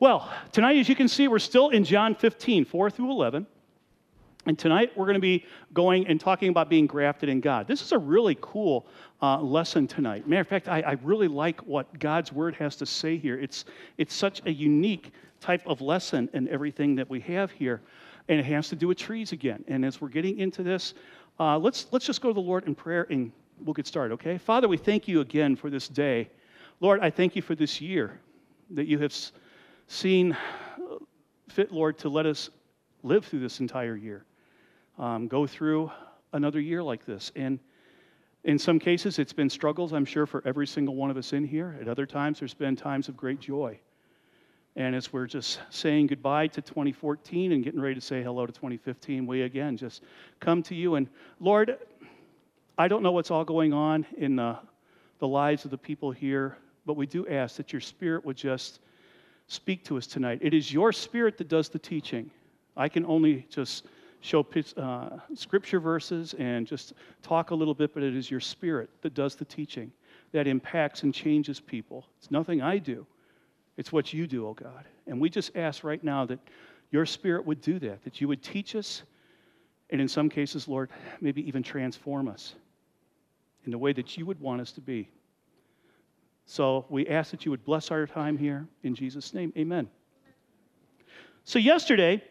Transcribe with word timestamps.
Well, 0.00 0.30
tonight, 0.52 0.76
as 0.76 0.88
you 0.88 0.94
can 0.94 1.08
see, 1.08 1.26
we're 1.26 1.40
still 1.40 1.70
in 1.70 1.82
John 1.82 2.14
15, 2.14 2.64
4 2.66 2.90
through 2.90 3.10
11. 3.10 3.44
And 4.46 4.56
tonight, 4.56 4.96
we're 4.96 5.06
going 5.06 5.14
to 5.14 5.20
be 5.20 5.44
going 5.74 6.06
and 6.06 6.20
talking 6.20 6.50
about 6.50 6.70
being 6.70 6.86
grafted 6.86 7.28
in 7.28 7.40
God. 7.40 7.66
This 7.66 7.82
is 7.82 7.90
a 7.90 7.98
really 7.98 8.38
cool 8.40 8.86
uh, 9.20 9.40
lesson 9.40 9.88
tonight. 9.88 10.28
Matter 10.28 10.42
of 10.42 10.46
fact, 10.46 10.68
I, 10.68 10.82
I 10.82 10.92
really 11.02 11.26
like 11.26 11.66
what 11.66 11.98
God's 11.98 12.32
word 12.32 12.54
has 12.54 12.76
to 12.76 12.86
say 12.86 13.16
here. 13.16 13.40
It's, 13.40 13.64
it's 13.96 14.14
such 14.14 14.40
a 14.46 14.52
unique 14.52 15.10
type 15.40 15.62
of 15.66 15.80
lesson 15.80 16.30
in 16.32 16.48
everything 16.48 16.94
that 16.94 17.10
we 17.10 17.18
have 17.22 17.50
here. 17.50 17.80
And 18.28 18.38
it 18.38 18.46
has 18.46 18.68
to 18.68 18.76
do 18.76 18.86
with 18.86 18.98
trees 18.98 19.32
again. 19.32 19.64
And 19.66 19.84
as 19.84 20.00
we're 20.00 20.10
getting 20.10 20.38
into 20.38 20.62
this, 20.62 20.94
uh, 21.40 21.58
let's, 21.58 21.88
let's 21.90 22.06
just 22.06 22.22
go 22.22 22.28
to 22.28 22.34
the 22.34 22.40
Lord 22.40 22.68
in 22.68 22.76
prayer 22.76 23.08
and 23.10 23.32
we'll 23.64 23.74
get 23.74 23.88
started, 23.88 24.14
okay? 24.14 24.38
Father, 24.38 24.68
we 24.68 24.76
thank 24.76 25.08
you 25.08 25.22
again 25.22 25.56
for 25.56 25.70
this 25.70 25.88
day. 25.88 26.30
Lord, 26.78 27.00
I 27.00 27.10
thank 27.10 27.34
you 27.34 27.42
for 27.42 27.56
this 27.56 27.80
year 27.80 28.20
that 28.70 28.86
you 28.86 29.00
have 29.00 29.12
seen 29.88 30.36
fit, 31.48 31.72
Lord, 31.72 31.98
to 31.98 32.08
let 32.08 32.26
us 32.26 32.50
live 33.02 33.24
through 33.24 33.40
this 33.40 33.60
entire 33.60 33.96
year 33.96 34.24
um, 34.98 35.28
go 35.28 35.46
through 35.46 35.90
another 36.32 36.60
year 36.60 36.82
like 36.82 37.04
this. 37.04 37.32
And 37.34 37.58
in 38.44 38.58
some 38.58 38.78
cases, 38.78 39.18
it's 39.18 39.32
been 39.32 39.50
struggles, 39.50 39.92
I'm 39.92 40.04
sure, 40.04 40.26
for 40.26 40.42
every 40.44 40.66
single 40.66 40.94
one 40.94 41.10
of 41.10 41.16
us 41.16 41.32
in 41.32 41.44
here. 41.44 41.76
At 41.80 41.88
other 41.88 42.06
times, 42.06 42.38
there's 42.38 42.54
been 42.54 42.76
times 42.76 43.08
of 43.08 43.16
great 43.16 43.40
joy. 43.40 43.78
And 44.76 44.94
as 44.94 45.12
we're 45.12 45.26
just 45.26 45.60
saying 45.70 46.06
goodbye 46.06 46.46
to 46.48 46.62
2014 46.62 47.52
and 47.52 47.64
getting 47.64 47.80
ready 47.80 47.96
to 47.96 48.00
say 48.00 48.22
hello 48.22 48.46
to 48.46 48.52
2015, 48.52 49.26
we 49.26 49.42
again 49.42 49.76
just 49.76 50.04
come 50.38 50.62
to 50.64 50.74
you. 50.74 50.94
And 50.94 51.08
Lord, 51.40 51.78
I 52.76 52.86
don't 52.86 53.02
know 53.02 53.10
what's 53.10 53.30
all 53.30 53.44
going 53.44 53.72
on 53.72 54.06
in 54.18 54.36
the, 54.36 54.56
the 55.18 55.26
lives 55.26 55.64
of 55.64 55.72
the 55.72 55.78
people 55.78 56.12
here, 56.12 56.56
but 56.86 56.94
we 56.94 57.06
do 57.06 57.26
ask 57.26 57.56
that 57.56 57.72
your 57.72 57.80
spirit 57.80 58.24
would 58.24 58.36
just 58.36 58.78
speak 59.48 59.84
to 59.84 59.96
us 59.96 60.06
tonight. 60.06 60.38
It 60.42 60.54
is 60.54 60.72
your 60.72 60.92
spirit 60.92 61.36
that 61.38 61.48
does 61.48 61.68
the 61.68 61.78
teaching. 61.78 62.30
I 62.76 62.88
can 62.88 63.04
only 63.06 63.46
just 63.50 63.86
show 64.20 64.46
uh, 64.76 65.08
scripture 65.34 65.80
verses 65.80 66.34
and 66.38 66.66
just 66.66 66.92
talk 67.22 67.50
a 67.50 67.54
little 67.54 67.74
bit, 67.74 67.94
but 67.94 68.02
it 68.02 68.14
is 68.14 68.30
your 68.30 68.40
spirit 68.40 68.90
that 69.02 69.14
does 69.14 69.34
the 69.34 69.44
teaching, 69.44 69.90
that 70.32 70.46
impacts 70.46 71.02
and 71.02 71.14
changes 71.14 71.60
people. 71.60 72.04
It's 72.18 72.30
nothing 72.30 72.62
I 72.62 72.78
do, 72.78 73.06
it's 73.76 73.92
what 73.92 74.12
you 74.12 74.26
do, 74.26 74.46
oh 74.46 74.54
God. 74.54 74.84
And 75.06 75.20
we 75.20 75.30
just 75.30 75.56
ask 75.56 75.82
right 75.82 76.02
now 76.02 76.26
that 76.26 76.38
your 76.90 77.06
spirit 77.06 77.44
would 77.46 77.60
do 77.60 77.78
that, 77.80 78.02
that 78.04 78.20
you 78.20 78.28
would 78.28 78.42
teach 78.42 78.74
us, 78.74 79.02
and 79.90 80.00
in 80.00 80.08
some 80.08 80.28
cases, 80.28 80.68
Lord, 80.68 80.90
maybe 81.20 81.46
even 81.46 81.62
transform 81.62 82.28
us 82.28 82.54
in 83.64 83.70
the 83.70 83.78
way 83.78 83.92
that 83.92 84.16
you 84.16 84.26
would 84.26 84.40
want 84.40 84.60
us 84.60 84.72
to 84.72 84.80
be. 84.80 85.08
So 86.50 86.86
we 86.88 87.06
ask 87.08 87.30
that 87.32 87.44
you 87.44 87.50
would 87.50 87.62
bless 87.66 87.90
our 87.90 88.06
time 88.06 88.38
here. 88.38 88.66
In 88.82 88.94
Jesus' 88.94 89.34
name, 89.34 89.52
amen. 89.58 89.86
So, 91.44 91.58
yesterday, 91.58 92.24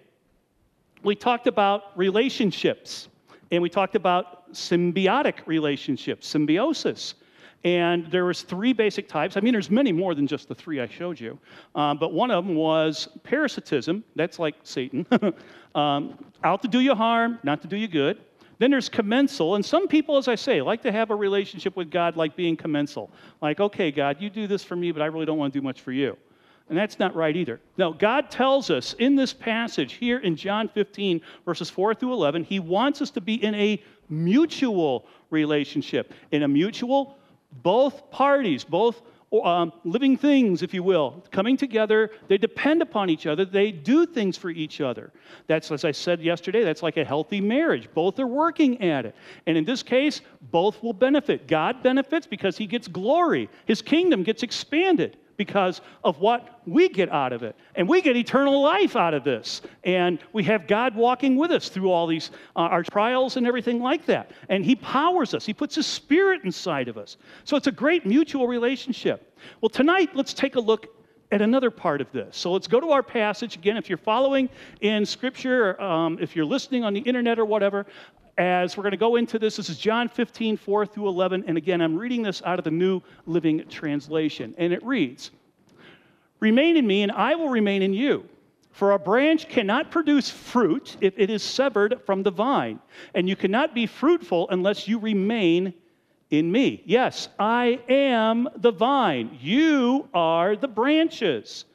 we 1.04 1.16
talked 1.16 1.46
about 1.46 1.96
relationships 1.96 3.10
and 3.52 3.62
we 3.62 3.70
talked 3.70 3.96
about 3.96 4.52
symbiotic 4.54 5.46
relationships, 5.46 6.28
symbiosis. 6.28 7.14
And 7.64 8.10
there 8.10 8.26
was 8.26 8.42
three 8.42 8.74
basic 8.74 9.08
types. 9.08 9.38
I 9.38 9.40
mean, 9.40 9.54
there's 9.54 9.70
many 9.70 9.92
more 9.92 10.16
than 10.16 10.26
just 10.26 10.48
the 10.48 10.56
three 10.56 10.82
I 10.82 10.88
showed 10.88 11.20
you. 11.20 11.38
Um, 11.76 12.00
but 12.00 12.12
one 12.12 12.32
of 12.32 12.44
them 12.44 12.56
was 12.56 13.08
parasitism. 13.22 14.04
That's 14.16 14.40
like 14.40 14.56
Satan. 14.64 15.06
um, 15.76 16.18
out 16.44 16.64
to 16.64 16.68
do 16.68 16.80
you 16.80 16.96
harm, 16.96 17.38
not 17.44 17.62
to 17.62 17.68
do 17.68 17.78
you 17.78 17.88
good. 17.88 18.20
Then 18.60 18.72
there's 18.72 18.90
commensal. 18.90 19.56
And 19.56 19.66
some 19.66 19.88
people, 19.88 20.18
as 20.18 20.28
I 20.28 20.36
say, 20.36 20.62
like 20.62 20.82
to 20.84 20.92
have 20.92 21.12
a 21.12 21.16
relationship 21.16 21.76
with 21.76 21.92
God 21.92 22.16
like 22.16 22.36
being 22.36 22.58
commensal. 22.58 23.12
Like, 23.42 23.60
okay, 23.60 23.92
God, 23.92 24.18
you 24.20 24.30
do 24.30 24.48
this 24.48 24.64
for 24.64 24.76
me, 24.76 24.92
but 24.92 25.02
I 25.02 25.06
really 25.06 25.26
don't 25.26 25.38
want 25.38 25.54
to 25.54 25.60
do 25.60 25.64
much 25.64 25.82
for 25.82 25.92
you. 25.92 26.18
And 26.70 26.78
that's 26.78 27.00
not 27.00 27.16
right 27.16 27.36
either. 27.36 27.62
Now, 27.78 27.94
God 27.94 28.30
tells 28.30 28.70
us 28.70 28.94
in 29.00 29.16
this 29.16 29.32
passage 29.32 29.94
here 29.94 30.20
in 30.20 30.36
John 30.36 30.68
15, 30.68 31.22
verses 31.46 31.70
4 31.70 31.96
through 31.96 32.14
11, 32.14 32.44
He 32.44 32.60
wants 32.60 33.02
us 33.02 33.10
to 33.12 33.22
be 33.22 33.42
in 33.42 33.56
a 33.56 33.82
mutual 34.10 35.06
relationship. 35.30 36.14
In 36.32 36.44
a 36.44 36.48
mutual, 36.48 37.18
both 37.64 38.12
parties, 38.12 38.64
both 38.66 39.02
um, 39.32 39.74
living 39.84 40.18
things, 40.18 40.64
if 40.64 40.74
you 40.74 40.84
will, 40.84 41.24
coming 41.32 41.58
together. 41.58 42.12
They 42.28 42.38
depend 42.38 42.82
upon 42.82 43.10
each 43.10 43.26
other. 43.26 43.44
They 43.44 43.72
do 43.72 44.06
things 44.06 44.38
for 44.38 44.50
each 44.50 44.80
other. 44.80 45.12
That's, 45.48 45.72
as 45.72 45.84
I 45.84 45.92
said 45.92 46.22
yesterday, 46.22 46.64
that's 46.64 46.82
like 46.82 46.98
a 46.98 47.04
healthy 47.04 47.42
marriage. 47.42 47.90
Both 47.94 48.20
are 48.20 48.28
working 48.28 48.82
at 48.82 49.06
it. 49.06 49.16
And 49.46 49.58
in 49.58 49.66
this 49.66 49.84
case, 49.84 50.22
both 50.52 50.82
will 50.82 50.94
benefit. 50.94 51.48
God 51.48 51.84
benefits 51.84 52.26
because 52.26 52.58
he 52.58 52.68
gets 52.68 52.88
glory, 52.88 53.50
his 53.66 53.82
kingdom 53.82 54.24
gets 54.24 54.44
expanded 54.44 55.18
because 55.38 55.82
of 56.04 56.20
what 56.20 56.62
we 56.66 56.90
get 56.90 57.10
out 57.10 57.32
of 57.32 57.44
it. 57.44 57.56
And 57.76 57.88
we 57.88 58.02
get 58.02 58.18
eternal 58.18 58.62
life 58.62 58.96
out 58.96 59.14
of 59.14 59.24
this. 59.24 59.62
And 59.84 60.20
we 60.34 60.44
have 60.44 60.68
God 60.68 60.96
walking 60.96 61.38
with 61.38 61.52
us 61.52 61.70
through 61.70 61.92
all 61.92 62.08
these, 62.08 62.32
uh, 62.56 62.62
our 62.62 62.84
trials 62.84 63.38
and 63.38 63.48
everything 63.48 63.80
like 63.80 64.06
that. 64.08 64.32
And 64.50 64.66
He 64.66 64.76
powers 64.76 65.34
us, 65.34 65.46
He 65.46 65.54
puts 65.54 65.76
His 65.76 65.86
Spirit 65.86 66.42
inside 66.44 66.88
of 66.88 66.98
us. 66.98 67.18
So 67.44 67.56
it's 67.56 67.68
a 67.68 67.72
great 67.72 68.06
mutual 68.06 68.48
relationship. 68.48 69.38
Well, 69.62 69.70
tonight, 69.70 70.10
let's 70.16 70.34
take 70.34 70.56
a 70.56 70.60
look 70.60 70.88
at 71.32 71.42
another 71.42 71.70
part 71.70 72.02
of 72.02 72.12
this. 72.12 72.38
So 72.38 72.52
let's 72.54 72.68
go 72.68 72.80
to 72.80 72.92
our 72.92 73.04
passage. 73.04 73.56
Again, 73.56 73.78
if 73.78 73.90
you're 73.90 73.98
following 73.98 74.50
in 74.82 75.06
Scripture, 75.06 75.80
um, 75.82 76.18
if 76.22 76.36
you're 76.36 76.46
listening 76.46 76.84
on 76.84 76.94
the 76.94 77.02
internet 77.02 77.38
or 77.38 77.46
whatever, 77.46 77.86
as 78.38 78.78
we're 78.78 78.84
going 78.84 78.92
to 78.92 78.98
go 78.98 79.16
into 79.16 79.40
this. 79.40 79.56
This 79.58 79.70
is 79.70 79.78
John 79.78 80.08
15, 80.08 80.58
4 80.58 80.86
through 80.86 81.08
11. 81.08 81.46
And 81.48 81.58
again, 81.58 81.82
I'm 81.82 81.98
reading 81.98 82.22
this 82.22 82.42
out 82.46 82.60
of 82.60 82.66
the 82.66 82.72
New 82.72 83.02
Living 83.26 83.64
Translation. 83.70 84.54
And 84.58 84.72
it 84.72 84.84
reads 84.84 85.32
Remain 86.40 86.78
in 86.78 86.86
me, 86.86 87.02
and 87.02 87.12
I 87.12 87.36
will 87.36 87.50
remain 87.50 87.82
in 87.82 87.94
you. 87.94 88.26
For 88.72 88.92
a 88.92 89.00
branch 89.00 89.50
cannot 89.50 89.90
produce 89.90 90.30
fruit 90.30 90.98
if 91.02 91.18
it 91.18 91.32
is 91.32 91.42
severed 91.42 92.00
from 92.06 92.22
the 92.22 92.30
vine, 92.30 92.80
and 93.16 93.28
you 93.28 93.36
cannot 93.36 93.74
be 93.74 93.88
fruitful 93.88 94.48
unless 94.52 94.88
you 94.88 95.00
remain 95.00 95.74
in 96.30 96.52
me. 96.52 96.84
Yes, 96.86 97.30
I 97.40 97.80
am 97.90 98.48
the 98.58 98.72
vine. 98.72 99.36
You 99.42 100.08
are 100.14 100.56
the 100.56 100.68
branches. 100.68 101.66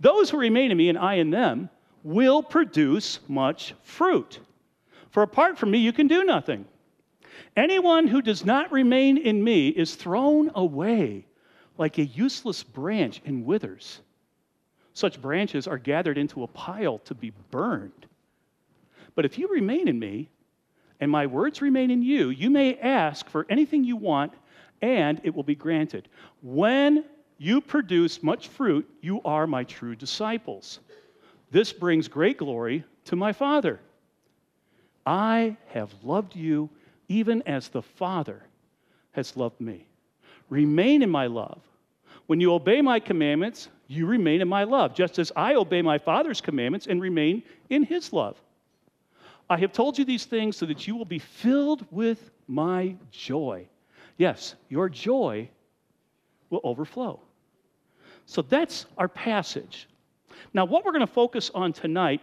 Those 0.00 0.28
who 0.28 0.36
remain 0.36 0.70
in 0.70 0.76
me 0.76 0.90
and 0.90 0.98
I 0.98 1.14
in 1.14 1.30
them 1.30 1.70
will 2.02 2.42
produce 2.42 3.20
much 3.26 3.74
fruit. 3.82 4.38
For 5.14 5.22
apart 5.22 5.58
from 5.58 5.70
me, 5.70 5.78
you 5.78 5.92
can 5.92 6.08
do 6.08 6.24
nothing. 6.24 6.64
Anyone 7.56 8.08
who 8.08 8.20
does 8.20 8.44
not 8.44 8.72
remain 8.72 9.16
in 9.16 9.44
me 9.44 9.68
is 9.68 9.94
thrown 9.94 10.50
away 10.56 11.24
like 11.78 11.98
a 11.98 12.04
useless 12.04 12.64
branch 12.64 13.22
and 13.24 13.46
withers. 13.46 14.00
Such 14.92 15.22
branches 15.22 15.68
are 15.68 15.78
gathered 15.78 16.18
into 16.18 16.42
a 16.42 16.48
pile 16.48 16.98
to 17.04 17.14
be 17.14 17.30
burned. 17.52 18.06
But 19.14 19.24
if 19.24 19.38
you 19.38 19.46
remain 19.46 19.86
in 19.86 20.00
me, 20.00 20.30
and 20.98 21.12
my 21.12 21.26
words 21.26 21.62
remain 21.62 21.92
in 21.92 22.02
you, 22.02 22.30
you 22.30 22.50
may 22.50 22.76
ask 22.80 23.28
for 23.28 23.46
anything 23.48 23.84
you 23.84 23.94
want, 23.94 24.32
and 24.82 25.20
it 25.22 25.32
will 25.32 25.44
be 25.44 25.54
granted. 25.54 26.08
When 26.42 27.04
you 27.38 27.60
produce 27.60 28.20
much 28.20 28.48
fruit, 28.48 28.90
you 29.00 29.22
are 29.22 29.46
my 29.46 29.62
true 29.62 29.94
disciples. 29.94 30.80
This 31.52 31.72
brings 31.72 32.08
great 32.08 32.38
glory 32.38 32.82
to 33.04 33.14
my 33.14 33.32
Father. 33.32 33.78
I 35.06 35.56
have 35.68 35.92
loved 36.02 36.34
you 36.34 36.70
even 37.08 37.42
as 37.42 37.68
the 37.68 37.82
Father 37.82 38.42
has 39.12 39.36
loved 39.36 39.60
me. 39.60 39.86
Remain 40.48 41.02
in 41.02 41.10
my 41.10 41.26
love. 41.26 41.60
When 42.26 42.40
you 42.40 42.54
obey 42.54 42.80
my 42.80 43.00
commandments, 43.00 43.68
you 43.86 44.06
remain 44.06 44.40
in 44.40 44.48
my 44.48 44.64
love, 44.64 44.94
just 44.94 45.18
as 45.18 45.30
I 45.36 45.54
obey 45.54 45.82
my 45.82 45.98
Father's 45.98 46.40
commandments 46.40 46.86
and 46.86 47.00
remain 47.00 47.42
in 47.68 47.82
his 47.82 48.12
love. 48.12 48.40
I 49.50 49.58
have 49.58 49.72
told 49.72 49.98
you 49.98 50.06
these 50.06 50.24
things 50.24 50.56
so 50.56 50.64
that 50.66 50.86
you 50.86 50.96
will 50.96 51.04
be 51.04 51.18
filled 51.18 51.84
with 51.90 52.30
my 52.48 52.96
joy. 53.10 53.66
Yes, 54.16 54.54
your 54.70 54.88
joy 54.88 55.50
will 56.48 56.62
overflow. 56.64 57.20
So 58.26 58.40
that's 58.40 58.86
our 58.96 59.08
passage. 59.08 59.86
Now, 60.54 60.64
what 60.64 60.84
we're 60.84 60.92
going 60.92 61.06
to 61.06 61.12
focus 61.12 61.50
on 61.54 61.74
tonight 61.74 62.22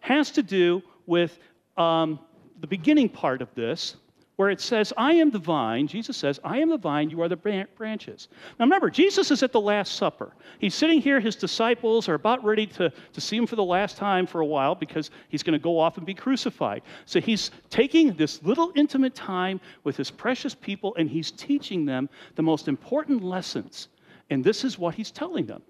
has 0.00 0.30
to 0.32 0.42
do 0.42 0.82
with 1.06 1.36
um, 1.78 2.18
the 2.60 2.66
beginning 2.66 3.08
part 3.08 3.40
of 3.40 3.54
this, 3.54 3.96
where 4.38 4.50
it 4.50 4.60
says, 4.60 4.92
I 4.96 5.14
am 5.14 5.30
the 5.30 5.38
vine. 5.40 5.88
Jesus 5.88 6.16
says, 6.16 6.38
I 6.44 6.58
am 6.58 6.68
the 6.68 6.78
vine, 6.78 7.10
you 7.10 7.20
are 7.22 7.28
the 7.28 7.66
branches. 7.76 8.28
Now 8.56 8.66
remember, 8.66 8.88
Jesus 8.88 9.32
is 9.32 9.42
at 9.42 9.50
the 9.50 9.60
Last 9.60 9.96
Supper. 9.96 10.32
He's 10.60 10.76
sitting 10.76 11.00
here, 11.00 11.18
his 11.18 11.34
disciples 11.34 12.08
are 12.08 12.14
about 12.14 12.44
ready 12.44 12.64
to, 12.66 12.92
to 13.12 13.20
see 13.20 13.36
him 13.36 13.48
for 13.48 13.56
the 13.56 13.64
last 13.64 13.96
time 13.96 14.28
for 14.28 14.40
a 14.40 14.46
while 14.46 14.76
because 14.76 15.10
he's 15.28 15.42
going 15.42 15.58
to 15.58 15.62
go 15.62 15.76
off 15.76 15.96
and 15.96 16.06
be 16.06 16.14
crucified. 16.14 16.82
So 17.04 17.20
he's 17.20 17.50
taking 17.68 18.12
this 18.12 18.40
little 18.44 18.70
intimate 18.76 19.16
time 19.16 19.60
with 19.82 19.96
his 19.96 20.08
precious 20.08 20.54
people 20.54 20.94
and 20.96 21.10
he's 21.10 21.32
teaching 21.32 21.84
them 21.84 22.08
the 22.36 22.42
most 22.42 22.68
important 22.68 23.24
lessons. 23.24 23.88
And 24.30 24.44
this 24.44 24.62
is 24.62 24.78
what 24.78 24.94
he's 24.94 25.10
telling 25.10 25.46
them 25.46 25.62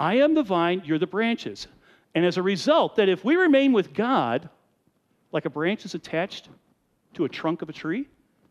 I 0.00 0.16
am 0.16 0.34
the 0.34 0.42
vine, 0.42 0.82
you're 0.84 0.98
the 0.98 1.06
branches. 1.06 1.68
And 2.16 2.24
as 2.24 2.38
a 2.38 2.42
result, 2.42 2.96
that 2.96 3.08
if 3.08 3.24
we 3.24 3.36
remain 3.36 3.72
with 3.72 3.94
God, 3.94 4.48
like 5.34 5.44
a 5.44 5.50
branch 5.50 5.84
is 5.84 5.94
attached 5.94 6.48
to 7.12 7.24
a 7.24 7.28
trunk 7.28 7.60
of 7.60 7.68
a 7.68 7.72
tree, 7.72 8.06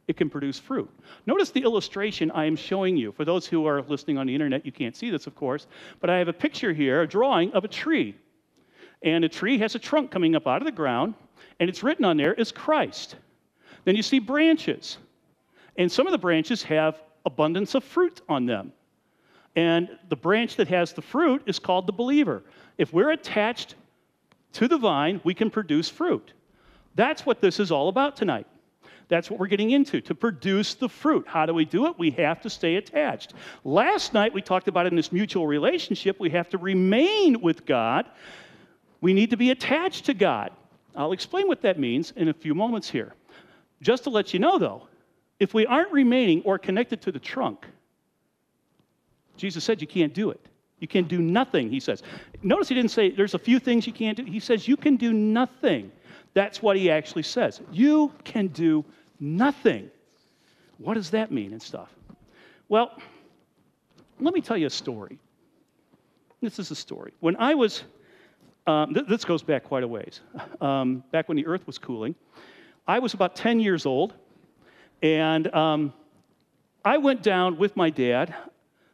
it 0.07 0.17
can 0.17 0.29
produce 0.29 0.59
fruit. 0.59 0.89
Notice 1.25 1.49
the 1.49 1.63
illustration 1.63 2.29
I 2.31 2.43
am 2.43 2.57
showing 2.57 2.97
you. 2.97 3.13
For 3.13 3.23
those 3.23 3.47
who 3.47 3.65
are 3.65 3.81
listening 3.83 4.17
on 4.17 4.27
the 4.27 4.33
internet, 4.33 4.65
you 4.65 4.73
can't 4.73 4.95
see 4.95 5.09
this, 5.09 5.25
of 5.25 5.33
course, 5.33 5.65
but 6.01 6.09
I 6.09 6.17
have 6.17 6.27
a 6.27 6.33
picture 6.33 6.73
here, 6.73 7.01
a 7.01 7.07
drawing 7.07 7.53
of 7.53 7.63
a 7.63 7.69
tree. 7.69 8.15
And 9.01 9.23
a 9.23 9.29
tree 9.29 9.57
has 9.59 9.75
a 9.75 9.79
trunk 9.79 10.11
coming 10.11 10.35
up 10.35 10.45
out 10.45 10.61
of 10.61 10.65
the 10.65 10.73
ground, 10.73 11.13
and 11.59 11.69
it's 11.69 11.83
written 11.83 12.03
on 12.03 12.17
there 12.17 12.33
is 12.33 12.51
Christ. 12.51 13.15
Then 13.85 13.95
you 13.95 14.03
see 14.03 14.19
branches, 14.19 14.97
and 15.77 15.89
some 15.89 16.05
of 16.05 16.11
the 16.11 16.17
branches 16.17 16.63
have 16.63 17.01
abundance 17.25 17.75
of 17.75 17.83
fruit 17.85 18.21
on 18.27 18.45
them. 18.45 18.73
And 19.55 19.87
the 20.09 20.15
branch 20.17 20.57
that 20.57 20.67
has 20.67 20.91
the 20.91 21.01
fruit 21.01 21.43
is 21.45 21.59
called 21.59 21.87
the 21.87 21.93
believer. 21.93 22.43
If 22.77 22.91
we're 22.91 23.11
attached 23.11 23.75
to 24.53 24.67
the 24.67 24.77
vine, 24.77 25.21
we 25.23 25.33
can 25.33 25.49
produce 25.49 25.87
fruit. 25.87 26.33
That's 26.95 27.25
what 27.25 27.41
this 27.41 27.59
is 27.59 27.71
all 27.71 27.89
about 27.89 28.15
tonight. 28.15 28.47
That's 29.07 29.29
what 29.29 29.39
we're 29.39 29.47
getting 29.47 29.71
into 29.71 30.01
to 30.01 30.15
produce 30.15 30.75
the 30.75 30.89
fruit. 30.89 31.27
How 31.27 31.45
do 31.45 31.53
we 31.53 31.65
do 31.65 31.87
it? 31.87 31.99
We 31.99 32.11
have 32.11 32.41
to 32.41 32.49
stay 32.49 32.75
attached. 32.75 33.33
Last 33.63 34.13
night 34.13 34.33
we 34.33 34.41
talked 34.41 34.67
about 34.67 34.87
in 34.87 34.95
this 34.95 35.11
mutual 35.11 35.45
relationship, 35.45 36.19
we 36.19 36.29
have 36.31 36.49
to 36.49 36.57
remain 36.57 37.41
with 37.41 37.65
God. 37.65 38.05
We 39.01 39.13
need 39.13 39.29
to 39.31 39.37
be 39.37 39.51
attached 39.51 40.05
to 40.05 40.13
God. 40.13 40.51
I'll 40.95 41.11
explain 41.11 41.47
what 41.47 41.61
that 41.63 41.79
means 41.79 42.11
in 42.15 42.29
a 42.29 42.33
few 42.33 42.55
moments 42.55 42.89
here. 42.89 43.13
Just 43.81 44.03
to 44.05 44.09
let 44.09 44.33
you 44.33 44.39
know, 44.39 44.57
though, 44.57 44.87
if 45.39 45.53
we 45.53 45.65
aren't 45.65 45.91
remaining 45.91 46.41
or 46.43 46.57
connected 46.57 47.01
to 47.01 47.11
the 47.11 47.19
trunk, 47.19 47.65
Jesus 49.35 49.63
said 49.63 49.81
you 49.81 49.87
can't 49.87 50.13
do 50.13 50.29
it. 50.29 50.39
You 50.79 50.87
can 50.87 51.05
do 51.05 51.19
nothing, 51.19 51.69
he 51.69 51.79
says. 51.79 52.03
Notice 52.41 52.69
he 52.69 52.75
didn't 52.75 52.91
say 52.91 53.09
there's 53.09 53.33
a 53.33 53.39
few 53.39 53.59
things 53.59 53.87
you 53.87 53.93
can't 53.93 54.17
do. 54.17 54.23
He 54.23 54.39
says 54.39 54.67
you 54.67 54.77
can 54.77 54.95
do 54.95 55.13
nothing. 55.13 55.91
That's 56.33 56.61
what 56.61 56.77
he 56.77 56.89
actually 56.89 57.23
says. 57.23 57.61
You 57.71 58.11
can 58.23 58.47
do 58.47 58.83
nothing. 59.19 59.89
What 60.77 60.95
does 60.95 61.11
that 61.11 61.31
mean 61.31 61.51
and 61.51 61.61
stuff? 61.61 61.89
Well, 62.69 62.91
let 64.19 64.33
me 64.33 64.41
tell 64.41 64.57
you 64.57 64.67
a 64.67 64.71
story. 64.71 65.19
This 66.41 66.59
is 66.59 66.71
a 66.71 66.75
story. 66.75 67.13
When 67.19 67.35
I 67.37 67.53
was, 67.53 67.83
um, 68.67 68.93
th- 68.93 69.07
this 69.07 69.23
goes 69.23 69.43
back 69.43 69.63
quite 69.63 69.83
a 69.83 69.87
ways, 69.87 70.21
um, 70.61 71.03
back 71.11 71.29
when 71.29 71.37
the 71.37 71.45
earth 71.45 71.65
was 71.67 71.77
cooling, 71.77 72.15
I 72.87 72.99
was 72.99 73.13
about 73.13 73.35
10 73.35 73.59
years 73.59 73.85
old, 73.85 74.13
and 75.01 75.53
um, 75.53 75.93
I 76.83 76.97
went 76.97 77.23
down 77.23 77.57
with 77.57 77.77
my 77.77 77.89
dad 77.89 78.35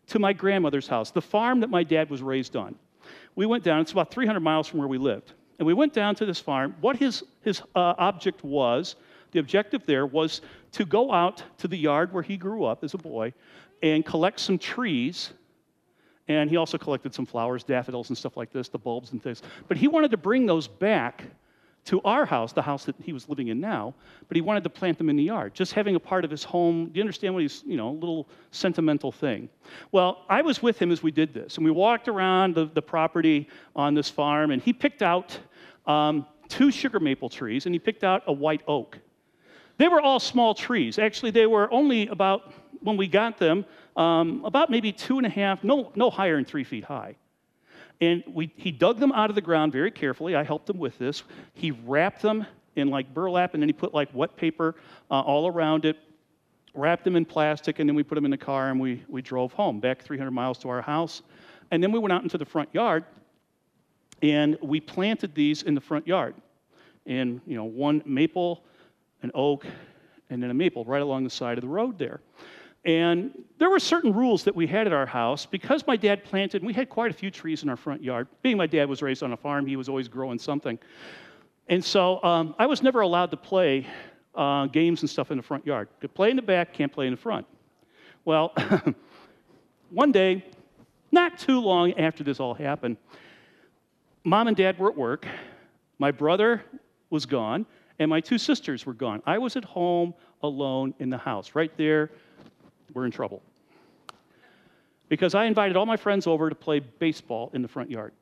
to 0.08 0.20
my 0.20 0.34
grandmother's 0.34 0.88
house, 0.88 1.12
the 1.12 1.22
farm 1.22 1.62
that 1.62 1.70
my 1.70 1.84
dad 1.84 2.10
was 2.10 2.22
raised 2.22 2.56
on. 2.56 2.76
We 3.36 3.46
went 3.46 3.64
down, 3.64 3.82
it's 3.82 3.92
about 3.92 4.12
300 4.12 4.40
miles 4.40 4.68
from 4.68 4.80
where 4.80 4.88
we 4.88 4.98
lived. 4.98 5.34
And 5.60 5.66
we 5.66 5.74
went 5.74 5.94
down 5.94 6.16
to 6.16 6.26
this 6.26 6.40
farm. 6.40 6.76
What 6.82 6.96
his, 6.96 7.24
his 7.42 7.62
uh, 7.76 7.94
object 7.98 8.44
was, 8.44 8.96
the 9.32 9.40
objective 9.40 9.86
there 9.86 10.06
was 10.06 10.42
to 10.72 10.86
go 10.86 11.12
out 11.12 11.44
to 11.60 11.68
the 11.68 11.78
yard 11.78 12.12
where 12.14 12.24
he 12.24 12.38
grew 12.38 12.64
up 12.64 12.84
as 12.84 12.94
a 12.94 12.98
boy 12.98 13.34
and 13.84 14.06
collect 14.06 14.40
some 14.40 14.58
trees. 14.58 15.32
And 16.28 16.50
he 16.50 16.58
also 16.58 16.78
collected 16.78 17.14
some 17.14 17.26
flowers, 17.26 17.64
daffodils, 17.64 18.10
and 18.10 18.18
stuff 18.18 18.38
like 18.38 18.52
this, 18.52 18.70
the 18.70 18.78
bulbs 18.78 19.12
and 19.12 19.22
things. 19.22 19.42
But 19.68 19.78
he 19.78 19.88
wanted 19.88 20.12
to 20.12 20.18
bring 20.18 20.46
those 20.46 20.68
back 20.68 21.26
to 21.86 22.02
our 22.02 22.26
house, 22.26 22.54
the 22.54 22.62
house 22.62 22.86
that 22.86 22.96
he 23.02 23.14
was 23.14 23.28
living 23.30 23.48
in 23.48 23.60
now, 23.60 23.96
but 24.28 24.36
he 24.36 24.42
wanted 24.42 24.64
to 24.64 24.70
plant 24.70 24.98
them 24.98 25.10
in 25.10 25.16
the 25.16 25.24
yard, 25.24 25.56
just 25.56 25.74
having 25.74 25.96
a 25.96 26.00
part 26.00 26.24
of 26.24 26.30
his 26.30 26.44
home. 26.44 26.88
Do 26.88 27.00
you 27.00 27.02
understand 27.02 27.34
what 27.34 27.42
he's, 27.42 27.64
you 27.66 27.78
know, 27.78 27.90
a 27.90 27.92
little 27.92 28.28
sentimental 28.52 29.12
thing? 29.12 29.50
Well, 29.92 30.24
I 30.30 30.42
was 30.42 30.62
with 30.62 30.80
him 30.80 30.92
as 30.92 31.02
we 31.02 31.10
did 31.10 31.34
this, 31.34 31.56
and 31.56 31.66
we 31.66 31.72
walked 31.72 32.08
around 32.08 32.54
the, 32.54 32.66
the 32.66 32.82
property 32.82 33.48
on 33.76 33.96
this 33.96 34.10
farm, 34.10 34.52
and 34.52 34.62
he 34.62 34.72
picked 34.72 35.02
out 35.02 35.40
um, 35.86 36.26
two 36.48 36.72
sugar 36.72 37.00
maple 37.00 37.30
trees, 37.30 37.66
and 37.66 37.76
he 37.76 37.80
picked 37.80 38.04
out 38.04 38.24
a 38.28 38.34
white 38.34 38.62
oak. 38.68 38.98
They 39.78 39.88
were 39.88 40.02
all 40.02 40.20
small 40.20 40.54
trees. 40.54 41.00
Actually, 41.00 41.32
they 41.32 41.46
were 41.46 41.72
only 41.72 42.08
about, 42.08 42.52
when 42.82 42.98
we 42.98 43.08
got 43.08 43.38
them, 43.38 43.66
um, 43.96 44.44
about 44.44 44.70
maybe 44.70 44.92
two 44.92 45.18
and 45.18 45.26
a 45.26 45.30
half, 45.30 45.64
no, 45.64 45.92
no 45.96 46.10
higher 46.10 46.36
than 46.36 46.46
three 46.46 46.66
feet 46.66 46.84
high. 46.84 47.16
And 48.02 48.24
we, 48.28 48.52
he 48.56 48.72
dug 48.72 49.00
them 49.00 49.12
out 49.12 49.30
of 49.30 49.36
the 49.36 49.42
ground 49.42 49.72
very 49.72 49.92
carefully. 49.92 50.36
I 50.36 50.44
helped 50.44 50.70
him 50.70 50.78
with 50.78 50.98
this. 50.98 51.24
He 51.54 51.72
wrapped 51.72 52.22
them 52.22 52.46
in 52.76 52.90
like 52.90 53.14
burlap, 53.14 53.54
and 53.54 53.64
then 53.64 53.70
he 53.70 53.74
put 53.74 53.94
like 53.94 54.10
wet 54.14 54.36
paper 54.36 54.76
uh, 55.12 55.22
all 55.22 55.48
around 55.48 55.86
it, 55.86 55.98
wrapped 56.74 57.04
them 57.04 57.16
in 57.16 57.26
plastic, 57.26 57.80
and 57.80 57.90
then 57.90 57.96
we 57.96 58.04
put 58.04 58.16
them 58.16 58.26
in 58.26 58.32
the 58.32 58.38
car 58.38 58.70
and 58.70 58.80
we, 58.80 59.04
we 59.08 59.22
drove 59.22 59.54
home, 59.54 59.80
back 59.80 60.02
300 60.02 60.32
miles 60.32 60.58
to 60.60 60.70
our 60.70 60.82
house. 60.82 61.22
And 61.72 61.84
then 61.84 61.92
we 61.92 62.00
went 62.00 62.14
out 62.14 62.24
into 62.24 62.38
the 62.38 62.46
front 62.46 62.70
yard, 62.74 63.06
and 64.22 64.58
we 64.62 64.80
planted 64.80 65.34
these 65.34 65.64
in 65.64 65.76
the 65.76 65.82
front 65.82 66.08
yard. 66.08 66.36
And, 67.06 67.42
you 67.46 67.56
know, 67.56 67.64
one 67.64 68.02
maple, 68.06 68.64
an 69.24 69.32
oak, 69.34 69.66
and 70.30 70.42
then 70.42 70.52
a 70.52 70.54
maple 70.54 70.86
right 70.86 71.02
along 71.02 71.24
the 71.24 71.30
side 71.30 71.58
of 71.58 71.62
the 71.62 71.68
road 71.68 71.98
there. 71.98 72.22
And 72.86 73.32
there 73.58 73.70
were 73.70 73.80
certain 73.80 74.14
rules 74.14 74.44
that 74.46 74.56
we 74.56 74.66
had 74.66 74.88
at 74.88 74.94
our 74.94 75.06
house 75.06 75.46
because 75.46 75.86
my 75.86 75.98
dad 75.98 76.24
planted, 76.24 76.64
we 76.64 76.72
had 76.72 76.90
quite 76.90 77.12
a 77.12 77.14
few 77.14 77.30
trees 77.30 77.64
in 77.64 77.70
our 77.70 77.76
front 77.76 78.02
yard. 78.02 78.28
Being 78.42 78.58
my 78.58 78.68
dad 78.68 78.88
was 78.88 79.02
raised 79.02 79.22
on 79.22 79.34
a 79.34 79.38
farm, 79.38 79.66
he 79.66 79.76
was 79.76 79.90
always 79.90 80.08
growing 80.08 80.40
something. 80.40 80.80
And 81.68 81.84
so 81.84 82.24
um, 82.24 82.56
I 82.58 82.66
was 82.66 82.82
never 82.82 83.02
allowed 83.02 83.32
to 83.32 83.38
play 83.38 83.86
uh, 84.34 84.68
games 84.68 85.02
and 85.02 85.10
stuff 85.10 85.30
in 85.30 85.38
the 85.38 85.44
front 85.44 85.66
yard. 85.66 85.90
Could 86.00 86.14
play 86.14 86.30
in 86.30 86.36
the 86.36 86.42
back, 86.42 86.74
can't 86.74 86.92
play 86.92 87.08
in 87.08 87.12
the 87.12 87.18
front. 87.18 87.46
Well, 88.24 88.54
one 89.90 90.12
day, 90.12 90.46
not 91.12 91.38
too 91.38 91.60
long 91.60 91.94
after 91.94 92.24
this 92.24 92.40
all 92.40 92.54
happened, 92.54 92.98
mom 94.30 94.48
and 94.48 94.56
dad 94.56 94.78
were 94.78 94.90
at 94.90 94.96
work. 94.96 95.26
My 95.98 96.12
brother 96.12 96.64
was 97.10 97.26
gone, 97.26 97.66
and 97.98 98.10
my 98.10 98.22
two 98.22 98.38
sisters 98.38 98.86
were 98.86 98.94
gone. 98.94 99.24
I 99.26 99.40
was 99.40 99.56
at 99.56 99.66
home 99.66 100.14
alone 100.44 100.94
in 101.00 101.10
the 101.10 101.18
house, 101.18 101.56
right 101.56 101.76
there 101.78 102.12
we're 102.94 103.06
in 103.06 103.12
trouble. 103.12 103.42
Because 105.10 105.34
I 105.34 105.46
invited 105.46 105.76
all 105.76 105.86
my 105.86 105.98
friends 105.98 106.28
over 106.28 106.50
to 106.50 106.56
play 106.56 106.80
baseball 106.80 107.50
in 107.54 107.62
the 107.62 107.68
front 107.68 107.90
yard. 107.90 108.14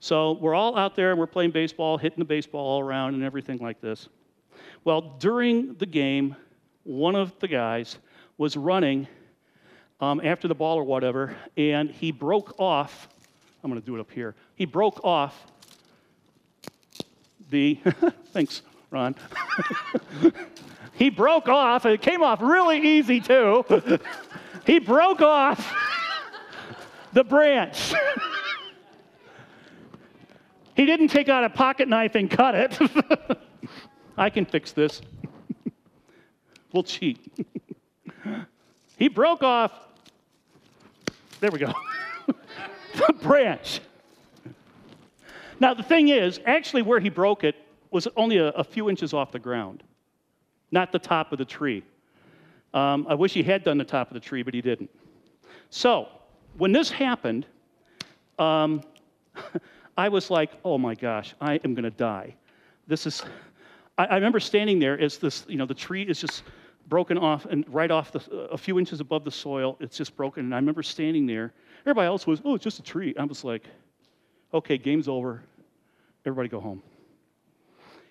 So 0.00 0.32
we're 0.32 0.54
all 0.54 0.76
out 0.76 0.96
there 0.96 1.10
and 1.10 1.18
we're 1.18 1.26
playing 1.26 1.50
baseball, 1.50 1.98
hitting 1.98 2.18
the 2.18 2.24
baseball 2.24 2.64
all 2.64 2.80
around 2.80 3.14
and 3.14 3.22
everything 3.22 3.58
like 3.58 3.80
this. 3.80 4.08
Well, 4.84 5.16
during 5.18 5.74
the 5.74 5.86
game, 5.86 6.34
one 6.84 7.14
of 7.14 7.38
the 7.40 7.48
guys 7.48 7.98
was 8.38 8.56
running 8.56 9.06
um, 10.00 10.20
after 10.24 10.48
the 10.48 10.54
ball 10.54 10.78
or 10.78 10.84
whatever, 10.84 11.36
and 11.56 11.90
he 11.90 12.12
broke 12.12 12.58
off. 12.58 13.08
I'm 13.68 13.72
going 13.72 13.82
to 13.82 13.86
do 13.86 13.96
it 13.96 14.00
up 14.00 14.10
here. 14.10 14.34
He 14.54 14.64
broke 14.64 15.04
off 15.04 15.46
the. 17.50 17.78
thanks, 18.32 18.62
Ron. 18.90 19.14
He 20.98 21.10
broke 21.10 21.48
off, 21.48 21.86
it 21.86 22.02
came 22.02 22.24
off 22.24 22.42
really 22.42 22.80
easy 22.80 23.20
too. 23.20 23.64
he 24.66 24.80
broke 24.80 25.22
off 25.22 25.72
the 27.12 27.22
branch. 27.22 27.94
he 30.74 30.84
didn't 30.84 31.08
take 31.08 31.28
out 31.28 31.44
a 31.44 31.50
pocket 31.50 31.86
knife 31.86 32.16
and 32.16 32.28
cut 32.28 32.56
it. 32.56 32.76
I 34.18 34.28
can 34.28 34.44
fix 34.44 34.72
this. 34.72 35.00
we'll 36.72 36.82
cheat. 36.82 37.32
he 38.96 39.06
broke 39.06 39.44
off, 39.44 39.70
there 41.38 41.52
we 41.52 41.60
go, 41.60 41.72
the 43.06 43.12
branch. 43.14 43.80
Now, 45.60 45.74
the 45.74 45.82
thing 45.82 46.08
is, 46.08 46.40
actually, 46.46 46.82
where 46.82 47.00
he 47.00 47.08
broke 47.08 47.44
it 47.44 47.56
was 47.90 48.06
only 48.16 48.38
a, 48.38 48.48
a 48.50 48.64
few 48.64 48.88
inches 48.88 49.12
off 49.12 49.32
the 49.32 49.38
ground 49.38 49.82
not 50.70 50.92
the 50.92 50.98
top 50.98 51.32
of 51.32 51.38
the 51.38 51.44
tree. 51.44 51.82
Um, 52.74 53.06
I 53.08 53.14
wish 53.14 53.32
he 53.32 53.42
had 53.42 53.64
done 53.64 53.78
the 53.78 53.84
top 53.84 54.10
of 54.10 54.14
the 54.14 54.20
tree, 54.20 54.42
but 54.42 54.54
he 54.54 54.60
didn't. 54.60 54.90
So, 55.70 56.08
when 56.56 56.72
this 56.72 56.90
happened, 56.90 57.46
um, 58.38 58.82
I 59.96 60.08
was 60.08 60.30
like, 60.30 60.52
oh 60.64 60.78
my 60.78 60.94
gosh, 60.94 61.34
I 61.40 61.54
am 61.64 61.74
going 61.74 61.84
to 61.84 61.90
die. 61.90 62.34
This 62.86 63.06
is, 63.06 63.22
I, 63.96 64.06
I, 64.06 64.14
remember 64.14 64.40
standing 64.40 64.78
there 64.78 64.98
as 65.00 65.18
this, 65.18 65.44
you 65.48 65.56
know, 65.56 65.66
the 65.66 65.74
tree 65.74 66.02
is 66.02 66.20
just 66.20 66.42
broken 66.88 67.18
off 67.18 67.46
and 67.46 67.64
right 67.68 67.90
off 67.90 68.12
the, 68.12 68.20
a 68.50 68.56
few 68.56 68.78
inches 68.78 69.00
above 69.00 69.24
the 69.24 69.30
soil, 69.30 69.76
it's 69.80 69.96
just 69.96 70.16
broken. 70.16 70.44
And 70.44 70.54
I 70.54 70.58
remember 70.58 70.82
standing 70.82 71.26
there. 71.26 71.52
Everybody 71.88 72.06
else 72.06 72.26
was, 72.26 72.42
oh, 72.44 72.54
it's 72.54 72.62
just 72.62 72.80
a 72.80 72.82
tree. 72.82 73.14
I 73.18 73.24
was 73.24 73.44
like, 73.44 73.64
okay, 74.52 74.76
game's 74.76 75.08
over. 75.08 75.42
Everybody 76.26 76.50
go 76.50 76.60
home. 76.60 76.82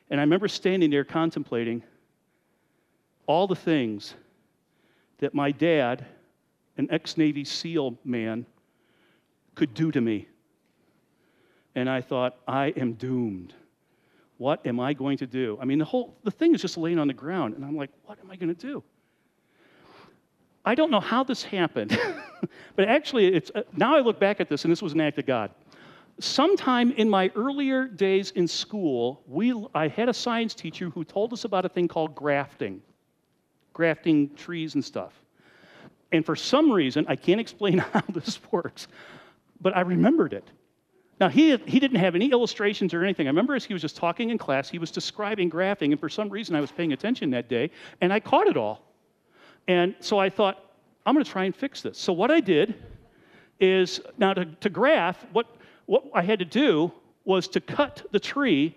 And 0.10 0.19
I 0.19 0.24
remember 0.24 0.48
standing 0.48 0.89
there 0.89 1.03
contemplating, 1.03 1.84
all 3.27 3.46
the 3.46 3.55
things 3.55 4.15
that 5.19 5.36
my 5.36 5.51
dad, 5.51 6.07
an 6.77 6.88
ex 6.89 7.17
Navy 7.17 7.43
SEAL 7.43 8.00
man, 8.03 8.48
could 9.53 9.75
do 9.75 9.91
to 9.91 10.01
me. 10.01 10.27
And 11.75 11.88
I 11.88 12.01
thought, 12.01 12.38
I 12.48 12.74
am 12.77 12.93
doomed. 12.93 13.53
What 14.39 14.65
am 14.65 14.79
I 14.79 14.93
going 14.93 15.19
to 15.19 15.27
do? 15.27 15.55
I 15.62 15.65
mean, 15.65 15.77
the 15.77 15.86
whole 15.86 16.17
the 16.24 16.31
thing 16.31 16.55
is 16.55 16.63
just 16.63 16.79
laying 16.79 16.98
on 16.98 17.05
the 17.05 17.13
ground, 17.13 17.53
and 17.53 17.63
I'm 17.63 17.77
like, 17.77 17.91
what 18.05 18.17
am 18.24 18.31
I 18.31 18.38
going 18.38 18.55
to 18.55 18.60
do? 18.60 18.84
I 20.67 20.75
don't 20.75 20.91
know 20.91 21.00
how 21.00 21.24
this 21.24 21.43
happened, 21.43 21.97
but 22.75 22.89
actually, 22.89 23.27
it's 23.27 23.50
uh, 23.55 23.63
now 23.77 23.95
I 23.95 24.01
look 24.01 24.19
back 24.19 24.41
at 24.41 24.50
this, 24.50 24.65
and 24.65 24.71
this 24.71 24.81
was 24.81 24.91
an 24.91 25.00
act 25.00 25.17
of 25.17 25.25
God. 25.25 25.50
Sometime 26.19 26.91
in 26.91 27.09
my 27.09 27.31
earlier 27.38 27.88
days 27.88 28.31
in 28.31 28.50
school, 28.50 29.24
we, 29.27 29.55
I 29.74 29.88
had 29.88 30.09
a 30.09 30.13
science 30.13 30.53
teacher 30.53 30.89
who 30.89 31.05
told 31.05 31.31
us 31.31 31.45
about 31.45 31.63
a 31.63 31.69
thing 31.69 31.88
called 31.88 32.15
grafting. 32.15 32.81
grafting 33.71 34.36
trees 34.36 34.75
and 34.75 34.83
stuff. 34.83 35.13
And 36.12 36.25
for 36.25 36.36
some 36.36 36.69
reason, 36.69 37.05
I 37.07 37.15
can't 37.15 37.39
explain 37.45 37.77
how 37.77 38.03
this 38.09 38.38
works, 38.51 38.89
but 39.62 39.74
I 39.74 39.81
remembered 39.81 40.33
it. 40.33 40.50
Now, 41.21 41.29
he, 41.29 41.55
he 41.65 41.79
didn't 41.79 42.00
have 42.00 42.13
any 42.13 42.29
illustrations 42.31 42.93
or 42.93 43.05
anything. 43.05 43.27
I 43.27 43.29
remember 43.29 43.55
as 43.55 43.63
he 43.63 43.71
was 43.71 43.81
just 43.81 43.95
talking 43.95 44.31
in 44.31 44.38
class, 44.38 44.69
he 44.69 44.79
was 44.79 44.91
describing 44.91 45.47
grafting, 45.47 45.93
and 45.93 46.00
for 46.00 46.09
some 46.09 46.27
reason 46.27 46.57
I 46.57 46.62
was 46.62 46.74
paying 46.74 46.91
attention 46.91 47.29
that 47.29 47.47
day, 47.47 47.71
and 48.01 48.12
I 48.12 48.19
caught 48.19 48.47
it 48.47 48.57
all. 48.57 48.87
And 49.67 49.95
so 50.00 50.17
I 50.17 50.29
thought, 50.29 50.63
I'm 51.05 51.13
going 51.13 51.24
to 51.24 51.31
try 51.31 51.45
and 51.45 51.55
fix 51.55 51.81
this. 51.81 51.97
So 51.97 52.13
what 52.13 52.31
I 52.31 52.39
did 52.39 52.75
is, 53.59 54.00
now 54.17 54.33
to, 54.33 54.45
to 54.45 54.69
graft, 54.69 55.25
what, 55.33 55.47
what 55.86 56.03
I 56.13 56.21
had 56.21 56.39
to 56.39 56.45
do 56.45 56.91
was 57.25 57.47
to 57.50 57.62
cut 57.62 58.05
the 58.12 58.19
tree, 58.19 58.75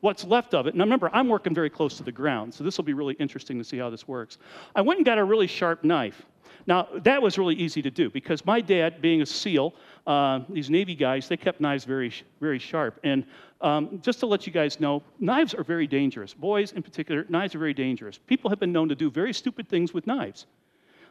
what's 0.00 0.24
left 0.24 0.54
of 0.54 0.66
it. 0.66 0.74
Now 0.74 0.84
remember, 0.84 1.10
I'm 1.12 1.28
working 1.28 1.54
very 1.54 1.70
close 1.70 1.96
to 1.96 2.02
the 2.02 2.12
ground, 2.12 2.52
so 2.52 2.64
this 2.64 2.76
will 2.76 2.84
be 2.84 2.94
really 2.94 3.14
interesting 3.14 3.58
to 3.58 3.64
see 3.64 3.78
how 3.78 3.90
this 3.90 4.06
works. 4.08 4.38
I 4.74 4.82
went 4.82 4.98
and 4.98 5.06
got 5.06 5.18
a 5.18 5.24
really 5.24 5.46
sharp 5.46 5.84
knife. 5.84 6.26
Now, 6.66 6.88
that 7.02 7.20
was 7.20 7.38
really 7.38 7.54
easy 7.54 7.82
to 7.82 7.90
do 7.90 8.10
because 8.10 8.44
my 8.46 8.60
dad, 8.60 9.02
being 9.02 9.22
a 9.22 9.26
SEAL, 9.26 9.74
uh, 10.06 10.40
these 10.50 10.68
Navy 10.68 10.94
guys, 10.94 11.28
they 11.28 11.36
kept 11.36 11.60
knives 11.60 11.84
very, 11.84 12.12
very 12.40 12.58
sharp. 12.58 13.00
And 13.04 13.24
um, 13.60 14.00
just 14.02 14.20
to 14.20 14.26
let 14.26 14.46
you 14.46 14.52
guys 14.52 14.78
know, 14.78 15.02
knives 15.18 15.54
are 15.54 15.64
very 15.64 15.86
dangerous. 15.86 16.34
Boys, 16.34 16.72
in 16.72 16.82
particular, 16.82 17.24
knives 17.28 17.54
are 17.54 17.58
very 17.58 17.72
dangerous. 17.72 18.18
People 18.18 18.50
have 18.50 18.60
been 18.60 18.72
known 18.72 18.88
to 18.90 18.94
do 18.94 19.10
very 19.10 19.32
stupid 19.32 19.68
things 19.68 19.94
with 19.94 20.06
knives. 20.06 20.46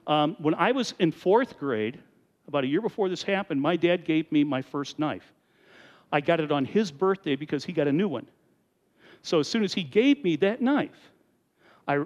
Um, 0.06 0.36
when 0.40 0.54
I 0.54 0.72
was 0.72 0.94
in 1.00 1.12
fourth 1.12 1.58
grade, 1.58 2.00
about 2.48 2.64
a 2.64 2.68
year 2.68 2.82
before 2.82 3.10
this 3.10 3.24
happened, 3.24 3.62
my 3.62 3.76
dad 3.76 4.06
gave 4.06 4.32
me 4.32 4.44
my 4.44 4.62
first 4.62 5.00
knife. 5.00 5.34
I 6.12 6.22
got 6.22 6.40
it 6.40 6.52
on 6.52 6.66
his 6.66 6.92
birthday 6.92 7.36
because 7.36 7.66
he 7.66 7.74
got 7.74 7.88
a 7.88 7.92
new 7.92 8.08
one. 8.08 8.28
So 9.24 9.40
as 9.40 9.48
soon 9.48 9.64
as 9.64 9.74
he 9.74 9.84
gave 9.84 10.24
me 10.24 10.36
that 10.38 10.62
knife, 10.62 11.12
I, 11.88 12.04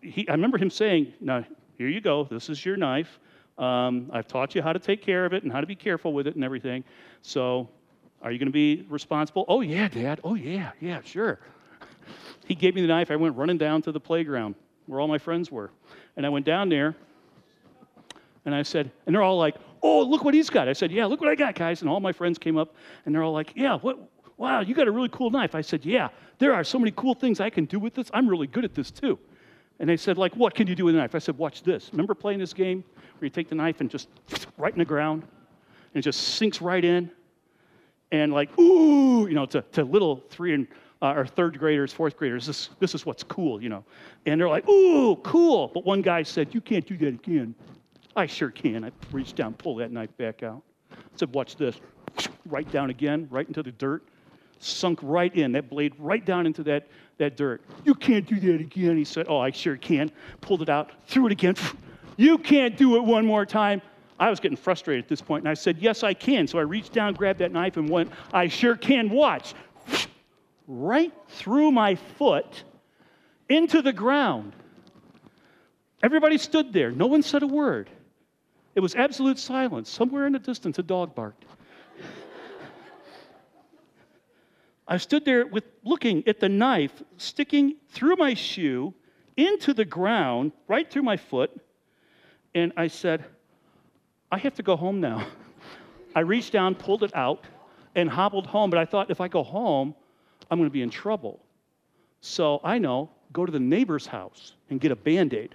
he, 0.00 0.26
I 0.28 0.32
remember 0.32 0.58
him 0.58 0.70
saying, 0.70 1.12
Now, 1.20 1.44
here 1.78 1.88
you 1.88 2.00
go. 2.00 2.24
This 2.24 2.48
is 2.48 2.64
your 2.64 2.76
knife. 2.76 3.20
Um, 3.58 4.10
I've 4.12 4.28
taught 4.28 4.54
you 4.54 4.62
how 4.62 4.72
to 4.72 4.78
take 4.78 5.02
care 5.02 5.24
of 5.24 5.32
it 5.32 5.42
and 5.42 5.52
how 5.52 5.60
to 5.60 5.66
be 5.66 5.74
careful 5.74 6.12
with 6.12 6.26
it 6.26 6.34
and 6.34 6.44
everything. 6.44 6.84
So, 7.22 7.68
are 8.22 8.30
you 8.30 8.38
going 8.38 8.48
to 8.48 8.52
be 8.52 8.86
responsible? 8.88 9.44
Oh, 9.48 9.60
yeah, 9.60 9.88
Dad. 9.88 10.20
Oh, 10.24 10.34
yeah, 10.34 10.72
yeah, 10.80 11.00
sure. 11.02 11.38
he 12.46 12.54
gave 12.54 12.74
me 12.74 12.82
the 12.82 12.88
knife. 12.88 13.10
I 13.10 13.16
went 13.16 13.36
running 13.36 13.58
down 13.58 13.82
to 13.82 13.92
the 13.92 14.00
playground 14.00 14.54
where 14.86 15.00
all 15.00 15.08
my 15.08 15.18
friends 15.18 15.50
were. 15.50 15.70
And 16.16 16.24
I 16.24 16.28
went 16.28 16.46
down 16.46 16.68
there 16.68 16.94
and 18.44 18.54
I 18.54 18.62
said, 18.62 18.90
and 19.06 19.14
they're 19.14 19.22
all 19.22 19.38
like, 19.38 19.56
oh, 19.82 20.02
look 20.02 20.24
what 20.24 20.34
he's 20.34 20.50
got. 20.50 20.68
I 20.68 20.72
said, 20.72 20.90
yeah, 20.90 21.06
look 21.06 21.20
what 21.20 21.30
I 21.30 21.34
got, 21.34 21.54
guys. 21.54 21.80
And 21.80 21.90
all 21.90 22.00
my 22.00 22.12
friends 22.12 22.38
came 22.38 22.56
up 22.56 22.74
and 23.04 23.14
they're 23.14 23.22
all 23.22 23.32
like, 23.32 23.52
yeah, 23.54 23.78
what? 23.78 23.98
Wow, 24.38 24.60
you 24.60 24.74
got 24.74 24.86
a 24.86 24.90
really 24.90 25.08
cool 25.08 25.30
knife. 25.30 25.54
I 25.54 25.62
said, 25.62 25.84
yeah, 25.84 26.08
there 26.38 26.52
are 26.52 26.62
so 26.62 26.78
many 26.78 26.92
cool 26.94 27.14
things 27.14 27.40
I 27.40 27.48
can 27.48 27.64
do 27.64 27.78
with 27.78 27.94
this. 27.94 28.10
I'm 28.12 28.28
really 28.28 28.46
good 28.46 28.64
at 28.64 28.74
this 28.74 28.90
too. 28.90 29.18
And 29.78 29.88
they 29.88 29.96
said, 29.96 30.16
like, 30.16 30.34
what 30.36 30.54
can 30.54 30.66
you 30.66 30.74
do 30.74 30.86
with 30.86 30.94
a 30.94 30.98
knife? 30.98 31.14
I 31.14 31.18
said, 31.18 31.36
watch 31.36 31.62
this. 31.62 31.90
Remember 31.92 32.14
playing 32.14 32.38
this 32.38 32.54
game 32.54 32.82
where 33.18 33.26
you 33.26 33.30
take 33.30 33.48
the 33.48 33.54
knife 33.54 33.80
and 33.80 33.90
just 33.90 34.08
right 34.58 34.72
in 34.72 34.78
the 34.78 34.84
ground 34.84 35.22
and 35.22 36.00
it 36.00 36.02
just 36.02 36.20
sinks 36.20 36.62
right 36.62 36.84
in? 36.84 37.10
And 38.12 38.32
like, 38.32 38.56
ooh, 38.58 39.26
you 39.26 39.34
know, 39.34 39.46
to, 39.46 39.62
to 39.72 39.84
little 39.84 40.24
three 40.30 40.54
and 40.54 40.66
uh, 41.02 41.12
or 41.14 41.26
third 41.26 41.58
graders, 41.58 41.92
fourth 41.92 42.16
graders, 42.16 42.46
this, 42.46 42.70
this 42.78 42.94
is 42.94 43.04
what's 43.04 43.22
cool, 43.22 43.62
you 43.62 43.68
know. 43.68 43.84
And 44.24 44.40
they're 44.40 44.48
like, 44.48 44.66
ooh, 44.68 45.16
cool. 45.16 45.70
But 45.74 45.84
one 45.84 46.00
guy 46.00 46.22
said, 46.22 46.54
you 46.54 46.60
can't 46.60 46.86
do 46.86 46.96
that 46.98 47.08
again. 47.08 47.54
I 48.14 48.26
sure 48.26 48.50
can. 48.50 48.84
I 48.84 48.92
reached 49.12 49.36
down, 49.36 49.54
pulled 49.54 49.80
that 49.80 49.92
knife 49.92 50.16
back 50.16 50.42
out. 50.42 50.62
I 50.90 50.96
said, 51.16 51.34
watch 51.34 51.56
this. 51.56 51.76
Right 52.48 52.70
down 52.70 52.90
again, 52.90 53.26
right 53.28 53.46
into 53.46 53.60
the 53.60 53.72
dirt. 53.72 54.04
Sunk 54.58 54.98
right 55.02 55.34
in, 55.34 55.52
that 55.52 55.68
blade 55.68 55.94
right 55.98 56.24
down 56.24 56.46
into 56.46 56.62
that 56.64 56.88
that 57.18 57.36
dirt. 57.36 57.62
You 57.84 57.94
can't 57.94 58.26
do 58.26 58.38
that 58.40 58.60
again. 58.60 58.96
He 58.96 59.04
said, 59.04 59.26
Oh, 59.28 59.38
I 59.38 59.50
sure 59.50 59.76
can. 59.76 60.10
Pulled 60.40 60.62
it 60.62 60.68
out, 60.68 60.92
threw 61.06 61.26
it 61.26 61.32
again. 61.32 61.54
You 62.18 62.38
can't 62.38 62.78
do 62.78 62.96
it 62.96 63.04
one 63.04 63.26
more 63.26 63.44
time. 63.44 63.82
I 64.18 64.30
was 64.30 64.40
getting 64.40 64.56
frustrated 64.56 65.04
at 65.04 65.08
this 65.10 65.20
point, 65.20 65.42
and 65.42 65.50
I 65.50 65.52
said, 65.52 65.76
Yes, 65.76 66.02
I 66.02 66.14
can. 66.14 66.46
So 66.46 66.58
I 66.58 66.62
reached 66.62 66.94
down, 66.94 67.12
grabbed 67.12 67.40
that 67.40 67.52
knife, 67.52 67.76
and 67.76 67.90
went, 67.90 68.10
I 68.32 68.48
sure 68.48 68.74
can. 68.74 69.10
Watch. 69.10 69.54
Right 70.68 71.12
through 71.28 71.70
my 71.70 71.94
foot 71.94 72.64
into 73.48 73.82
the 73.82 73.92
ground. 73.92 74.52
Everybody 76.02 76.38
stood 76.38 76.72
there. 76.72 76.90
No 76.90 77.06
one 77.06 77.22
said 77.22 77.44
a 77.44 77.46
word. 77.46 77.88
It 78.74 78.80
was 78.80 78.96
absolute 78.96 79.38
silence. 79.38 79.88
Somewhere 79.88 80.26
in 80.26 80.32
the 80.32 80.40
distance, 80.40 80.78
a 80.80 80.82
dog 80.82 81.14
barked. 81.14 81.44
I 84.88 84.98
stood 84.98 85.24
there 85.24 85.46
with 85.46 85.64
looking 85.84 86.26
at 86.28 86.38
the 86.38 86.48
knife 86.48 87.02
sticking 87.16 87.76
through 87.88 88.16
my 88.16 88.34
shoe 88.34 88.94
into 89.36 89.74
the 89.74 89.84
ground, 89.84 90.52
right 90.68 90.88
through 90.88 91.02
my 91.02 91.16
foot, 91.16 91.50
and 92.54 92.72
I 92.76 92.86
said, 92.86 93.24
I 94.30 94.38
have 94.38 94.54
to 94.54 94.62
go 94.62 94.76
home 94.76 95.00
now. 95.00 95.26
I 96.14 96.20
reached 96.20 96.52
down, 96.52 96.74
pulled 96.74 97.02
it 97.02 97.14
out, 97.14 97.44
and 97.94 98.08
hobbled 98.08 98.46
home, 98.46 98.70
but 98.70 98.78
I 98.78 98.84
thought 98.84 99.10
if 99.10 99.20
I 99.20 99.28
go 99.28 99.42
home, 99.42 99.94
I'm 100.50 100.58
going 100.58 100.68
to 100.68 100.72
be 100.72 100.82
in 100.82 100.90
trouble. 100.90 101.44
So 102.20 102.60
I 102.64 102.78
know, 102.78 103.10
go 103.32 103.44
to 103.44 103.52
the 103.52 103.60
neighbor's 103.60 104.06
house 104.06 104.54
and 104.70 104.80
get 104.80 104.92
a 104.92 104.96
band 104.96 105.34
aid. 105.34 105.54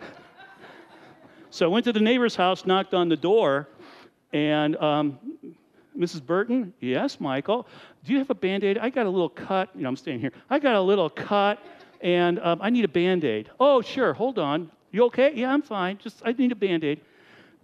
so 1.50 1.66
I 1.66 1.68
went 1.68 1.84
to 1.84 1.92
the 1.92 2.00
neighbor's 2.00 2.34
house, 2.34 2.66
knocked 2.66 2.94
on 2.94 3.08
the 3.08 3.16
door, 3.16 3.68
and 4.32 4.76
um, 4.76 5.18
Mrs. 5.98 6.24
Burton, 6.24 6.74
yes, 6.80 7.20
Michael. 7.20 7.66
Do 8.04 8.12
you 8.12 8.18
have 8.18 8.30
a 8.30 8.34
band 8.34 8.64
aid? 8.64 8.78
I 8.78 8.90
got 8.90 9.06
a 9.06 9.10
little 9.10 9.28
cut. 9.28 9.70
You 9.74 9.82
know, 9.82 9.88
I'm 9.88 9.96
staying 9.96 10.20
here. 10.20 10.32
I 10.50 10.58
got 10.58 10.74
a 10.74 10.80
little 10.80 11.08
cut 11.08 11.58
and 12.00 12.38
um, 12.40 12.58
I 12.60 12.70
need 12.70 12.84
a 12.84 12.88
band 12.88 13.24
aid. 13.24 13.50
Oh, 13.60 13.80
sure, 13.80 14.12
hold 14.12 14.38
on. 14.38 14.70
You 14.90 15.04
okay? 15.06 15.32
Yeah, 15.34 15.52
I'm 15.52 15.62
fine. 15.62 15.98
Just, 15.98 16.22
I 16.24 16.32
need 16.32 16.52
a 16.52 16.56
band 16.56 16.84
aid. 16.84 17.00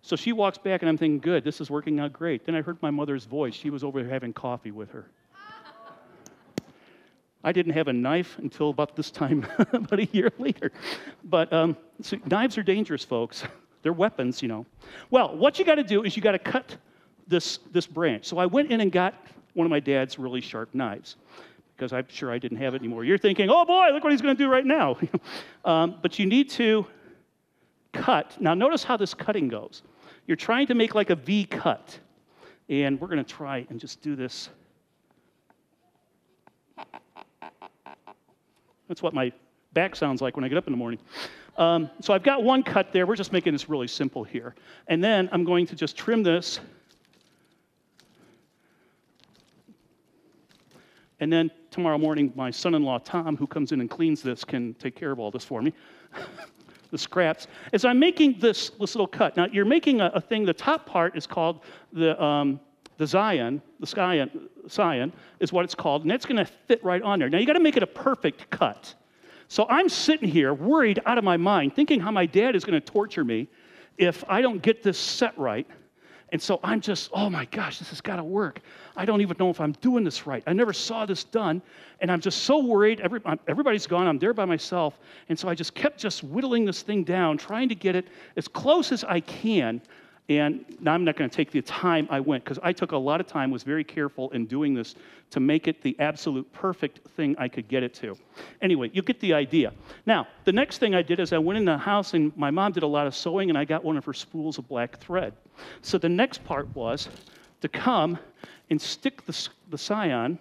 So 0.02 0.16
she 0.16 0.32
walks 0.32 0.58
back 0.58 0.82
and 0.82 0.88
I'm 0.88 0.96
thinking, 0.96 1.18
good, 1.18 1.44
this 1.44 1.60
is 1.60 1.70
working 1.70 2.00
out 2.00 2.12
great. 2.12 2.46
Then 2.46 2.54
I 2.54 2.62
heard 2.62 2.80
my 2.80 2.90
mother's 2.90 3.24
voice. 3.24 3.54
She 3.54 3.70
was 3.70 3.84
over 3.84 4.02
there 4.02 4.10
having 4.10 4.32
coffee 4.32 4.70
with 4.70 4.90
her. 4.92 5.06
I 7.42 7.52
didn't 7.52 7.72
have 7.72 7.88
a 7.88 7.92
knife 7.92 8.38
until 8.38 8.68
about 8.70 8.96
this 8.96 9.10
time, 9.10 9.46
about 9.58 9.98
a 9.98 10.06
year 10.06 10.30
later. 10.38 10.72
But 11.24 11.52
um, 11.52 11.76
knives 12.26 12.58
are 12.58 12.62
dangerous, 12.62 13.04
folks. 13.04 13.44
They're 13.82 13.94
weapons, 13.94 14.42
you 14.42 14.48
know. 14.48 14.66
Well, 15.10 15.36
what 15.36 15.58
you 15.58 15.64
got 15.64 15.76
to 15.76 15.82
do 15.82 16.02
is 16.02 16.16
you 16.16 16.22
got 16.22 16.32
to 16.32 16.38
cut 16.38 16.76
this, 17.30 17.60
this 17.72 17.86
branch. 17.86 18.26
So 18.26 18.38
I 18.38 18.46
went 18.46 18.70
in 18.70 18.80
and 18.80 18.92
got 18.92 19.14
one 19.54 19.64
of 19.66 19.70
my 19.70 19.80
dad's 19.80 20.18
really 20.18 20.40
sharp 20.40 20.74
knives 20.74 21.16
because 21.74 21.92
I'm 21.92 22.06
sure 22.08 22.30
I 22.30 22.38
didn't 22.38 22.58
have 22.58 22.74
it 22.74 22.82
anymore. 22.82 23.04
You're 23.04 23.18
thinking, 23.18 23.48
oh 23.48 23.64
boy, 23.64 23.88
look 23.92 24.04
what 24.04 24.12
he's 24.12 24.20
going 24.20 24.36
to 24.36 24.42
do 24.42 24.50
right 24.50 24.66
now. 24.66 24.98
um, 25.64 25.96
but 26.02 26.18
you 26.18 26.26
need 26.26 26.50
to 26.50 26.86
cut. 27.92 28.36
Now, 28.40 28.52
notice 28.52 28.84
how 28.84 28.98
this 28.98 29.14
cutting 29.14 29.48
goes. 29.48 29.82
You're 30.26 30.36
trying 30.36 30.66
to 30.66 30.74
make 30.74 30.94
like 30.94 31.08
a 31.10 31.16
V 31.16 31.46
cut. 31.46 31.98
And 32.68 33.00
we're 33.00 33.08
going 33.08 33.24
to 33.24 33.32
try 33.32 33.66
and 33.70 33.80
just 33.80 34.02
do 34.02 34.14
this. 34.14 34.50
That's 38.88 39.02
what 39.02 39.14
my 39.14 39.32
back 39.72 39.96
sounds 39.96 40.20
like 40.20 40.36
when 40.36 40.44
I 40.44 40.48
get 40.48 40.58
up 40.58 40.66
in 40.66 40.72
the 40.72 40.76
morning. 40.76 41.00
Um, 41.56 41.90
so 42.00 42.12
I've 42.12 42.22
got 42.22 42.42
one 42.42 42.62
cut 42.62 42.92
there. 42.92 43.06
We're 43.06 43.16
just 43.16 43.32
making 43.32 43.52
this 43.52 43.68
really 43.68 43.88
simple 43.88 44.22
here. 44.22 44.54
And 44.88 45.02
then 45.02 45.28
I'm 45.32 45.44
going 45.44 45.66
to 45.66 45.76
just 45.76 45.96
trim 45.96 46.22
this 46.22 46.60
And 51.20 51.32
then 51.32 51.50
tomorrow 51.70 51.98
morning, 51.98 52.32
my 52.34 52.50
son 52.50 52.74
in 52.74 52.82
law, 52.82 52.98
Tom, 52.98 53.36
who 53.36 53.46
comes 53.46 53.72
in 53.72 53.80
and 53.80 53.88
cleans 53.88 54.22
this, 54.22 54.44
can 54.44 54.74
take 54.74 54.96
care 54.96 55.12
of 55.12 55.18
all 55.18 55.30
this 55.30 55.44
for 55.44 55.62
me. 55.62 55.72
the 56.90 56.98
scraps. 56.98 57.46
As 57.72 57.84
I'm 57.84 57.98
making 57.98 58.38
this, 58.40 58.70
this 58.70 58.94
little 58.94 59.06
cut, 59.06 59.36
now 59.36 59.46
you're 59.52 59.64
making 59.64 60.00
a, 60.00 60.06
a 60.14 60.20
thing, 60.20 60.44
the 60.44 60.52
top 60.52 60.86
part 60.86 61.16
is 61.16 61.26
called 61.26 61.60
the, 61.92 62.20
um, 62.22 62.58
the 62.96 63.06
Zion, 63.06 63.62
the 63.78 63.86
Scion, 63.86 64.48
Scion 64.66 65.12
is 65.38 65.52
what 65.52 65.64
it's 65.64 65.74
called, 65.74 66.02
and 66.02 66.10
that's 66.10 66.26
going 66.26 66.36
to 66.36 66.50
fit 66.66 66.82
right 66.84 67.02
on 67.02 67.18
there. 67.18 67.28
Now 67.28 67.38
you 67.38 67.46
got 67.46 67.54
to 67.54 67.60
make 67.60 67.76
it 67.76 67.82
a 67.82 67.86
perfect 67.86 68.50
cut. 68.50 68.94
So 69.48 69.66
I'm 69.68 69.88
sitting 69.88 70.28
here 70.28 70.54
worried 70.54 71.00
out 71.06 71.18
of 71.18 71.24
my 71.24 71.36
mind, 71.36 71.74
thinking 71.74 72.00
how 72.00 72.10
my 72.10 72.26
dad 72.26 72.54
is 72.54 72.64
going 72.64 72.80
to 72.80 72.84
torture 72.86 73.24
me 73.24 73.48
if 73.98 74.24
I 74.28 74.40
don't 74.42 74.62
get 74.62 74.82
this 74.82 74.98
set 74.98 75.36
right. 75.38 75.66
And 76.32 76.40
so 76.40 76.60
I'm 76.62 76.80
just, 76.80 77.10
oh 77.12 77.28
my 77.28 77.44
gosh, 77.46 77.78
this 77.78 77.90
has 77.90 78.00
got 78.00 78.16
to 78.16 78.24
work. 78.24 78.60
I 78.96 79.04
don't 79.04 79.20
even 79.20 79.36
know 79.38 79.50
if 79.50 79.60
I'm 79.60 79.72
doing 79.72 80.04
this 80.04 80.26
right. 80.26 80.42
I 80.46 80.52
never 80.52 80.72
saw 80.72 81.04
this 81.04 81.24
done. 81.24 81.60
And 82.00 82.10
I'm 82.10 82.20
just 82.20 82.44
so 82.44 82.64
worried. 82.64 83.00
Every, 83.00 83.20
everybody's 83.48 83.86
gone. 83.86 84.06
I'm 84.06 84.18
there 84.18 84.32
by 84.32 84.44
myself. 84.44 84.98
And 85.28 85.38
so 85.38 85.48
I 85.48 85.54
just 85.54 85.74
kept 85.74 85.98
just 85.98 86.22
whittling 86.22 86.64
this 86.64 86.82
thing 86.82 87.02
down, 87.02 87.36
trying 87.36 87.68
to 87.68 87.74
get 87.74 87.96
it 87.96 88.06
as 88.36 88.46
close 88.46 88.92
as 88.92 89.02
I 89.04 89.20
can 89.20 89.82
and 90.28 90.64
now 90.80 90.94
I'm 90.94 91.04
not 91.04 91.16
going 91.16 91.28
to 91.28 91.34
take 91.34 91.50
the 91.50 91.60
time 91.62 92.06
I 92.08 92.20
went 92.20 92.44
because 92.44 92.60
I 92.62 92.72
took 92.72 92.92
a 92.92 92.96
lot 92.96 93.20
of 93.20 93.26
time, 93.26 93.50
was 93.50 93.64
very 93.64 93.82
careful 93.82 94.30
in 94.30 94.46
doing 94.46 94.74
this 94.74 94.94
to 95.30 95.40
make 95.40 95.66
it 95.66 95.82
the 95.82 95.96
absolute 95.98 96.50
perfect 96.52 97.00
thing 97.16 97.34
I 97.36 97.48
could 97.48 97.66
get 97.66 97.82
it 97.82 97.94
to. 97.94 98.16
Anyway, 98.62 98.90
you 98.92 99.02
get 99.02 99.18
the 99.18 99.34
idea. 99.34 99.72
Now, 100.06 100.28
the 100.44 100.52
next 100.52 100.78
thing 100.78 100.94
I 100.94 101.02
did 101.02 101.18
is 101.18 101.32
I 101.32 101.38
went 101.38 101.58
in 101.58 101.64
the 101.64 101.76
house 101.76 102.14
and 102.14 102.36
my 102.36 102.50
mom 102.50 102.72
did 102.72 102.84
a 102.84 102.86
lot 102.86 103.08
of 103.08 103.14
sewing 103.14 103.48
and 103.48 103.58
I 103.58 103.64
got 103.64 103.82
one 103.82 103.96
of 103.96 104.04
her 104.04 104.12
spools 104.12 104.58
of 104.58 104.68
black 104.68 104.98
thread. 104.98 105.32
So 105.82 105.98
the 105.98 106.08
next 106.08 106.44
part 106.44 106.74
was 106.76 107.08
to 107.60 107.68
come 107.68 108.16
and 108.70 108.80
stick 108.80 109.26
the, 109.26 109.48
the 109.70 109.78
scion, 109.78 110.38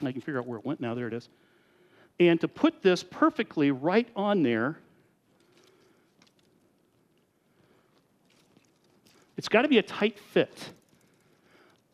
I 0.00 0.12
can 0.12 0.20
figure 0.20 0.38
out 0.38 0.46
where 0.46 0.58
it 0.58 0.64
went 0.64 0.80
now, 0.80 0.94
there 0.94 1.08
it 1.08 1.14
is, 1.14 1.28
and 2.20 2.40
to 2.40 2.48
put 2.48 2.82
this 2.82 3.02
perfectly 3.02 3.70
right 3.72 4.08
on 4.14 4.42
there 4.42 4.78
it's 9.36 9.48
got 9.48 9.62
to 9.62 9.68
be 9.68 9.78
a 9.78 9.82
tight 9.82 10.18
fit. 10.18 10.70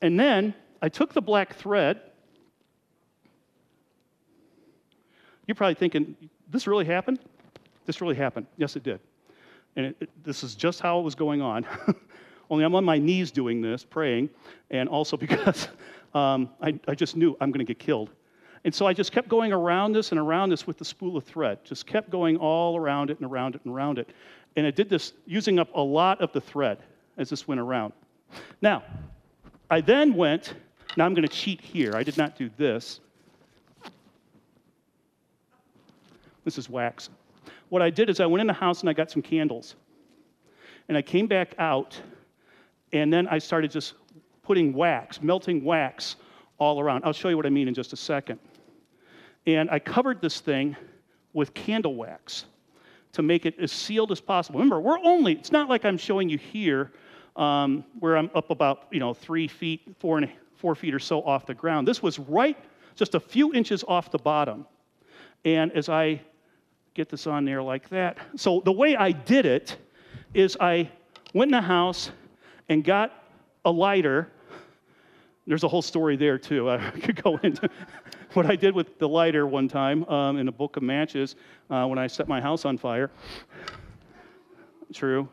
And 0.01 0.19
then 0.19 0.55
I 0.81 0.89
took 0.89 1.13
the 1.13 1.23
black 1.23 1.55
thread. 1.55 2.01
You're 5.47 5.55
probably 5.55 5.75
thinking, 5.75 6.17
this 6.51 6.67
really 6.67 6.85
happened? 6.85 7.21
This 7.87 8.01
really 8.01 8.15
happened. 8.15 8.47
Yes, 8.57 8.77
it 8.77 8.83
did. 8.83 9.01
And 9.77 9.87
it, 9.87 9.97
it, 10.01 10.11
this 10.25 10.45
is 10.45 10.55
just 10.55 10.81
how 10.81 10.99
it 11.01 11.03
was 11.03 11.15
going 11.15 11.41
on. 11.41 11.67
Only 12.51 12.65
I'm 12.65 12.75
on 12.75 12.85
my 12.85 12.99
knees 12.99 13.31
doing 13.31 13.63
this, 13.63 13.85
praying, 13.85 14.29
and 14.71 14.89
also 14.89 15.17
because 15.27 15.69
um, 16.15 16.51
I, 16.61 16.79
I 16.87 16.95
just 16.95 17.17
knew 17.17 17.37
I'm 17.41 17.51
going 17.51 17.65
to 17.65 17.71
get 17.71 17.79
killed. 17.79 18.11
And 18.65 18.73
so 18.73 18.87
I 18.87 18.93
just 18.93 19.11
kept 19.11 19.29
going 19.29 19.53
around 19.53 19.93
this 19.93 20.13
and 20.13 20.21
around 20.21 20.51
this 20.51 20.67
with 20.67 20.79
the 20.79 20.85
spool 20.85 21.17
of 21.17 21.25
thread, 21.25 21.65
just 21.65 21.87
kept 21.87 22.11
going 22.11 22.37
all 22.37 22.77
around 22.77 23.11
it 23.11 23.19
and 23.19 23.29
around 23.29 23.57
it 23.57 23.63
and 23.65 23.75
around 23.75 23.99
it. 23.99 24.11
And 24.55 24.67
I 24.67 24.71
did 24.71 24.89
this 24.89 25.15
using 25.27 25.59
up 25.59 25.69
a 25.75 25.81
lot 25.81 26.21
of 26.21 26.33
the 26.33 26.41
thread 26.41 26.79
as 27.19 27.29
this 27.29 27.47
went 27.47 27.61
around. 27.61 27.93
Now, 28.61 28.83
I 29.71 29.81
then 29.81 30.15
went, 30.15 30.55
now 30.97 31.07
I'm 31.07 31.15
going 31.15 31.27
to 31.27 31.35
cheat 31.35 31.61
here. 31.61 31.95
I 31.95 32.03
did 32.03 32.17
not 32.17 32.37
do 32.37 32.51
this. 32.57 33.01
This 36.45 36.59
is 36.59 36.69
wax. 36.69 37.09
What 37.69 37.83
I 37.83 37.91
did 37.91 38.11
is 38.11 38.21
I 38.21 38.27
went 38.27 38.41
in 38.41 38.47
the 38.47 38.53
house 38.53 38.81
and 38.81 38.91
I 38.91 38.93
got 38.93 39.11
some 39.11 39.23
candles. 39.23 39.77
And 40.89 40.97
I 40.99 41.03
came 41.03 41.27
back 41.27 41.55
out, 41.59 41.99
and 42.93 43.13
then 43.13 43.29
I 43.29 43.39
started 43.39 43.71
just 43.71 43.95
putting 44.43 44.73
wax, 44.73 45.23
melting 45.23 45.65
wax 45.65 46.17
all 46.59 46.81
around. 46.81 47.05
I'll 47.05 47.13
show 47.13 47.29
you 47.29 47.37
what 47.37 47.47
I 47.47 47.51
mean 47.51 47.69
in 47.69 47.75
just 47.75 47.93
a 47.93 47.97
second. 47.97 48.41
And 49.47 49.71
I 49.71 49.79
covered 49.79 50.21
this 50.21 50.41
thing 50.41 50.77
with 51.33 51.55
candle 51.55 51.95
wax 51.95 52.47
to 53.13 53.23
make 53.23 53.47
it 53.47 53.59
as 53.59 53.71
sealed 53.71 54.11
as 54.11 54.21
possible. 54.21 54.59
Remember, 54.59 54.81
we're 54.81 54.99
only, 54.99 55.35
it's 55.35 55.53
not 55.53 55.69
like 55.69 55.85
I'm 55.85 55.97
showing 55.97 56.29
you 56.29 56.39
here 56.39 56.93
um, 57.37 57.85
where 57.99 58.17
I'm 58.17 58.31
up 58.35 58.51
about, 58.51 58.89
you 58.91 59.01
know, 59.01 59.15
three 59.15 59.49
feet, 59.49 59.83
four, 59.99 60.19
and, 60.19 60.31
four 60.57 60.75
feet 60.75 60.95
or 60.95 60.99
so 60.99 61.23
off 61.23 61.47
the 61.47 61.55
ground. 61.55 61.89
This 61.89 62.03
was 62.03 62.19
right 62.19 62.57
just 62.95 63.15
a 63.15 63.21
few 63.21 63.53
inches 63.55 63.85
off 63.87 64.11
the 64.11 64.19
bottom. 64.19 64.67
And 65.45 65.73
as 65.73 65.89
I 65.89 66.21
get 66.95 67.09
this 67.09 67.27
on 67.27 67.45
there 67.45 67.63
like 67.63 67.89
that, 67.89 68.19
so 68.37 68.61
the 68.65 68.73
way 68.73 68.97
I 68.97 69.13
did 69.13 69.47
it 69.47 69.77
is 70.35 70.57
I 70.61 70.91
went 71.35 71.49
in 71.49 71.53
the 71.53 71.67
house 71.67 72.11
and 72.69 72.85
got 72.85 73.25
a 73.65 73.71
lighter. 73.71 74.29
There's 75.47 75.65
a 75.65 75.69
whole 75.69 75.83
story 75.83 76.17
there 76.17 76.39
too. 76.39 76.71
I 76.71 76.91
could 76.91 77.23
go 77.23 77.39
into 77.39 77.69
what 78.35 78.47
I 78.47 78.57
did 78.57 78.75
with 78.75 78.99
the 78.99 79.09
lighter 79.09 79.47
one 79.47 79.69
time 79.69 80.05
um, 80.05 80.39
in 80.39 80.49
a 80.49 80.53
book 80.53 80.77
of 80.77 80.83
matches 80.83 81.35
uh, 81.71 81.87
when 81.87 81.99
I 81.99 82.07
set 82.07 82.29
my 82.29 82.41
house 82.41 82.65
on 82.65 82.79
fire. 82.79 83.11
True. 84.93 85.29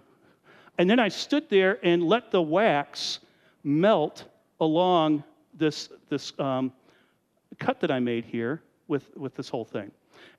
And 0.79 0.89
then 0.89 0.97
I 0.97 1.09
stood 1.09 1.49
there 1.49 1.77
and 1.83 2.01
let 2.03 2.31
the 2.31 2.41
wax 2.41 3.19
melt 3.63 4.23
along 4.61 5.23
this, 5.53 5.89
this 6.09 6.33
um, 6.39 6.71
cut 7.59 7.81
that 7.81 7.91
I 7.91 7.99
made 7.99 8.23
here 8.23 8.61
with, 8.87 9.15
with 9.17 9.35
this 9.35 9.49
whole 9.49 9.65
thing. 9.65 9.91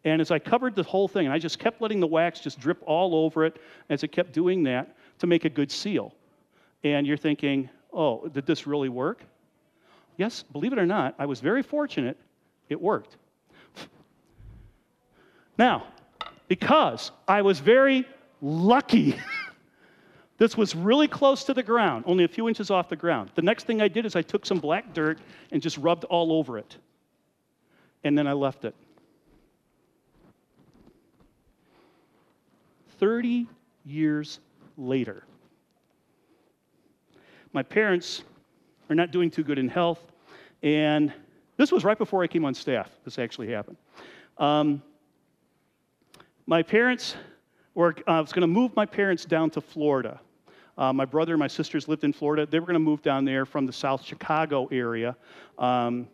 And 0.05 0.21
as 0.21 0.31
I 0.31 0.39
covered 0.39 0.75
the 0.75 0.83
whole 0.83 1.09
thing, 1.09 1.27
and 1.27 1.33
I 1.33 1.39
just 1.39 1.59
kept 1.59 1.83
letting 1.83 2.01
the 2.01 2.07
wax 2.07 2.41
just 2.41 2.59
drip 2.59 2.83
all 2.87 3.15
over 3.15 3.45
it 3.45 3.61
as 3.91 4.03
it 4.03 4.09
kept 4.09 4.33
doing 4.33 4.63
that 4.65 4.97
to 5.19 5.27
make 5.27 5.45
a 5.45 5.51
good 5.51 5.71
seal. 5.71 6.15
And 6.85 7.07
you're 7.07 7.19
thinking, 7.19 7.69
oh, 7.93 8.27
did 8.29 8.47
this 8.47 8.67
really 8.67 8.89
work? 8.89 9.23
Yes, 10.17 10.43
believe 10.43 10.73
it 10.73 10.79
or 10.79 10.87
not, 10.87 11.15
I 11.19 11.27
was 11.27 11.41
very 11.41 11.63
fortunate 11.63 12.17
it 12.71 12.81
worked. 12.81 13.17
Now, 15.59 15.85
because 16.49 17.11
I 17.29 17.43
was 17.43 17.59
very 17.59 18.07
lucky, 18.41 19.17
this 20.41 20.57
was 20.57 20.75
really 20.75 21.07
close 21.07 21.45
to 21.45 21.53
the 21.53 21.63
ground, 21.63 22.03
only 22.07 22.25
a 22.25 22.29
few 22.29 22.49
inches 22.49 22.71
off 22.71 22.89
the 22.89 22.97
ground. 22.97 23.31
The 23.35 23.43
next 23.43 23.67
thing 23.67 23.83
I 23.83 23.89
did 23.89 24.07
is 24.07 24.17
I 24.17 24.23
took 24.23 24.47
some 24.47 24.59
black 24.59 24.95
dirt 24.95 25.19
and 25.53 25.61
just 25.61 25.77
rubbed 25.77 26.05
all 26.05 26.33
over 26.33 26.57
it. 26.57 26.79
And 28.05 28.17
then 28.17 28.27
I 28.27 28.33
left 28.33 28.65
it. 28.65 28.75
30 32.99 33.47
years 33.85 34.41
later, 34.79 35.25
my 37.53 37.63
parents 37.63 38.23
are 38.89 38.95
not 38.95 39.11
doing 39.11 39.31
too 39.31 39.45
good 39.45 39.59
in 39.59 39.69
health, 39.69 40.01
and 40.63 41.13
this 41.59 41.71
was 41.71 41.85
right 41.85 41.99
before 41.99 42.23
I 42.23 42.27
came 42.27 42.47
on 42.47 42.55
staff. 42.55 42.89
This 43.05 43.19
actually 43.19 43.53
happened. 43.53 43.77
Um, 44.39 44.83
my 46.47 46.63
parents 46.63 47.15
were, 47.75 47.95
uh, 48.09 48.13
I 48.13 48.21
was 48.23 48.33
going 48.33 48.41
to 48.41 48.47
move 48.47 48.75
my 48.75 48.87
parents 48.87 49.27
down 49.27 49.51
to 49.51 49.61
Florida. 49.61 50.19
Uh, 50.81 50.95
my 50.95 51.05
brother 51.05 51.35
and 51.35 51.39
my 51.39 51.47
sisters 51.47 51.89
lived 51.89 52.05
in 52.05 52.13
Florida. 52.13 52.47
They 52.47 52.59
were 52.59 52.65
going 52.65 52.73
to 52.73 52.81
move 52.81 53.03
down 53.03 53.27
there 53.27 53.45
from 53.45 53.67
the 53.67 53.73
South 53.73 54.03
Chicago 54.03 54.67
area. 54.73 55.15
Um, 55.59 56.09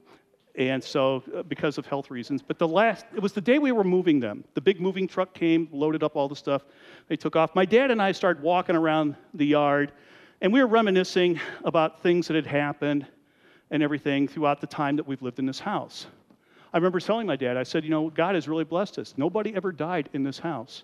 and 0.56 0.82
so, 0.82 1.22
uh, 1.36 1.44
because 1.44 1.78
of 1.78 1.86
health 1.86 2.10
reasons. 2.10 2.42
But 2.42 2.58
the 2.58 2.66
last, 2.66 3.06
it 3.14 3.22
was 3.22 3.32
the 3.32 3.40
day 3.40 3.60
we 3.60 3.70
were 3.70 3.84
moving 3.84 4.18
them. 4.18 4.42
The 4.54 4.60
big 4.60 4.80
moving 4.80 5.06
truck 5.06 5.34
came, 5.34 5.68
loaded 5.70 6.02
up 6.02 6.16
all 6.16 6.28
the 6.28 6.34
stuff. 6.34 6.64
They 7.06 7.14
took 7.14 7.36
off. 7.36 7.54
My 7.54 7.64
dad 7.64 7.92
and 7.92 8.02
I 8.02 8.10
started 8.10 8.42
walking 8.42 8.74
around 8.74 9.14
the 9.34 9.46
yard, 9.46 9.92
and 10.40 10.52
we 10.52 10.60
were 10.60 10.66
reminiscing 10.66 11.38
about 11.64 12.02
things 12.02 12.26
that 12.26 12.34
had 12.34 12.46
happened 12.46 13.06
and 13.70 13.84
everything 13.84 14.26
throughout 14.26 14.60
the 14.60 14.66
time 14.66 14.96
that 14.96 15.06
we've 15.06 15.22
lived 15.22 15.38
in 15.38 15.46
this 15.46 15.60
house. 15.60 16.06
I 16.72 16.78
remember 16.78 16.98
telling 16.98 17.28
my 17.28 17.36
dad, 17.36 17.56
I 17.56 17.62
said, 17.62 17.84
you 17.84 17.90
know, 17.90 18.10
God 18.10 18.34
has 18.34 18.48
really 18.48 18.64
blessed 18.64 18.98
us. 18.98 19.14
Nobody 19.16 19.54
ever 19.54 19.70
died 19.70 20.08
in 20.12 20.24
this 20.24 20.40
house. 20.40 20.82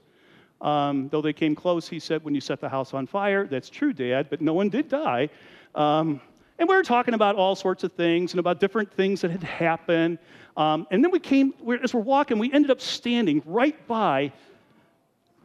Um, 0.63 1.09
though 1.11 1.21
they 1.21 1.33
came 1.33 1.55
close, 1.57 1.89
he 1.89 1.99
said, 1.99 2.25
when 2.25 2.35
you 2.35 2.41
set 2.41 2.61
the 2.61 2.69
house 2.69 2.95
on 2.95 3.07
fire, 3.07 3.47
that's 3.47 3.69
true, 3.69 3.93
Dad, 3.93 4.29
but 4.31 4.41
no 4.41 4.55
one 4.55 4.69
did 4.69 4.89
die. 4.89 5.29
Um, 5.75 6.21
and 6.59 6.69
we 6.69 6.77
were 6.77 6.85
talking 6.85 7.15
about 7.15 7.35
all 7.35 7.57
sorts 7.57 7.83
of 7.83 7.93
things 7.93 8.33
and 8.33 8.39
about 8.39 8.61
different 8.61 8.93
things 8.93 9.21
that 9.23 9.33
had 9.33 9.43
happened. 9.43 10.19
Um, 10.57 10.87
and 10.93 11.03
then 11.03 11.11
we 11.11 11.19
came, 11.19 11.53
as 11.83 11.93
we're 11.93 12.01
walking, 12.01 12.39
we 12.39 12.53
ended 12.53 12.71
up 12.71 12.81
standing 12.81 13.43
right 13.45 13.87
by 13.89 14.33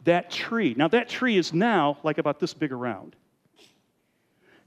that 0.04 0.30
tree. 0.30 0.74
Now, 0.76 0.86
that 0.88 1.08
tree 1.08 1.36
is 1.36 1.52
now 1.52 1.98
like 2.04 2.18
about 2.18 2.38
this 2.38 2.54
big 2.54 2.70
around. 2.70 3.16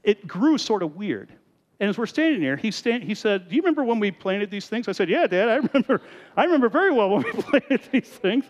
It 0.02 0.26
grew 0.26 0.58
sort 0.58 0.82
of 0.82 0.96
weird. 0.96 1.32
And 1.80 1.88
as 1.88 1.96
we're 1.96 2.06
standing 2.06 2.42
there, 2.42 2.56
he, 2.56 2.70
stand, 2.70 3.02
he 3.02 3.14
said, 3.14 3.48
Do 3.48 3.56
you 3.56 3.62
remember 3.62 3.82
when 3.82 3.98
we 3.98 4.10
planted 4.10 4.50
these 4.50 4.68
things? 4.68 4.86
I 4.86 4.92
said, 4.92 5.08
Yeah, 5.08 5.26
Dad, 5.26 5.48
I 5.48 5.56
remember. 5.56 6.02
I 6.36 6.44
remember 6.44 6.68
very 6.68 6.92
well 6.92 7.10
when 7.10 7.22
we 7.22 7.32
planted 7.42 7.80
these 7.90 8.08
things. 8.08 8.44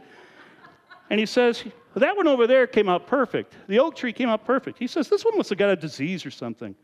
And 1.12 1.20
he 1.20 1.26
says, 1.26 1.62
That 1.94 2.16
one 2.16 2.26
over 2.26 2.46
there 2.46 2.66
came 2.66 2.88
out 2.88 3.06
perfect. 3.06 3.54
The 3.68 3.78
oak 3.78 3.94
tree 3.94 4.14
came 4.14 4.30
out 4.30 4.46
perfect. 4.46 4.78
He 4.78 4.86
says, 4.86 5.10
This 5.10 5.26
one 5.26 5.36
must 5.36 5.50
have 5.50 5.58
got 5.58 5.68
a 5.68 5.76
disease 5.76 6.24
or 6.24 6.30
something. 6.30 6.74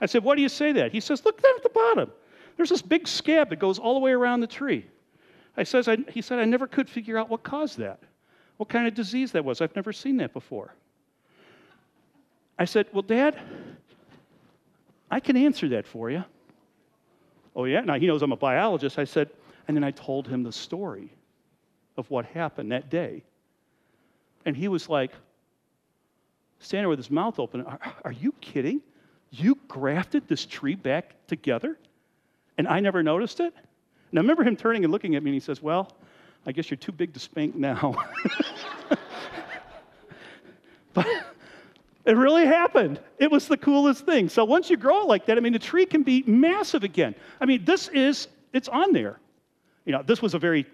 I 0.00 0.06
said, 0.06 0.24
Why 0.24 0.34
do 0.34 0.40
you 0.40 0.48
say 0.48 0.72
that? 0.72 0.90
He 0.90 1.00
says, 1.00 1.22
Look 1.26 1.42
down 1.42 1.52
at 1.54 1.62
the 1.62 1.68
bottom. 1.68 2.10
There's 2.56 2.70
this 2.70 2.80
big 2.80 3.06
scab 3.06 3.50
that 3.50 3.58
goes 3.58 3.78
all 3.78 3.92
the 3.92 4.00
way 4.00 4.12
around 4.12 4.40
the 4.40 4.46
tree. 4.46 4.86
I 5.58 5.64
says, 5.64 5.86
I, 5.86 5.98
he 6.08 6.22
said, 6.22 6.38
I 6.38 6.46
never 6.46 6.66
could 6.66 6.88
figure 6.88 7.18
out 7.18 7.28
what 7.28 7.42
caused 7.42 7.76
that, 7.76 8.00
what 8.56 8.70
kind 8.70 8.88
of 8.88 8.94
disease 8.94 9.32
that 9.32 9.44
was. 9.44 9.60
I've 9.60 9.76
never 9.76 9.92
seen 9.92 10.16
that 10.16 10.32
before. 10.32 10.72
I 12.58 12.64
said, 12.64 12.86
Well, 12.90 13.02
Dad, 13.02 13.38
I 15.10 15.20
can 15.20 15.36
answer 15.36 15.68
that 15.68 15.86
for 15.86 16.10
you. 16.10 16.24
Oh, 17.54 17.66
yeah? 17.66 17.82
Now 17.82 17.98
he 17.98 18.06
knows 18.06 18.22
I'm 18.22 18.32
a 18.32 18.36
biologist. 18.36 18.98
I 18.98 19.04
said, 19.04 19.28
and 19.68 19.76
then 19.76 19.84
I 19.84 19.90
told 19.90 20.26
him 20.26 20.42
the 20.42 20.52
story 20.52 21.12
of 21.98 22.10
what 22.10 22.24
happened 22.24 22.72
that 22.72 22.88
day. 22.88 23.24
And 24.44 24.56
he 24.56 24.68
was 24.68 24.88
like, 24.88 25.12
standing 26.58 26.88
with 26.88 26.98
his 26.98 27.10
mouth 27.10 27.38
open, 27.38 27.62
are, 27.62 27.78
are 28.04 28.12
you 28.12 28.32
kidding? 28.40 28.80
You 29.30 29.58
grafted 29.68 30.28
this 30.28 30.46
tree 30.46 30.74
back 30.74 31.14
together? 31.26 31.78
And 32.56 32.68
I 32.68 32.80
never 32.80 33.02
noticed 33.02 33.40
it? 33.40 33.52
And 34.10 34.18
I 34.18 34.22
remember 34.22 34.44
him 34.44 34.56
turning 34.56 34.84
and 34.84 34.92
looking 34.92 35.16
at 35.16 35.22
me, 35.22 35.30
and 35.30 35.34
he 35.34 35.40
says, 35.40 35.60
Well, 35.60 35.90
I 36.46 36.52
guess 36.52 36.70
you're 36.70 36.78
too 36.78 36.92
big 36.92 37.12
to 37.14 37.20
spank 37.20 37.54
now. 37.54 37.96
but 40.94 41.06
it 42.04 42.16
really 42.16 42.46
happened. 42.46 43.00
It 43.18 43.30
was 43.30 43.48
the 43.48 43.56
coolest 43.56 44.04
thing. 44.04 44.28
So 44.28 44.44
once 44.44 44.68
you 44.70 44.76
grow 44.76 45.02
it 45.02 45.08
like 45.08 45.26
that, 45.26 45.38
I 45.38 45.40
mean, 45.40 45.54
the 45.54 45.58
tree 45.58 45.86
can 45.86 46.02
be 46.02 46.22
massive 46.26 46.84
again. 46.84 47.14
I 47.40 47.46
mean, 47.46 47.64
this 47.64 47.88
is, 47.88 48.28
it's 48.52 48.68
on 48.68 48.92
there. 48.92 49.18
You 49.84 49.92
know, 49.92 50.02
this 50.02 50.20
was 50.20 50.34
a 50.34 50.38
very, 50.38 50.66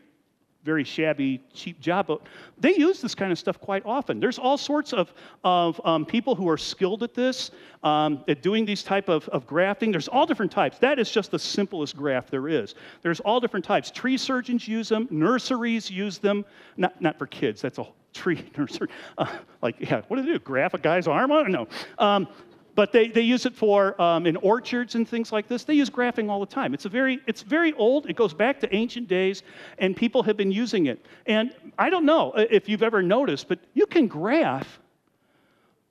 very 0.65 0.85
shabby, 0.85 1.41
cheap 1.55 1.81
job, 1.81 2.07
but 2.07 2.21
they 2.59 2.75
use 2.77 3.01
this 3.01 3.15
kind 3.15 3.33
of 3.33 3.39
stuff 3.39 3.59
quite 3.61 3.85
often. 3.87 4.21
There's 4.21 4.39
all 4.39 4.59
sorts 4.59 4.93
of, 4.93 5.13
of 5.43 5.81
um, 5.85 6.05
people 6.05 6.35
who 6.35 6.49
are 6.49 6.59
skilled 6.59 7.03
at 7.03 7.15
this, 7.15 7.51
um, 7.83 8.23
at 8.29 8.43
doing 8.43 8.67
these 8.67 8.83
type 8.83 9.09
of, 9.09 9.27
of 9.31 9.47
grafting. 9.47 9.91
There's 9.91 10.09
all 10.09 10.27
different 10.27 10.53
types. 10.53 10.79
That 10.79 10.99
is 10.99 11.11
just 11.11 11.31
the 11.31 11.39
simplest 11.39 11.97
graft 11.97 12.31
there 12.31 12.49
is. 12.49 12.75
There's 13.03 13.21
all 13.21 13.41
different 13.41 13.65
types. 13.65 13.91
Tree 13.91 14.19
surgeons 14.19 14.69
use 14.69 14.89
them. 14.89 15.09
Nurseries 15.11 15.91
use 15.91 16.19
them. 16.19 16.45
Not, 16.77 17.01
not 17.01 17.19
for 17.19 17.27
kids. 17.27 17.63
That's 17.63 17.79
a 17.79 17.87
tree 18.13 18.45
nursery. 18.59 18.89
Uh, 19.17 19.27
like, 19.63 19.77
yeah, 19.79 20.03
what 20.09 20.17
do 20.17 20.23
they 20.23 20.33
do? 20.33 20.39
Graft 20.41 20.75
a 20.75 20.79
guy's 20.79 21.09
arm 21.09 21.33
on 21.33 21.47
it? 21.47 21.51
No. 21.51 21.69
Um, 21.99 22.29
but 22.75 22.93
they, 22.93 23.09
they 23.09 23.23
use 23.23 23.47
it 23.47 23.55
for 23.55 24.01
um, 24.01 24.27
in 24.27 24.37
orchards 24.37 24.95
and 24.95 25.09
things 25.09 25.33
like 25.33 25.49
this. 25.49 25.65
They 25.65 25.75
use 25.75 25.91
grafting 25.91 26.31
all 26.31 26.41
the 26.41 26.47
time. 26.47 26.75
It's 26.75 26.85
a 26.85 26.89
very 26.89 27.21
it's 27.27 27.43
very 27.43 27.73
old. 27.75 28.09
It 28.09 28.17
goes 28.17 28.35
back 28.35 28.61
to 28.61 28.75
ancient 28.75 29.09
days, 29.09 29.43
and 29.79 29.97
people 29.97 30.23
have 30.23 30.37
been 30.37 30.53
using 30.53 30.87
it. 30.87 31.05
And 31.27 31.55
I 31.79 31.91
don't 31.91 32.05
know 32.05 32.33
if 32.37 32.69
you've 32.69 32.83
ever 32.83 33.03
noticed, 33.03 33.49
but 33.49 33.59
you 33.75 33.87
can 33.87 34.07
graft 34.07 34.81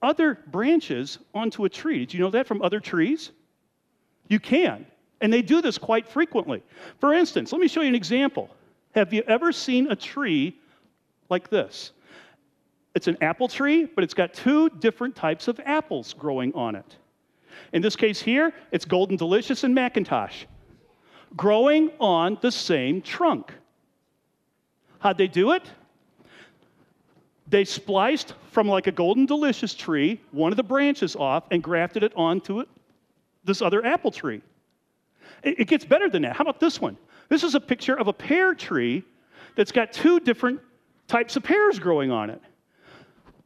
other 0.01 0.39
branches 0.47 1.19
onto 1.33 1.65
a 1.65 1.69
tree. 1.69 1.99
Did 1.99 2.13
you 2.13 2.19
know 2.21 2.31
that 2.31 2.47
from 2.47 2.61
other 2.61 2.79
trees? 2.79 3.31
You 4.27 4.39
can. 4.39 4.85
And 5.21 5.33
they 5.33 5.41
do 5.41 5.61
this 5.61 5.77
quite 5.77 6.07
frequently. 6.07 6.63
For 6.99 7.13
instance, 7.13 7.51
let 7.51 7.59
me 7.59 7.67
show 7.67 7.81
you 7.81 7.89
an 7.89 7.95
example. 7.95 8.49
Have 8.95 9.13
you 9.13 9.21
ever 9.27 9.51
seen 9.51 9.91
a 9.91 9.95
tree 9.95 10.55
like 11.29 11.49
this? 11.49 11.91
It's 12.99 13.07
an 13.07 13.17
apple 13.21 13.47
tree, 13.47 13.85
but 13.85 14.03
it's 14.03 14.13
got 14.13 14.33
two 14.33 14.67
different 14.71 15.15
types 15.15 15.47
of 15.47 15.57
apples 15.63 16.11
growing 16.11 16.53
on 16.53 16.75
it. 16.75 16.97
In 17.71 17.81
this 17.81 17.95
case 17.95 18.21
here, 18.21 18.51
it's 18.73 18.83
Golden 18.83 19.15
Delicious 19.15 19.63
and 19.63 19.73
McIntosh 19.73 20.33
growing 21.37 21.91
on 22.01 22.37
the 22.41 22.51
same 22.51 23.01
trunk. 23.01 23.53
How'd 24.99 25.17
they 25.17 25.29
do 25.29 25.53
it? 25.53 25.63
They 27.47 27.63
spliced 27.63 28.33
from 28.51 28.67
like 28.67 28.87
a 28.87 28.91
Golden 28.91 29.25
Delicious 29.25 29.73
tree 29.73 30.19
one 30.31 30.51
of 30.51 30.57
the 30.57 30.63
branches 30.63 31.15
off 31.15 31.45
and 31.51 31.63
grafted 31.63 32.03
it 32.03 32.11
onto 32.17 32.59
it, 32.59 32.67
this 33.45 33.61
other 33.61 33.85
apple 33.85 34.11
tree. 34.11 34.41
It, 35.41 35.61
it 35.61 35.67
gets 35.69 35.85
better 35.85 36.09
than 36.09 36.23
that. 36.23 36.35
How 36.35 36.41
about 36.41 36.59
this 36.59 36.81
one? 36.81 36.97
This 37.29 37.45
is 37.45 37.55
a 37.55 37.61
picture 37.61 37.97
of 37.97 38.09
a 38.09 38.13
pear 38.13 38.53
tree 38.53 39.05
that's 39.55 39.71
got 39.71 39.93
two 39.93 40.19
different 40.19 40.59
types 41.07 41.37
of 41.37 41.43
pears 41.43 41.79
growing 41.79 42.11
on 42.11 42.29
it. 42.29 42.41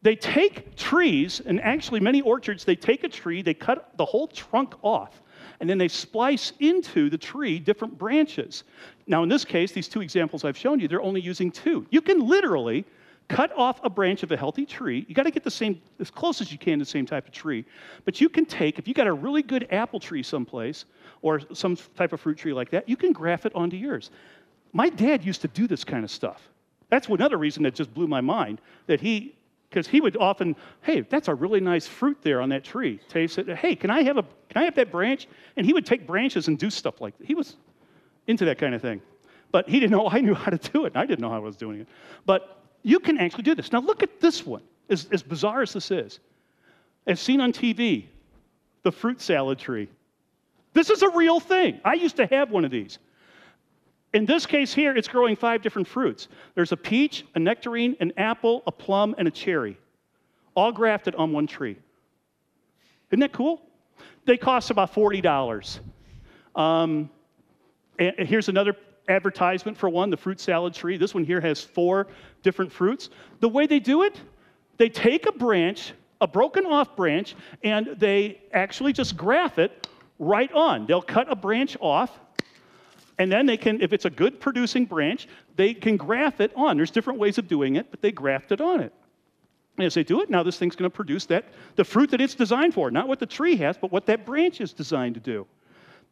They 0.03 0.17
take 0.17 0.75
trees, 0.75 1.41
and 1.45 1.61
actually, 1.61 2.01
many 2.01 2.21
orchards, 2.21 2.65
they 2.65 2.75
take 2.75 3.05
a 3.05 3.09
tree, 3.09 3.41
they 3.41 3.53
cut 3.53 3.97
the 3.97 4.05
whole 4.05 4.27
trunk 4.27 4.75
off, 4.83 5.21
and 5.61 5.69
then 5.69 5.77
they 5.77 5.87
splice 5.87 6.51
into 6.59 7.09
the 7.09 7.17
tree 7.17 7.57
different 7.57 7.97
branches. 7.97 8.65
Now, 9.07 9.23
in 9.23 9.29
this 9.29 9.45
case, 9.45 9.71
these 9.71 9.87
two 9.87 10.01
examples 10.01 10.43
I've 10.43 10.57
shown 10.57 10.81
you, 10.81 10.89
they're 10.89 11.01
only 11.01 11.21
using 11.21 11.51
two. 11.51 11.87
You 11.89 12.01
can 12.01 12.27
literally 12.27 12.83
cut 13.29 13.53
off 13.57 13.79
a 13.83 13.89
branch 13.89 14.23
of 14.23 14.31
a 14.33 14.37
healthy 14.37 14.65
tree. 14.65 15.05
You 15.07 15.15
got 15.15 15.23
to 15.23 15.31
get 15.31 15.45
the 15.45 15.51
same, 15.51 15.81
as 16.01 16.11
close 16.11 16.41
as 16.41 16.51
you 16.51 16.57
can, 16.57 16.79
to 16.79 16.85
the 16.85 16.91
same 16.91 17.05
type 17.05 17.25
of 17.25 17.33
tree. 17.33 17.63
But 18.03 18.19
you 18.19 18.27
can 18.27 18.45
take, 18.45 18.79
if 18.79 18.89
you 18.89 18.93
got 18.93 19.07
a 19.07 19.13
really 19.13 19.41
good 19.41 19.67
apple 19.71 20.01
tree 20.01 20.21
someplace, 20.21 20.83
or 21.21 21.39
some 21.53 21.77
type 21.95 22.11
of 22.11 22.19
fruit 22.19 22.37
tree 22.37 22.51
like 22.51 22.69
that, 22.71 22.89
you 22.89 22.97
can 22.97 23.13
graft 23.13 23.45
it 23.45 23.55
onto 23.55 23.77
yours. 23.77 24.11
My 24.73 24.89
dad 24.89 25.23
used 25.23 25.39
to 25.41 25.47
do 25.47 25.65
this 25.65 25.85
kind 25.85 26.03
of 26.03 26.11
stuff. 26.11 26.41
That's 26.89 27.07
another 27.07 27.37
reason 27.37 27.63
that 27.63 27.73
just 27.73 27.93
blew 27.93 28.07
my 28.07 28.19
mind 28.19 28.59
that 28.87 28.99
he 28.99 29.35
because 29.73 29.88
he 29.88 30.01
would 30.01 30.15
often, 30.17 30.55
hey, 30.83 31.01
that's 31.01 31.27
a 31.27 31.33
really 31.33 31.59
nice 31.59 31.88
fruit 31.88 32.19
there 32.21 32.41
on 32.41 32.49
that 32.49 32.63
tree. 32.63 32.99
Taste 33.09 33.33
said, 33.33 33.49
Hey, 33.49 33.75
can 33.75 33.89
I 33.89 34.03
have 34.03 34.17
a 34.17 34.23
can 34.49 34.62
I 34.62 34.65
have 34.65 34.75
that 34.75 34.91
branch? 34.91 35.27
And 35.57 35.65
he 35.65 35.73
would 35.73 35.86
take 35.86 36.05
branches 36.05 36.47
and 36.47 36.59
do 36.59 36.69
stuff 36.69 37.01
like 37.01 37.17
that. 37.17 37.25
He 37.25 37.33
was 37.33 37.55
into 38.27 38.45
that 38.45 38.59
kind 38.59 38.75
of 38.75 38.81
thing. 38.83 39.01
But 39.51 39.67
he 39.67 39.79
didn't 39.79 39.91
know 39.91 40.07
I 40.12 40.21
knew 40.21 40.36
how 40.36 40.51
to 40.51 40.71
do 40.71 40.86
it. 40.86 40.95
I 40.95 41.07
didn't 41.07 41.21
know 41.21 41.29
how 41.29 41.38
I 41.38 41.39
was 41.39 41.55
doing 41.55 41.81
it. 41.81 41.88
But 42.27 42.62
you 42.83 42.99
can 42.99 43.17
actually 43.17 43.43
do 43.43 43.55
this. 43.55 43.71
Now 43.71 43.79
look 43.79 44.03
at 44.03 44.21
this 44.21 44.45
one, 44.45 44.62
as, 44.89 45.07
as 45.12 45.23
bizarre 45.23 45.63
as 45.63 45.73
this 45.73 45.89
is. 45.89 46.19
As 47.07 47.19
seen 47.19 47.41
on 47.41 47.51
TV, 47.51 48.05
the 48.83 48.91
fruit 48.91 49.21
salad 49.21 49.57
tree. 49.57 49.89
This 50.73 50.91
is 50.91 51.01
a 51.01 51.09
real 51.09 51.39
thing. 51.39 51.79
I 51.83 51.95
used 51.95 52.17
to 52.17 52.27
have 52.27 52.51
one 52.51 52.63
of 52.63 52.71
these. 52.71 52.99
In 54.13 54.26
this 54.26 54.45
case 54.45 54.73
here, 54.73 54.95
it's 54.95 55.08
growing 55.08 55.36
five 55.36 55.62
different 55.62 55.88
fruits. 55.88 56.28
There's 56.54 56.71
a 56.71 56.78
peach, 56.78 57.26
a 57.34 57.39
nectarine, 57.39 57.97
an 57.99 58.13
apple, 58.17 58.62
a 58.67 58.71
plum, 58.71 59.15
and 59.17 59.28
a 59.28 59.32
cherry, 59.32 59.78
all 60.56 60.71
grafted 60.71 61.15
on 61.15 61.32
one 61.32 61.47
tree. 61.47 61.78
Isn't 63.10 63.21
that 63.21 63.34
cool? 63.34 63.62
They 64.26 64.38
cost 64.38 64.69
about 64.69 64.93
$40. 64.93 65.80
Um, 66.56 67.10
and 67.97 68.28
here's 68.28 68.49
another 68.49 68.76
advertisement 69.10 69.78
for 69.78 69.89
one 69.89 70.10
the 70.10 70.17
fruit 70.17 70.39
salad 70.39 70.73
tree. 70.73 70.97
This 70.97 71.13
one 71.13 71.23
here 71.23 71.41
has 71.41 71.62
four 71.62 72.08
different 72.43 72.71
fruits. 72.71 73.10
The 73.39 73.49
way 73.49 73.65
they 73.65 73.80
do 73.80 74.04
it, 74.04 74.19
they 74.78 74.89
take 74.89 75.26
a 75.26 75.32
branch, 75.32 75.93
a 76.21 76.28
broken 76.28 76.65
off 76.65 76.95
branch, 76.95 77.36
and 77.63 77.89
they 77.97 78.41
actually 78.54 78.93
just 78.93 79.17
graft 79.17 79.58
it 79.58 79.88
right 80.19 80.52
on. 80.54 80.86
They'll 80.86 81.02
cut 81.02 81.32
a 81.32 81.36
branch 81.36 81.76
off 81.82 82.19
and 83.19 83.32
then 83.32 83.45
they 83.45 83.58
can, 83.58 83.82
if 83.82 83.93
it's 83.93 84.06
a 84.06 84.10
good 84.10 84.39
producing 84.39 84.86
branch, 84.86 85.28
they 85.56 85.73
can 85.73 85.97
graft 85.97 86.41
it 86.41 86.52
on. 86.56 86.78
There's 86.78 86.91
different 86.91 87.19
ways 87.19 87.38
of 87.38 87.47
doing 87.47 87.76
it, 87.76 87.88
but 87.91 88.02
they 88.02 88.12
graft 88.12 88.52
it 88.52 88.60
on 88.60 88.80
it. 88.80 88.93
And 89.78 89.86
as 89.86 89.93
they 89.93 90.04
do 90.04 90.21
it, 90.21 90.30
now 90.30 90.43
this 90.43 90.58
thing's 90.58 90.76
going 90.76 90.89
to 90.89 90.95
produce 90.95 91.26
that 91.28 91.45
the 91.76 91.84
fruit 91.84 92.12
that 92.12 92.21
it's 92.21 92.36
designed 92.36 92.73
for, 92.73 92.91
not 92.91 93.08
what 93.08 93.19
the 93.19 93.26
tree 93.26 93.56
has, 93.58 93.78
but 93.78 93.91
what 93.91 94.06
that 94.08 94.26
branch 94.26 94.62
is 94.62 94.73
designed 94.73 95.15
to 95.15 95.21
do. 95.21 95.47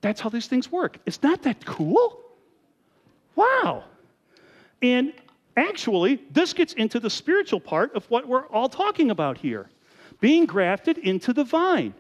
That's 0.01 0.19
how 0.19 0.29
these 0.29 0.47
things 0.47 0.71
work. 0.71 0.97
It's 1.05 1.21
not 1.21 1.43
that 1.43 1.63
cool? 1.65 2.19
Wow. 3.35 3.83
And 4.81 5.13
actually, 5.57 6.21
this 6.31 6.53
gets 6.53 6.73
into 6.73 6.99
the 6.99 7.09
spiritual 7.09 7.59
part 7.59 7.95
of 7.95 8.09
what 8.09 8.27
we're 8.27 8.47
all 8.47 8.69
talking 8.69 9.11
about 9.11 9.37
here 9.37 9.69
being 10.19 10.45
grafted 10.45 10.99
into 10.99 11.33
the 11.33 11.43
vine. 11.43 11.93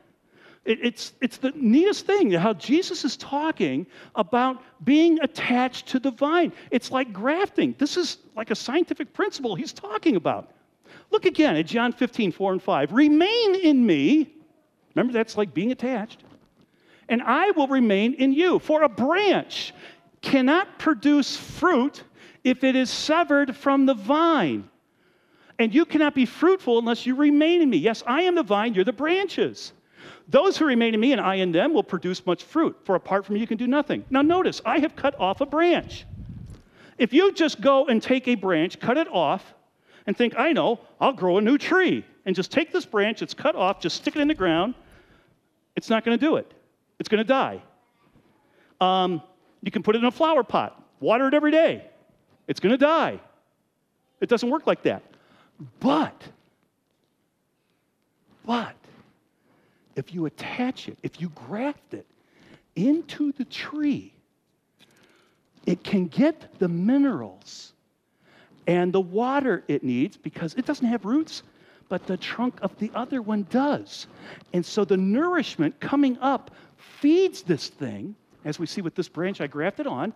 It, 0.63 0.79
it's, 0.83 1.13
it's 1.21 1.37
the 1.37 1.51
neatest 1.55 2.05
thing 2.05 2.31
how 2.31 2.53
Jesus 2.53 3.03
is 3.03 3.17
talking 3.17 3.87
about 4.15 4.61
being 4.83 5.19
attached 5.21 5.87
to 5.87 5.99
the 5.99 6.11
vine. 6.11 6.53
It's 6.69 6.91
like 6.91 7.11
grafting. 7.11 7.75
This 7.77 7.97
is 7.97 8.17
like 8.35 8.51
a 8.51 8.55
scientific 8.55 9.13
principle 9.13 9.55
he's 9.55 9.73
talking 9.73 10.15
about. 10.15 10.51
Look 11.09 11.25
again 11.25 11.55
at 11.55 11.65
John 11.65 11.91
15, 11.91 12.31
4 12.31 12.51
and 12.53 12.61
5. 12.61 12.93
Remain 12.93 13.55
in 13.55 13.85
me. 13.85 14.33
Remember, 14.93 15.13
that's 15.13 15.35
like 15.35 15.53
being 15.53 15.71
attached. 15.71 16.23
And 17.09 17.21
I 17.21 17.51
will 17.51 17.67
remain 17.67 18.13
in 18.13 18.31
you. 18.31 18.59
For 18.59 18.83
a 18.83 18.89
branch 18.89 19.73
cannot 20.21 20.79
produce 20.79 21.35
fruit 21.35 22.03
if 22.43 22.63
it 22.63 22.75
is 22.75 22.89
severed 22.89 23.55
from 23.55 23.85
the 23.85 23.93
vine. 23.93 24.69
And 25.59 25.73
you 25.73 25.85
cannot 25.85 26.15
be 26.15 26.25
fruitful 26.25 26.79
unless 26.79 27.05
you 27.05 27.15
remain 27.15 27.61
in 27.61 27.69
me. 27.69 27.77
Yes, 27.77 28.03
I 28.05 28.23
am 28.23 28.35
the 28.35 28.43
vine, 28.43 28.73
you're 28.73 28.85
the 28.85 28.93
branches. 28.93 29.73
Those 30.31 30.57
who 30.57 30.65
remain 30.65 30.93
in 30.93 30.99
me 30.99 31.11
and 31.11 31.19
I 31.19 31.35
in 31.35 31.51
them 31.51 31.73
will 31.73 31.83
produce 31.83 32.25
much 32.25 32.45
fruit, 32.45 32.77
for 32.85 32.95
apart 32.95 33.25
from 33.25 33.35
me 33.35 33.41
you 33.41 33.47
can 33.47 33.57
do 33.57 33.67
nothing. 33.67 34.05
Now, 34.09 34.21
notice, 34.21 34.61
I 34.65 34.79
have 34.79 34.95
cut 34.95 35.19
off 35.19 35.41
a 35.41 35.45
branch. 35.45 36.05
If 36.97 37.11
you 37.11 37.33
just 37.33 37.59
go 37.59 37.87
and 37.87 38.01
take 38.01 38.29
a 38.29 38.35
branch, 38.35 38.79
cut 38.79 38.97
it 38.97 39.09
off, 39.09 39.53
and 40.07 40.15
think, 40.15 40.33
I 40.37 40.53
know, 40.53 40.79
I'll 41.01 41.11
grow 41.11 41.37
a 41.37 41.41
new 41.41 41.57
tree, 41.57 42.05
and 42.25 42.33
just 42.33 42.49
take 42.49 42.71
this 42.71 42.85
branch, 42.85 43.21
it's 43.21 43.33
cut 43.33 43.57
off, 43.57 43.81
just 43.81 43.97
stick 43.97 44.15
it 44.15 44.21
in 44.21 44.29
the 44.29 44.33
ground, 44.33 44.73
it's 45.75 45.89
not 45.89 46.05
going 46.05 46.17
to 46.17 46.25
do 46.25 46.37
it. 46.37 46.49
It's 46.97 47.09
going 47.09 47.17
to 47.17 47.27
die. 47.27 47.61
Um, 48.79 49.21
you 49.61 49.71
can 49.71 49.83
put 49.83 49.95
it 49.95 49.99
in 49.99 50.05
a 50.05 50.11
flower 50.11 50.43
pot, 50.43 50.81
water 51.01 51.27
it 51.27 51.33
every 51.33 51.51
day, 51.51 51.85
it's 52.47 52.61
going 52.61 52.71
to 52.71 52.77
die. 52.77 53.19
It 54.21 54.29
doesn't 54.29 54.49
work 54.49 54.65
like 54.65 54.83
that. 54.83 55.03
But, 55.81 56.23
but, 58.45 58.75
if 59.95 60.13
you 60.13 60.25
attach 60.25 60.87
it, 60.87 60.97
if 61.03 61.21
you 61.21 61.29
graft 61.29 61.93
it 61.93 62.05
into 62.75 63.31
the 63.33 63.45
tree, 63.45 64.13
it 65.65 65.83
can 65.83 66.07
get 66.07 66.59
the 66.59 66.67
minerals 66.67 67.73
and 68.67 68.93
the 68.93 69.01
water 69.01 69.63
it 69.67 69.83
needs 69.83 70.17
because 70.17 70.53
it 70.55 70.65
doesn't 70.65 70.87
have 70.87 71.05
roots, 71.05 71.43
but 71.89 72.05
the 72.07 72.17
trunk 72.17 72.57
of 72.61 72.77
the 72.79 72.91
other 72.95 73.21
one 73.21 73.45
does. 73.49 74.07
And 74.53 74.65
so 74.65 74.85
the 74.85 74.97
nourishment 74.97 75.79
coming 75.79 76.17
up 76.19 76.51
feeds 76.77 77.41
this 77.41 77.67
thing, 77.67 78.15
as 78.45 78.59
we 78.59 78.65
see 78.65 78.81
with 78.81 78.95
this 78.95 79.09
branch 79.09 79.41
I 79.41 79.47
grafted 79.47 79.87
on, 79.87 80.13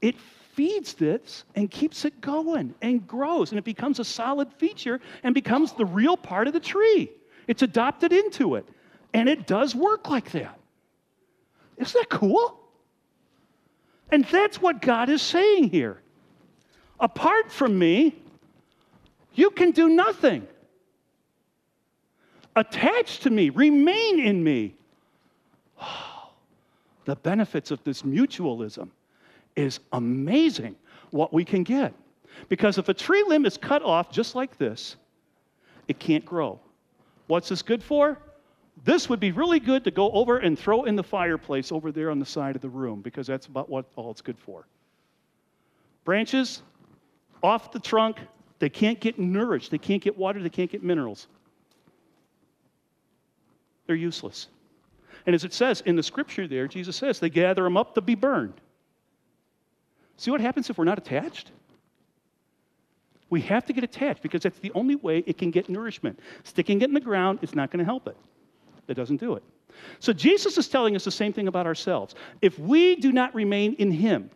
it 0.00 0.16
feeds 0.52 0.94
this 0.94 1.44
and 1.54 1.70
keeps 1.70 2.04
it 2.04 2.20
going 2.20 2.74
and 2.82 3.06
grows, 3.06 3.50
and 3.50 3.58
it 3.58 3.64
becomes 3.64 3.98
a 3.98 4.04
solid 4.04 4.52
feature 4.54 5.00
and 5.22 5.34
becomes 5.34 5.72
the 5.72 5.84
real 5.84 6.16
part 6.16 6.46
of 6.46 6.52
the 6.52 6.60
tree. 6.60 7.10
It's 7.46 7.62
adopted 7.62 8.12
into 8.12 8.54
it. 8.56 8.66
And 9.14 9.28
it 9.28 9.46
does 9.46 9.74
work 9.74 10.10
like 10.10 10.32
that. 10.32 10.58
Isn't 11.78 12.00
that 12.00 12.10
cool? 12.10 12.60
And 14.10 14.24
that's 14.26 14.60
what 14.60 14.82
God 14.82 15.08
is 15.08 15.22
saying 15.22 15.70
here. 15.70 16.02
Apart 16.98 17.50
from 17.50 17.78
me, 17.78 18.16
you 19.34 19.50
can 19.50 19.70
do 19.70 19.88
nothing. 19.88 20.46
Attach 22.56 23.20
to 23.20 23.30
me, 23.30 23.50
remain 23.50 24.20
in 24.20 24.42
me. 24.42 24.74
Oh, 25.80 26.30
the 27.04 27.16
benefits 27.16 27.70
of 27.70 27.82
this 27.84 28.02
mutualism 28.02 28.88
is 29.56 29.80
amazing 29.92 30.74
what 31.10 31.32
we 31.32 31.44
can 31.44 31.62
get. 31.62 31.94
Because 32.48 32.78
if 32.78 32.88
a 32.88 32.94
tree 32.94 33.24
limb 33.26 33.46
is 33.46 33.56
cut 33.56 33.82
off 33.82 34.10
just 34.10 34.34
like 34.34 34.58
this, 34.58 34.96
it 35.86 35.98
can't 35.98 36.24
grow. 36.24 36.58
What's 37.26 37.48
this 37.48 37.62
good 37.62 37.82
for? 37.82 38.18
This 38.84 39.08
would 39.08 39.18
be 39.18 39.32
really 39.32 39.60
good 39.60 39.82
to 39.84 39.90
go 39.90 40.10
over 40.12 40.38
and 40.38 40.58
throw 40.58 40.84
in 40.84 40.94
the 40.94 41.02
fireplace 41.02 41.72
over 41.72 41.90
there 41.90 42.10
on 42.10 42.18
the 42.18 42.26
side 42.26 42.54
of 42.54 42.62
the 42.62 42.68
room 42.68 43.00
because 43.00 43.26
that's 43.26 43.46
about 43.46 43.70
what 43.70 43.86
all 43.96 44.10
it's 44.10 44.20
good 44.20 44.38
for. 44.38 44.66
Branches 46.04 46.62
off 47.42 47.72
the 47.72 47.80
trunk, 47.80 48.18
they 48.58 48.68
can't 48.68 49.00
get 49.00 49.18
nourished, 49.18 49.70
they 49.70 49.78
can't 49.78 50.02
get 50.02 50.18
water, 50.18 50.42
they 50.42 50.50
can't 50.50 50.70
get 50.70 50.82
minerals. 50.82 51.28
They're 53.86 53.96
useless. 53.96 54.48
And 55.26 55.34
as 55.34 55.44
it 55.44 55.54
says 55.54 55.80
in 55.82 55.96
the 55.96 56.02
scripture 56.02 56.46
there, 56.46 56.68
Jesus 56.68 56.96
says, 56.96 57.18
they 57.18 57.30
gather 57.30 57.62
them 57.62 57.78
up 57.78 57.94
to 57.94 58.02
be 58.02 58.14
burned. 58.14 58.60
See 60.18 60.30
what 60.30 60.42
happens 60.42 60.68
if 60.68 60.76
we're 60.76 60.84
not 60.84 60.98
attached? 60.98 61.50
We 63.30 63.40
have 63.42 63.64
to 63.66 63.72
get 63.72 63.82
attached 63.82 64.22
because 64.22 64.42
that's 64.42 64.58
the 64.58 64.72
only 64.74 64.96
way 64.96 65.24
it 65.26 65.38
can 65.38 65.50
get 65.50 65.70
nourishment. 65.70 66.20
Sticking 66.44 66.82
it 66.82 66.84
in 66.84 66.94
the 66.94 67.00
ground 67.00 67.38
is 67.42 67.54
not 67.54 67.70
going 67.70 67.78
to 67.78 67.84
help 67.84 68.06
it, 68.06 68.16
it 68.88 68.94
doesn't 68.94 69.18
do 69.18 69.34
it. 69.34 69.42
So 69.98 70.12
Jesus 70.12 70.56
is 70.58 70.68
telling 70.68 70.96
us 70.96 71.04
the 71.04 71.10
same 71.10 71.32
thing 71.32 71.48
about 71.48 71.66
ourselves. 71.66 72.14
If 72.40 72.58
we 72.58 72.96
do 72.96 73.12
not 73.12 73.34
remain 73.34 73.74
in 73.74 73.90
Him, 73.90 74.30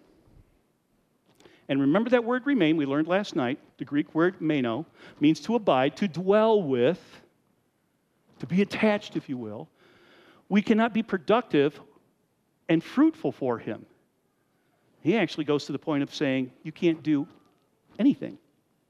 and 1.68 1.80
remember 1.80 2.10
that 2.10 2.24
word 2.24 2.46
remain, 2.46 2.76
we 2.76 2.86
learned 2.86 3.08
last 3.08 3.36
night, 3.36 3.58
the 3.76 3.84
Greek 3.84 4.14
word 4.14 4.40
meno 4.40 4.86
means 5.20 5.40
to 5.40 5.54
abide, 5.54 5.96
to 5.98 6.08
dwell 6.08 6.62
with, 6.62 7.00
to 8.38 8.46
be 8.46 8.62
attached, 8.62 9.16
if 9.16 9.28
you 9.28 9.36
will. 9.36 9.68
We 10.48 10.62
cannot 10.62 10.94
be 10.94 11.02
productive 11.02 11.78
and 12.68 12.82
fruitful 12.82 13.32
for 13.32 13.58
Him. 13.58 13.84
He 15.02 15.16
actually 15.16 15.44
goes 15.44 15.66
to 15.66 15.72
the 15.72 15.78
point 15.78 16.02
of 16.02 16.14
saying, 16.14 16.52
You 16.62 16.72
can't 16.72 17.02
do 17.02 17.28
anything. 17.98 18.38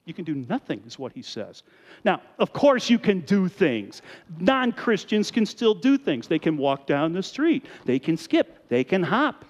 You 0.09 0.15
can 0.15 0.25
do 0.25 0.35
nothing, 0.49 0.83
is 0.87 0.99
what 0.99 1.13
he 1.13 1.21
says. 1.21 1.65
Now, 2.03 2.23
of 2.39 2.55
course, 2.55 2.89
you 2.89 2.99
can 2.99 3.21
do 3.21 3.47
things. 3.47 4.01
Non 4.41 4.73
Christians 4.73 5.31
can 5.31 5.45
still 5.45 5.75
do 5.75 5.99
things. 5.99 6.27
They 6.27 6.39
can 6.39 6.57
walk 6.57 6.87
down 6.87 7.13
the 7.13 7.23
street, 7.23 7.67
they 7.85 7.99
can 7.99 8.17
skip, 8.17 8.67
they 8.71 8.85
can 8.85 9.03
hop, 9.03 9.45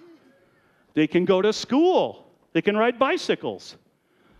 they 0.94 1.06
can 1.06 1.24
go 1.24 1.40
to 1.40 1.52
school, 1.52 2.26
they 2.54 2.60
can 2.60 2.76
ride 2.76 2.98
bicycles. 2.98 3.76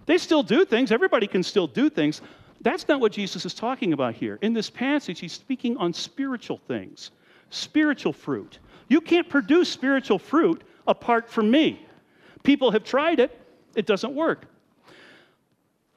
They 0.07 0.18
still 0.18 0.42
do 0.42 0.64
things. 0.64 0.90
Everybody 0.90 1.28
can 1.28 1.42
still 1.44 1.68
do 1.68 1.88
things. 1.88 2.20
That's 2.62 2.88
not 2.88 2.98
what 2.98 3.12
Jesus 3.12 3.44
is 3.46 3.54
talking 3.54 3.92
about 3.92 4.14
here. 4.14 4.40
In 4.42 4.52
this 4.54 4.70
passage, 4.70 5.20
he's 5.20 5.35
speaking 5.35 5.76
on 5.76 5.92
spiritual 5.92 6.59
things, 6.66 7.12
spiritual 7.50 8.12
fruit. 8.12 8.59
You 8.88 9.00
can't 9.00 9.28
produce 9.28 9.70
spiritual 9.70 10.18
fruit 10.18 10.64
apart 10.88 11.31
from 11.31 11.48
me. 11.48 11.87
People 12.42 12.72
have 12.72 12.83
tried 12.83 13.20
it, 13.20 13.38
it 13.76 13.87
doesn't 13.87 14.14
work. 14.14 14.46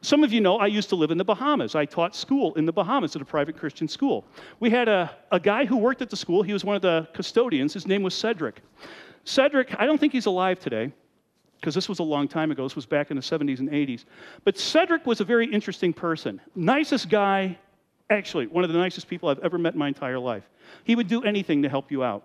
Some 0.02 0.24
of 0.24 0.34
you 0.34 0.42
know 0.42 0.58
I 0.58 0.66
used 0.66 0.90
to 0.90 0.96
live 0.96 1.12
in 1.12 1.18
the 1.20 1.24
Bahamas. 1.24 1.76
I 1.76 1.86
taught 1.86 2.16
school 2.16 2.56
in 2.56 2.66
the 2.66 2.72
Bahamas 2.72 3.16
at 3.16 3.22
a 3.22 3.26
private 3.26 3.56
Christian 3.56 3.88
school. 3.88 4.26
We 4.60 4.72
had 4.72 4.90
a, 4.90 5.12
a 5.32 5.40
guy 5.40 5.66
who 5.66 5.78
worked 5.78 6.02
at 6.02 6.10
the 6.10 6.18
school. 6.18 6.42
He 6.42 6.54
was 6.54 6.66
one 6.66 6.76
of 6.76 6.82
the 6.82 7.08
custodians. 7.14 7.74
His 7.74 7.88
name 7.88 8.02
was 8.02 8.16
Cedric. 8.16 8.62
Cedric, 9.26 9.76
I 9.80 9.86
don't 9.86 10.00
think 10.00 10.12
he's 10.12 10.26
alive 10.26 10.60
today 10.60 10.92
because 11.60 11.76
this 11.76 11.88
was 11.88 12.00
a 12.00 12.04
long 12.04 12.28
time 12.28 12.50
ago. 12.50 12.64
This 12.64 12.76
was 12.76 12.88
back 12.88 13.12
in 13.12 13.16
the 13.16 13.22
70s 13.22 13.60
and 13.60 13.70
80s. 13.70 14.06
But 14.44 14.58
Cedric 14.58 15.06
was 15.06 15.22
a 15.22 15.24
very 15.24 15.46
interesting 15.46 15.94
person. 15.94 16.42
Nicest 16.56 17.08
guy, 17.08 17.60
actually, 18.10 18.48
one 18.48 18.64
of 18.64 18.74
the 18.74 18.80
nicest 18.80 19.08
people 19.08 19.30
I've 19.30 19.40
ever 19.40 19.60
met 19.60 19.74
in 19.74 19.80
my 19.80 19.88
entire 19.88 20.18
life. 20.18 20.50
He 20.84 20.96
would 20.96 21.08
do 21.08 21.22
anything 21.22 21.62
to 21.62 21.70
help 21.70 21.92
you 21.92 22.04
out. 22.04 22.24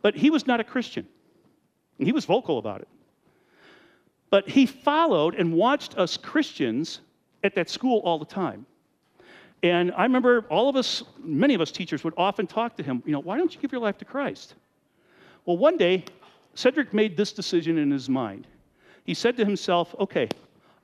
But 0.00 0.14
he 0.14 0.30
was 0.30 0.46
not 0.46 0.60
a 0.60 0.64
Christian. 0.64 1.08
And 1.98 2.06
he 2.06 2.12
was 2.12 2.24
vocal 2.24 2.58
about 2.58 2.82
it. 2.82 2.88
But 4.30 4.48
he 4.48 4.66
followed 4.66 5.34
and 5.34 5.52
watched 5.52 5.96
us 5.96 6.16
Christians 6.16 7.00
at 7.42 7.54
that 7.54 7.70
school 7.70 8.00
all 8.00 8.18
the 8.18 8.24
time. 8.24 8.66
And 9.62 9.92
I 9.96 10.02
remember 10.02 10.44
all 10.50 10.68
of 10.68 10.76
us, 10.76 11.02
many 11.22 11.54
of 11.54 11.60
us 11.60 11.70
teachers 11.70 12.04
would 12.04 12.14
often 12.16 12.46
talk 12.46 12.76
to 12.76 12.82
him, 12.82 13.02
you 13.06 13.12
know, 13.12 13.20
why 13.20 13.38
don't 13.38 13.54
you 13.54 13.60
give 13.60 13.72
your 13.72 13.80
life 13.80 13.96
to 13.98 14.04
Christ? 14.04 14.54
Well, 15.46 15.56
one 15.56 15.76
day, 15.76 16.04
Cedric 16.54 16.92
made 16.92 17.16
this 17.16 17.32
decision 17.32 17.78
in 17.78 17.90
his 17.90 18.08
mind. 18.08 18.46
He 19.04 19.14
said 19.14 19.36
to 19.36 19.44
himself, 19.44 19.94
okay, 19.98 20.28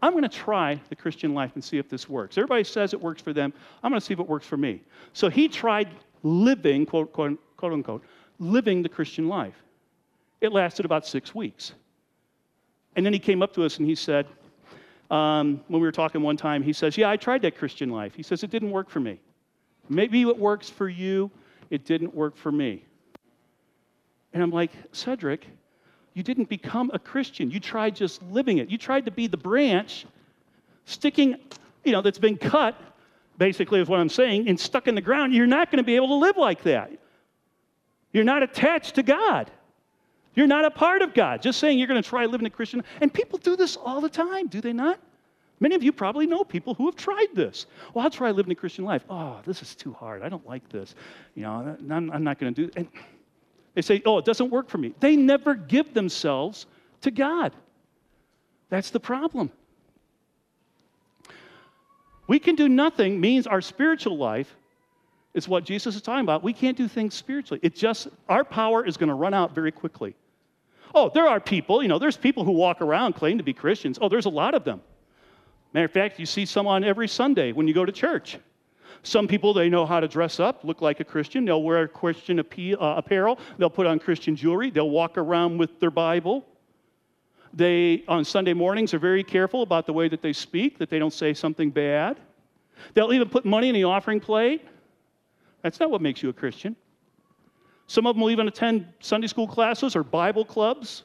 I'm 0.02 0.12
going 0.12 0.22
to 0.22 0.28
try 0.28 0.80
the 0.88 0.96
Christian 0.96 1.34
life 1.34 1.52
and 1.54 1.62
see 1.62 1.78
if 1.78 1.88
this 1.88 2.08
works. 2.08 2.38
Everybody 2.38 2.64
says 2.64 2.92
it 2.92 3.00
works 3.00 3.20
for 3.20 3.32
them. 3.32 3.52
I'm 3.82 3.90
going 3.90 4.00
to 4.00 4.04
see 4.04 4.14
if 4.14 4.20
it 4.20 4.28
works 4.28 4.46
for 4.46 4.56
me. 4.56 4.82
So 5.12 5.28
he 5.28 5.48
tried 5.48 5.88
living, 6.22 6.86
quote, 6.86 7.12
quote, 7.12 7.38
quote 7.56 7.72
unquote, 7.72 8.04
living 8.38 8.82
the 8.82 8.88
Christian 8.88 9.28
life. 9.28 9.54
It 10.40 10.52
lasted 10.52 10.86
about 10.86 11.06
six 11.06 11.34
weeks. 11.34 11.72
And 13.00 13.06
then 13.06 13.14
he 13.14 13.18
came 13.18 13.40
up 13.40 13.54
to 13.54 13.64
us 13.64 13.78
and 13.78 13.88
he 13.88 13.94
said, 13.94 14.26
um, 15.10 15.64
when 15.68 15.80
we 15.80 15.88
were 15.88 15.90
talking 15.90 16.20
one 16.20 16.36
time, 16.36 16.62
he 16.62 16.74
says, 16.74 16.98
Yeah, 16.98 17.08
I 17.08 17.16
tried 17.16 17.40
that 17.40 17.56
Christian 17.56 17.88
life. 17.88 18.14
He 18.14 18.22
says, 18.22 18.42
It 18.42 18.50
didn't 18.50 18.72
work 18.72 18.90
for 18.90 19.00
me. 19.00 19.18
Maybe 19.88 20.20
it 20.20 20.38
works 20.38 20.68
for 20.68 20.86
you, 20.86 21.30
it 21.70 21.86
didn't 21.86 22.14
work 22.14 22.36
for 22.36 22.52
me. 22.52 22.84
And 24.34 24.42
I'm 24.42 24.50
like, 24.50 24.70
Cedric, 24.92 25.46
you 26.12 26.22
didn't 26.22 26.50
become 26.50 26.90
a 26.92 26.98
Christian. 26.98 27.50
You 27.50 27.58
tried 27.58 27.96
just 27.96 28.22
living 28.24 28.58
it. 28.58 28.68
You 28.68 28.76
tried 28.76 29.06
to 29.06 29.10
be 29.10 29.28
the 29.28 29.38
branch 29.38 30.04
sticking, 30.84 31.36
you 31.84 31.92
know, 31.92 32.02
that's 32.02 32.18
been 32.18 32.36
cut, 32.36 32.78
basically, 33.38 33.80
is 33.80 33.88
what 33.88 33.98
I'm 33.98 34.10
saying, 34.10 34.46
and 34.46 34.60
stuck 34.60 34.88
in 34.88 34.94
the 34.94 35.00
ground. 35.00 35.32
You're 35.32 35.46
not 35.46 35.70
going 35.70 35.78
to 35.78 35.86
be 35.86 35.96
able 35.96 36.08
to 36.08 36.16
live 36.16 36.36
like 36.36 36.64
that. 36.64 36.92
You're 38.12 38.24
not 38.24 38.42
attached 38.42 38.96
to 38.96 39.02
God. 39.02 39.50
You're 40.34 40.46
not 40.46 40.64
a 40.64 40.70
part 40.70 41.02
of 41.02 41.12
God. 41.14 41.42
Just 41.42 41.58
saying 41.58 41.78
you're 41.78 41.88
going 41.88 42.02
to 42.02 42.08
try 42.08 42.26
living 42.26 42.46
a 42.46 42.50
Christian. 42.50 42.84
And 43.00 43.12
people 43.12 43.38
do 43.38 43.56
this 43.56 43.76
all 43.76 44.00
the 44.00 44.08
time, 44.08 44.46
do 44.46 44.60
they 44.60 44.72
not? 44.72 45.00
Many 45.58 45.74
of 45.74 45.82
you 45.82 45.92
probably 45.92 46.26
know 46.26 46.42
people 46.42 46.72
who 46.74 46.86
have 46.86 46.96
tried 46.96 47.28
this. 47.34 47.66
Well, 47.92 48.04
I'll 48.04 48.10
try 48.10 48.30
living 48.30 48.52
a 48.52 48.54
Christian 48.54 48.84
life. 48.84 49.04
Oh, 49.10 49.40
this 49.44 49.60
is 49.60 49.74
too 49.74 49.92
hard. 49.92 50.22
I 50.22 50.28
don't 50.30 50.46
like 50.46 50.66
this. 50.70 50.94
You 51.34 51.42
know, 51.42 51.76
I'm, 51.90 52.24
not 52.24 52.38
going 52.38 52.54
to 52.54 52.62
do 52.62 52.68
it. 52.68 52.72
And 52.76 52.88
they 53.74 53.82
say, 53.82 54.00
oh, 54.06 54.18
it 54.18 54.24
doesn't 54.24 54.50
work 54.50 54.70
for 54.70 54.78
me. 54.78 54.94
They 55.00 55.16
never 55.16 55.54
give 55.54 55.92
themselves 55.92 56.66
to 57.02 57.10
God. 57.10 57.52
That's 58.70 58.90
the 58.90 59.00
problem. 59.00 59.50
We 62.26 62.38
can 62.38 62.54
do 62.54 62.68
nothing 62.68 63.20
means 63.20 63.46
our 63.46 63.60
spiritual 63.60 64.16
life 64.16 64.56
is 65.34 65.48
what 65.48 65.64
Jesus 65.64 65.94
is 65.94 66.02
talking 66.02 66.24
about. 66.24 66.42
We 66.42 66.52
can't 66.52 66.76
do 66.76 66.88
things 66.88 67.14
spiritually. 67.14 67.60
It 67.62 67.74
just, 67.74 68.08
our 68.28 68.44
power 68.44 68.84
is 68.84 68.96
going 68.96 69.08
to 69.08 69.14
run 69.14 69.34
out 69.34 69.54
very 69.54 69.72
quickly. 69.72 70.14
Oh, 70.94 71.10
there 71.12 71.28
are 71.28 71.38
people, 71.38 71.82
you 71.82 71.88
know, 71.88 71.98
there's 71.98 72.16
people 72.16 72.44
who 72.44 72.52
walk 72.52 72.80
around 72.80 73.14
claim 73.14 73.38
to 73.38 73.44
be 73.44 73.52
Christians. 73.52 73.98
Oh, 74.00 74.08
there's 74.08 74.26
a 74.26 74.30
lot 74.30 74.54
of 74.54 74.64
them. 74.64 74.80
Matter 75.72 75.86
of 75.86 75.92
fact, 75.92 76.18
you 76.18 76.26
see 76.26 76.44
some 76.44 76.66
on 76.66 76.82
every 76.82 77.06
Sunday 77.06 77.52
when 77.52 77.68
you 77.68 77.74
go 77.74 77.84
to 77.84 77.92
church. 77.92 78.38
Some 79.02 79.28
people, 79.28 79.54
they 79.54 79.68
know 79.68 79.86
how 79.86 80.00
to 80.00 80.08
dress 80.08 80.40
up, 80.40 80.64
look 80.64 80.82
like 80.82 81.00
a 81.00 81.04
Christian. 81.04 81.44
They'll 81.44 81.62
wear 81.62 81.86
Christian 81.88 82.38
uh, 82.40 82.44
apparel. 82.80 83.38
They'll 83.56 83.70
put 83.70 83.86
on 83.86 83.98
Christian 83.98 84.36
jewelry. 84.36 84.70
They'll 84.70 84.90
walk 84.90 85.16
around 85.16 85.58
with 85.58 85.78
their 85.80 85.90
Bible. 85.90 86.44
They, 87.54 88.04
on 88.08 88.24
Sunday 88.24 88.52
mornings, 88.52 88.92
are 88.92 88.98
very 88.98 89.24
careful 89.24 89.62
about 89.62 89.86
the 89.86 89.92
way 89.92 90.08
that 90.08 90.22
they 90.22 90.32
speak, 90.32 90.78
that 90.78 90.90
they 90.90 90.98
don't 90.98 91.12
say 91.12 91.32
something 91.34 91.70
bad. 91.70 92.18
They'll 92.94 93.12
even 93.12 93.28
put 93.28 93.44
money 93.44 93.68
in 93.68 93.74
the 93.74 93.84
offering 93.84 94.20
plate. 94.20 94.66
That's 95.62 95.80
not 95.80 95.90
what 95.90 96.00
makes 96.00 96.22
you 96.22 96.28
a 96.28 96.32
Christian. 96.32 96.76
Some 97.86 98.06
of 98.06 98.14
them 98.14 98.22
will 98.22 98.30
even 98.30 98.48
attend 98.48 98.86
Sunday 99.00 99.26
school 99.26 99.48
classes 99.48 99.96
or 99.96 100.04
Bible 100.04 100.44
clubs, 100.44 101.04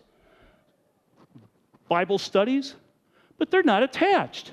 Bible 1.90 2.18
studies, 2.18 2.76
but 3.38 3.50
they're 3.50 3.64
not 3.64 3.84
attached. 3.84 4.52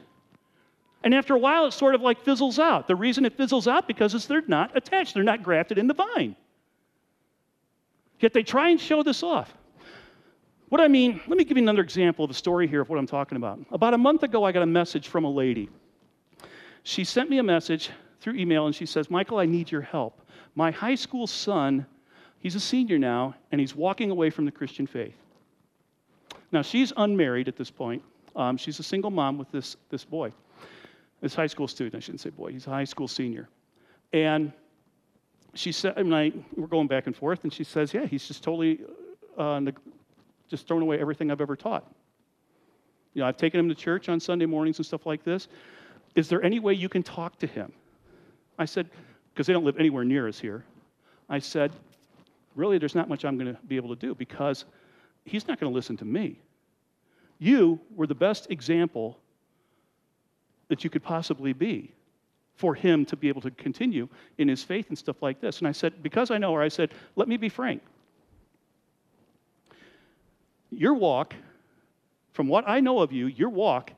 And 1.04 1.14
after 1.14 1.34
a 1.34 1.38
while, 1.38 1.66
it 1.66 1.72
sort 1.72 1.94
of 1.94 2.00
like 2.00 2.22
fizzles 2.24 2.58
out. 2.58 2.86
The 2.86 2.96
reason 2.96 3.24
it 3.24 3.36
fizzles 3.36 3.66
out 3.66 3.86
because 3.86 4.14
is 4.14 4.26
they're 4.26 4.42
not 4.46 4.76
attached. 4.76 5.14
They're 5.14 5.22
not 5.22 5.42
grafted 5.42 5.78
in 5.78 5.86
the 5.86 5.94
vine. 5.94 6.36
Yet 8.20 8.32
they 8.32 8.42
try 8.42 8.70
and 8.70 8.80
show 8.80 9.02
this 9.02 9.22
off. 9.22 9.52
What 10.68 10.80
I 10.80 10.88
mean, 10.88 11.20
let 11.26 11.36
me 11.36 11.44
give 11.44 11.58
you 11.58 11.62
another 11.62 11.82
example 11.82 12.24
of 12.24 12.30
a 12.30 12.34
story 12.34 12.66
here 12.66 12.80
of 12.80 12.88
what 12.88 12.98
I'm 12.98 13.06
talking 13.06 13.36
about. 13.36 13.58
About 13.72 13.94
a 13.94 13.98
month 13.98 14.22
ago, 14.22 14.44
I 14.44 14.52
got 14.52 14.62
a 14.62 14.66
message 14.66 15.08
from 15.08 15.24
a 15.24 15.30
lady. 15.30 15.68
She 16.84 17.04
sent 17.04 17.28
me 17.28 17.38
a 17.38 17.42
message 17.42 17.90
through 18.22 18.36
email 18.36 18.66
and 18.66 18.74
she 18.74 18.86
says, 18.86 19.10
Michael, 19.10 19.38
I 19.38 19.46
need 19.46 19.70
your 19.70 19.82
help. 19.82 20.20
My 20.54 20.70
high 20.70 20.94
school 20.94 21.26
son, 21.26 21.86
he's 22.38 22.54
a 22.54 22.60
senior 22.60 22.98
now, 22.98 23.34
and 23.50 23.60
he's 23.60 23.74
walking 23.74 24.10
away 24.10 24.30
from 24.30 24.44
the 24.44 24.52
Christian 24.52 24.86
faith. 24.86 25.16
Now, 26.52 26.62
she's 26.62 26.92
unmarried 26.96 27.48
at 27.48 27.56
this 27.56 27.70
point. 27.70 28.02
Um, 28.36 28.56
she's 28.56 28.78
a 28.78 28.82
single 28.82 29.10
mom 29.10 29.38
with 29.38 29.50
this, 29.50 29.76
this 29.90 30.04
boy, 30.04 30.32
this 31.20 31.34
high 31.34 31.46
school 31.46 31.68
student. 31.68 31.94
I 31.96 32.00
shouldn't 32.00 32.20
say 32.20 32.30
boy, 32.30 32.52
he's 32.52 32.66
a 32.66 32.70
high 32.70 32.84
school 32.84 33.08
senior. 33.08 33.48
And 34.12 34.52
she 35.54 35.72
said, 35.72 35.98
and 35.98 36.14
I, 36.14 36.32
we're 36.56 36.66
going 36.66 36.86
back 36.86 37.06
and 37.06 37.16
forth, 37.16 37.44
and 37.44 37.52
she 37.52 37.64
says, 37.64 37.92
Yeah, 37.92 38.06
he's 38.06 38.26
just 38.26 38.42
totally 38.42 38.80
uh, 39.36 39.60
just 40.48 40.66
thrown 40.66 40.82
away 40.82 40.98
everything 40.98 41.30
I've 41.30 41.40
ever 41.40 41.56
taught. 41.56 41.90
You 43.14 43.20
know, 43.20 43.28
I've 43.28 43.36
taken 43.36 43.60
him 43.60 43.68
to 43.68 43.74
church 43.74 44.08
on 44.08 44.20
Sunday 44.20 44.46
mornings 44.46 44.78
and 44.78 44.86
stuff 44.86 45.04
like 45.06 45.24
this. 45.24 45.48
Is 46.14 46.28
there 46.28 46.42
any 46.42 46.60
way 46.60 46.74
you 46.74 46.88
can 46.88 47.02
talk 47.02 47.38
to 47.38 47.46
him? 47.46 47.72
I 48.58 48.64
said, 48.64 48.88
because 49.32 49.46
they 49.46 49.52
don't 49.52 49.64
live 49.64 49.78
anywhere 49.78 50.04
near 50.04 50.28
us 50.28 50.38
here. 50.38 50.64
I 51.28 51.38
said, 51.38 51.72
really, 52.54 52.78
there's 52.78 52.94
not 52.94 53.08
much 53.08 53.24
I'm 53.24 53.38
going 53.38 53.54
to 53.54 53.60
be 53.62 53.76
able 53.76 53.88
to 53.88 53.96
do 53.96 54.14
because 54.14 54.64
he's 55.24 55.48
not 55.48 55.58
going 55.58 55.70
to 55.70 55.74
listen 55.74 55.96
to 55.98 56.04
me. 56.04 56.38
You 57.38 57.80
were 57.94 58.06
the 58.06 58.14
best 58.14 58.50
example 58.50 59.18
that 60.68 60.84
you 60.84 60.90
could 60.90 61.02
possibly 61.02 61.52
be 61.52 61.92
for 62.54 62.74
him 62.74 63.04
to 63.06 63.16
be 63.16 63.28
able 63.28 63.40
to 63.40 63.50
continue 63.52 64.08
in 64.38 64.48
his 64.48 64.62
faith 64.62 64.88
and 64.88 64.98
stuff 64.98 65.22
like 65.22 65.40
this. 65.40 65.58
And 65.58 65.66
I 65.66 65.72
said, 65.72 66.02
because 66.02 66.30
I 66.30 66.38
know 66.38 66.54
her, 66.54 66.62
I 66.62 66.68
said, 66.68 66.92
let 67.16 67.28
me 67.28 67.36
be 67.36 67.48
frank. 67.48 67.82
Your 70.70 70.94
walk, 70.94 71.34
from 72.32 72.48
what 72.48 72.68
I 72.68 72.80
know 72.80 73.00
of 73.00 73.12
you, 73.12 73.26
your 73.26 73.48
walk 73.48 73.90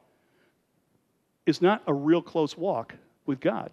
is 1.47 1.61
not 1.61 1.83
a 1.87 1.93
real 1.93 2.23
close 2.23 2.57
walk 2.57 2.95
with 3.27 3.41
God 3.41 3.71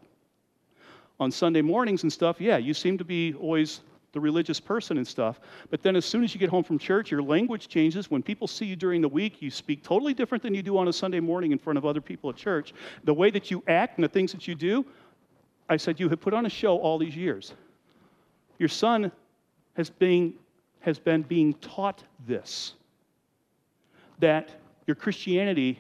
on 1.22 1.30
Sunday 1.32 1.62
mornings 1.62 2.02
and 2.02 2.12
stuff, 2.12 2.42
yeah, 2.42 2.58
you 2.58 2.74
seem 2.74 2.98
to 2.98 3.06
be 3.06 3.36
always 3.36 3.82
the 4.12 4.20
religious 4.20 4.60
person 4.60 4.98
and 4.98 5.08
stuff. 5.08 5.40
But 5.70 5.84
then 5.84 5.96
as 5.96 6.04
soon 6.04 6.24
as 6.24 6.34
you 6.34 6.40
get 6.40 6.50
home 6.50 6.64
from 6.64 6.80
church, 6.80 7.12
your 7.12 7.22
language 7.22 7.68
changes. 7.68 8.10
When 8.10 8.24
people 8.24 8.48
see 8.48 8.66
you 8.66 8.76
during 8.76 9.02
the 9.02 9.08
week, 9.08 9.40
you 9.40 9.52
speak 9.52 9.84
totally 9.84 10.16
different 10.16 10.44
than 10.44 10.56
you 10.56 10.64
do 10.64 10.80
on 10.80 10.88
a 10.88 10.94
Sunday 10.94 11.20
morning 11.20 11.52
in 11.52 11.60
front 11.60 11.78
of 11.78 11.86
other 11.86 12.02
people 12.02 12.32
at 12.32 12.36
church. 12.36 12.74
The 13.04 13.14
way 13.14 13.30
that 13.30 13.52
you 13.52 13.64
act 13.68 13.98
and 13.98 14.04
the 14.04 14.10
things 14.10 14.32
that 14.32 14.48
you 14.48 14.56
do, 14.56 14.84
I 15.70 15.78
said, 15.78 16.00
you 16.00 16.10
have 16.10 16.20
put 16.20 16.34
on 16.34 16.48
a 16.48 16.50
show 16.50 16.78
all 16.80 16.98
these 16.98 17.16
years. 17.16 17.54
Your 18.58 18.68
son 18.68 19.12
has 19.76 19.92
been, 19.92 20.34
has 20.80 20.98
been 20.98 21.22
being 21.22 21.54
taught 21.56 22.04
this 22.28 22.74
that 24.20 24.52
your 24.86 24.94
Christianity 24.94 25.80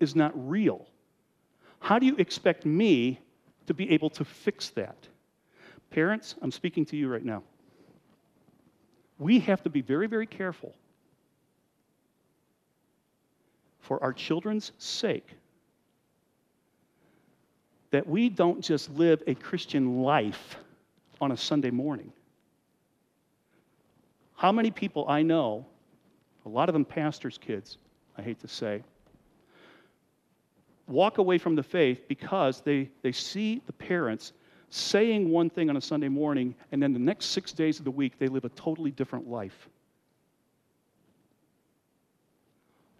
is 0.00 0.16
not 0.16 0.32
real. 0.34 0.86
How 1.80 1.98
do 1.98 2.04
you 2.04 2.16
expect 2.16 2.66
me 2.66 3.18
to 3.68 3.74
be 3.74 3.90
able 3.92 4.10
to 4.10 4.24
fix 4.24 4.70
that? 4.70 4.96
Parents, 5.90 6.34
I'm 6.42 6.50
speaking 6.50 6.84
to 6.86 6.96
you 6.96 7.08
right 7.08 7.24
now. 7.24 7.42
We 9.18 9.40
have 9.40 9.62
to 9.62 9.70
be 9.70 9.80
very, 9.80 10.06
very 10.06 10.26
careful 10.26 10.74
for 13.80 14.02
our 14.02 14.12
children's 14.12 14.72
sake 14.78 15.26
that 17.90 18.06
we 18.06 18.28
don't 18.28 18.62
just 18.62 18.90
live 18.90 19.22
a 19.26 19.34
Christian 19.34 20.02
life 20.02 20.56
on 21.20 21.32
a 21.32 21.36
Sunday 21.36 21.70
morning. 21.70 22.12
How 24.34 24.52
many 24.52 24.70
people 24.70 25.06
I 25.08 25.22
know, 25.22 25.66
a 26.44 26.48
lot 26.48 26.68
of 26.68 26.74
them 26.74 26.84
pastors' 26.84 27.38
kids, 27.38 27.78
I 28.16 28.22
hate 28.22 28.40
to 28.40 28.48
say, 28.48 28.82
walk 30.88 31.18
away 31.18 31.38
from 31.38 31.54
the 31.54 31.62
faith 31.62 32.08
because 32.08 32.60
they, 32.62 32.90
they 33.02 33.12
see 33.12 33.62
the 33.66 33.72
parents 33.72 34.32
saying 34.70 35.30
one 35.30 35.48
thing 35.48 35.70
on 35.70 35.76
a 35.76 35.80
Sunday 35.80 36.08
morning, 36.08 36.54
and 36.72 36.82
then 36.82 36.92
the 36.92 36.98
next 36.98 37.26
six 37.26 37.52
days 37.52 37.78
of 37.78 37.84
the 37.84 37.90
week, 37.90 38.18
they 38.18 38.28
live 38.28 38.44
a 38.44 38.50
totally 38.50 38.90
different 38.90 39.28
life. 39.28 39.68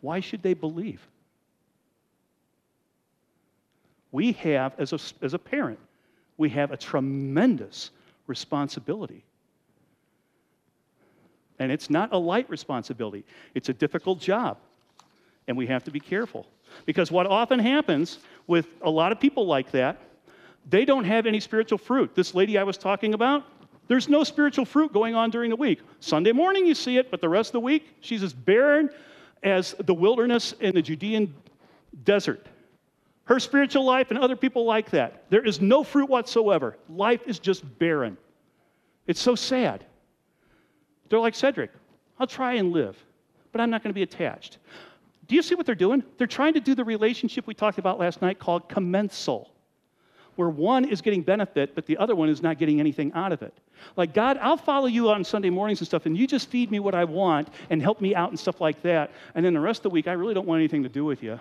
Why 0.01 0.21
should 0.21 0.43
they 0.43 0.55
believe? 0.55 1.07
We 4.13 4.33
have, 4.33 4.75
as 4.79 4.93
a, 4.93 4.99
as 5.23 5.35
a 5.35 5.39
parent, 5.39 5.79
we 6.39 6.49
have 6.51 6.71
a 6.71 6.77
tremendous 6.77 7.91
responsibility. 8.27 9.25
And 11.59 11.73
it's 11.73 11.91
not 11.91 12.13
a 12.13 12.19
light 12.19 12.49
responsibility, 12.49 13.25
it's 13.55 13.69
a 13.69 13.75
difficult 13.75 14.21
job. 14.21 14.59
And 15.49 15.57
we 15.57 15.67
have 15.67 15.83
to 15.85 15.91
be 15.91 15.99
careful. 15.99 16.47
Because 16.87 17.11
what 17.11 17.27
often 17.27 17.59
happens 17.59 18.19
with 18.47 18.69
a 18.83 18.91
lot 18.91 19.11
of 19.11 19.19
people 19.19 19.47
like 19.47 19.73
that, 19.73 19.99
they 20.69 20.85
don't 20.85 21.05
have 21.05 21.27
any 21.27 21.41
spiritual 21.41 21.79
fruit. 21.79 22.15
This 22.15 22.35
lady 22.35 22.59
I 22.59 22.63
was 22.63 22.77
talking 22.77 23.15
about, 23.15 23.45
there's 23.89 24.09
no 24.09 24.23
spiritual 24.23 24.67
fruit 24.67 24.93
going 24.93 25.15
on 25.15 25.31
during 25.31 25.49
the 25.49 25.57
week. 25.57 25.81
Sunday 26.01 26.33
morning 26.33 26.67
you 26.67 26.75
see 26.75 26.99
it, 26.99 27.11
but 27.11 27.23
the 27.23 27.29
rest 27.29 27.49
of 27.49 27.53
the 27.55 27.61
week, 27.61 27.89
she's 28.01 28.23
as 28.23 28.35
barren 28.35 28.91
as 29.43 29.75
the 29.81 29.95
wilderness 29.95 30.53
in 30.61 30.75
the 30.75 30.83
Judean 30.83 31.35
desert. 32.05 32.47
Her 33.25 33.41
spiritual 33.41 33.85
life 33.85 34.11
and 34.11 34.19
other 34.19 34.37
people 34.37 34.67
like 34.67 34.91
that. 34.91 35.25
There 35.31 35.45
is 35.45 35.61
no 35.61 35.83
fruit 35.83 36.09
whatsoever. 36.09 36.77
Life 36.89 37.23
is 37.27 37.39
just 37.39 37.79
barren. 37.79 38.19
It's 39.07 39.21
so 39.21 39.35
sad. 39.35 39.85
They're 41.09 41.19
like 41.19 41.35
Cedric, 41.35 41.71
I'll 42.19 42.27
try 42.27 42.55
and 42.55 42.73
live, 42.73 43.03
but 43.53 43.63
I'm 43.63 43.71
not 43.71 43.83
going 43.83 43.91
to 43.91 43.95
be 43.95 44.03
attached. 44.03 44.59
Do 45.29 45.35
you 45.35 45.43
see 45.43 45.55
what 45.55 45.67
they're 45.67 45.75
doing? 45.75 46.03
They're 46.17 46.27
trying 46.27 46.55
to 46.55 46.61
do 46.61 46.75
the 46.75 46.85
relationship 46.85 47.47
we 47.47 47.55
talked 47.55 47.79
about 47.79 47.99
last 47.99 48.23
night 48.23 48.39
called 48.39 48.69
commensal, 48.69 49.51
where 50.37 50.49
one 50.49 50.87
is 50.87 51.03
getting 51.03 51.23
benefit, 51.23 51.75
but 51.75 51.85
the 51.85 51.99
other 51.99 52.17
one 52.17 52.31
is 52.31 52.43
not 52.43 52.59
getting 52.59 52.81
anything 52.81 53.13
out 53.13 53.33
of 53.33 53.43
it. 53.43 53.55
Like, 53.95 54.15
God, 54.15 54.39
I'll 54.41 54.57
follow 54.57 54.87
you 54.87 55.11
on 55.11 55.23
Sunday 55.23 55.51
mornings 55.51 55.81
and 55.81 55.87
stuff, 55.87 56.07
and 56.07 56.17
you 56.17 56.27
just 56.27 56.49
feed 56.49 56.71
me 56.71 56.81
what 56.81 56.95
I 56.95 57.05
want 57.05 57.49
and 57.69 57.83
help 57.83 58.01
me 58.01 58.15
out 58.15 58.31
and 58.31 58.41
stuff 58.41 58.61
like 58.61 58.81
that. 58.83 59.11
And 59.35 59.45
then 59.45 59.53
the 59.53 59.61
rest 59.61 59.81
of 59.81 59.83
the 59.85 59.91
week, 59.91 60.09
I 60.09 60.13
really 60.13 60.33
don't 60.33 60.47
want 60.47 60.61
anything 60.61 60.83
to 60.83 60.89
do 60.89 61.05
with 61.05 61.23
you. 61.23 61.39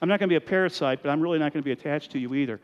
I'm 0.00 0.08
not 0.08 0.18
going 0.18 0.28
to 0.28 0.32
be 0.32 0.36
a 0.36 0.40
parasite, 0.40 1.00
but 1.02 1.10
I'm 1.10 1.20
really 1.20 1.38
not 1.38 1.52
going 1.52 1.62
to 1.62 1.64
be 1.66 1.72
attached 1.72 2.12
to 2.12 2.18
you 2.18 2.34
either. 2.34 2.58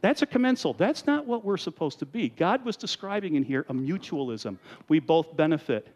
That's 0.00 0.22
a 0.22 0.26
commensal. 0.26 0.72
That's 0.72 1.06
not 1.06 1.26
what 1.26 1.44
we're 1.44 1.56
supposed 1.58 1.98
to 1.98 2.06
be. 2.06 2.30
God 2.30 2.64
was 2.64 2.76
describing 2.76 3.34
in 3.34 3.42
here 3.42 3.66
a 3.68 3.74
mutualism. 3.74 4.56
We 4.88 5.00
both 5.00 5.36
benefit. 5.36 5.88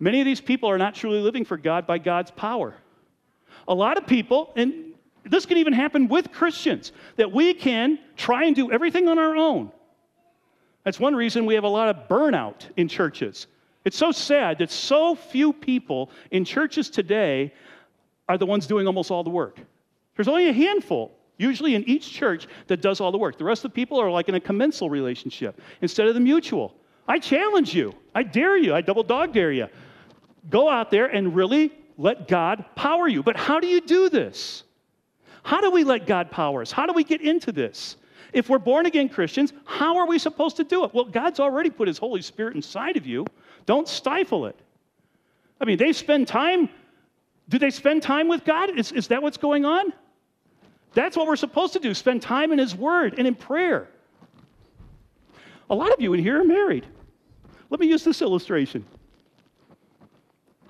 Many 0.00 0.20
of 0.20 0.24
these 0.24 0.40
people 0.40 0.68
are 0.68 0.78
not 0.78 0.94
truly 0.94 1.20
living 1.20 1.44
for 1.44 1.56
God 1.56 1.86
by 1.86 1.98
God's 1.98 2.30
power. 2.32 2.74
A 3.70 3.74
lot 3.74 3.96
of 3.96 4.06
people, 4.06 4.52
and 4.56 4.92
this 5.24 5.46
can 5.46 5.56
even 5.56 5.72
happen 5.72 6.08
with 6.08 6.32
Christians, 6.32 6.92
that 7.16 7.30
we 7.30 7.54
can 7.54 8.00
try 8.16 8.44
and 8.44 8.54
do 8.54 8.70
everything 8.70 9.08
on 9.08 9.18
our 9.18 9.36
own. 9.36 9.70
That's 10.84 10.98
one 10.98 11.14
reason 11.14 11.46
we 11.46 11.54
have 11.54 11.64
a 11.64 11.68
lot 11.68 11.88
of 11.88 12.08
burnout 12.08 12.68
in 12.76 12.88
churches. 12.88 13.46
It's 13.84 13.96
so 13.96 14.10
sad 14.10 14.58
that 14.58 14.70
so 14.70 15.14
few 15.14 15.52
people 15.52 16.10
in 16.32 16.44
churches 16.44 16.90
today 16.90 17.54
are 18.28 18.36
the 18.36 18.46
ones 18.46 18.66
doing 18.66 18.86
almost 18.86 19.10
all 19.10 19.22
the 19.22 19.30
work. 19.30 19.60
There's 20.16 20.28
only 20.28 20.48
a 20.48 20.52
handful, 20.52 21.12
usually 21.38 21.74
in 21.76 21.88
each 21.88 22.10
church, 22.10 22.48
that 22.66 22.82
does 22.82 23.00
all 23.00 23.12
the 23.12 23.18
work. 23.18 23.38
The 23.38 23.44
rest 23.44 23.64
of 23.64 23.70
the 23.70 23.74
people 23.74 24.00
are 24.00 24.10
like 24.10 24.28
in 24.28 24.34
a 24.34 24.40
commensal 24.40 24.90
relationship 24.90 25.60
instead 25.80 26.08
of 26.08 26.14
the 26.14 26.20
mutual. 26.20 26.74
I 27.06 27.18
challenge 27.18 27.74
you, 27.74 27.94
I 28.14 28.24
dare 28.24 28.56
you, 28.56 28.74
I 28.74 28.80
double 28.80 29.02
dog 29.02 29.32
dare 29.32 29.52
you. 29.52 29.68
Go 30.48 30.68
out 30.68 30.90
there 30.90 31.06
and 31.06 31.34
really 31.34 31.72
let 31.98 32.28
God 32.28 32.64
power 32.74 33.08
you. 33.08 33.22
But 33.22 33.36
how 33.36 33.60
do 33.60 33.66
you 33.66 33.80
do 33.80 34.08
this? 34.08 34.64
How 35.42 35.60
do 35.60 35.70
we 35.70 35.84
let 35.84 36.06
God 36.06 36.30
power 36.30 36.62
us? 36.62 36.70
How 36.70 36.86
do 36.86 36.92
we 36.92 37.04
get 37.04 37.20
into 37.20 37.52
this? 37.52 37.96
If 38.32 38.48
we're 38.48 38.58
born 38.58 38.86
again 38.86 39.08
Christians, 39.08 39.52
how 39.64 39.96
are 39.96 40.06
we 40.06 40.18
supposed 40.18 40.56
to 40.56 40.64
do 40.64 40.84
it? 40.84 40.94
Well, 40.94 41.04
God's 41.04 41.40
already 41.40 41.70
put 41.70 41.88
His 41.88 41.98
Holy 41.98 42.22
Spirit 42.22 42.54
inside 42.54 42.96
of 42.96 43.06
you. 43.06 43.26
Don't 43.66 43.88
stifle 43.88 44.46
it. 44.46 44.56
I 45.60 45.64
mean, 45.64 45.78
they 45.78 45.92
spend 45.92 46.28
time. 46.28 46.68
Do 47.48 47.58
they 47.58 47.70
spend 47.70 48.02
time 48.02 48.28
with 48.28 48.44
God? 48.44 48.78
Is, 48.78 48.92
is 48.92 49.08
that 49.08 49.22
what's 49.22 49.36
going 49.36 49.64
on? 49.64 49.92
That's 50.94 51.16
what 51.16 51.26
we're 51.26 51.36
supposed 51.36 51.72
to 51.74 51.78
do 51.80 51.94
spend 51.94 52.22
time 52.22 52.52
in 52.52 52.58
His 52.58 52.74
Word 52.74 53.14
and 53.18 53.26
in 53.26 53.34
prayer. 53.34 53.88
A 55.68 55.74
lot 55.74 55.92
of 55.92 56.00
you 56.00 56.14
in 56.14 56.20
here 56.20 56.40
are 56.40 56.44
married. 56.44 56.86
Let 57.70 57.80
me 57.80 57.86
use 57.86 58.02
this 58.04 58.22
illustration. 58.22 58.84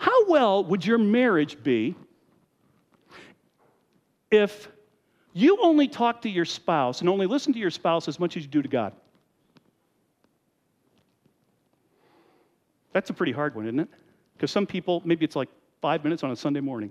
How 0.01 0.27
well 0.29 0.65
would 0.65 0.87
your 0.87 0.97
marriage 0.97 1.63
be 1.63 1.95
if 4.31 4.67
you 5.35 5.59
only 5.61 5.89
talk 5.89 6.23
to 6.23 6.31
your 6.31 6.47
spouse 6.47 7.01
and 7.01 7.09
only 7.11 7.27
listen 7.27 7.53
to 7.53 7.59
your 7.59 7.71
spouse 7.71 8.09
as 8.09 8.19
much 8.19 8.35
as 8.39 8.45
you 8.45 8.49
do 8.49 8.63
to 8.63 8.69
God? 8.69 8.95
That's 12.95 13.11
a 13.11 13.13
pretty 13.13 13.33
hard 13.33 13.55
one, 13.55 13.67
isn't 13.67 13.81
it? 13.81 13.89
Because 14.33 14.51
some 14.51 14.67
people, 14.67 15.03
maybe 15.05 15.27
it's 15.27 15.37
like 15.37 15.51
five 15.83 16.03
minutes 16.03 16.25
on 16.25 16.31
a 16.31 16.37
Sunday 16.37 16.61
morning. 16.61 16.91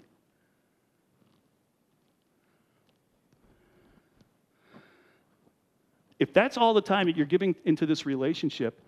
If 6.19 6.31
that's 6.31 6.57
all 6.57 6.75
the 6.75 6.81
time 6.81 7.07
that 7.07 7.17
you're 7.17 7.25
giving 7.25 7.55
into 7.65 7.87
this 7.87 8.05
relationship, 8.05 8.79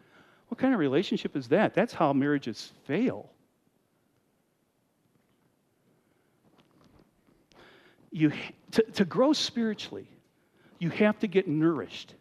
what 0.49 0.59
kind 0.59 0.75
of 0.75 0.79
relationship 0.79 1.35
is 1.35 1.47
that? 1.47 1.73
That's 1.73 1.91
how 1.91 2.13
marriages 2.13 2.71
fail. 2.85 3.31
You, 8.11 8.31
to, 8.71 8.83
to 8.83 9.05
grow 9.05 9.33
spiritually, 9.33 10.07
you 10.79 10.89
have 10.89 11.19
to 11.19 11.27
get 11.27 11.47
nourished. 11.47 12.15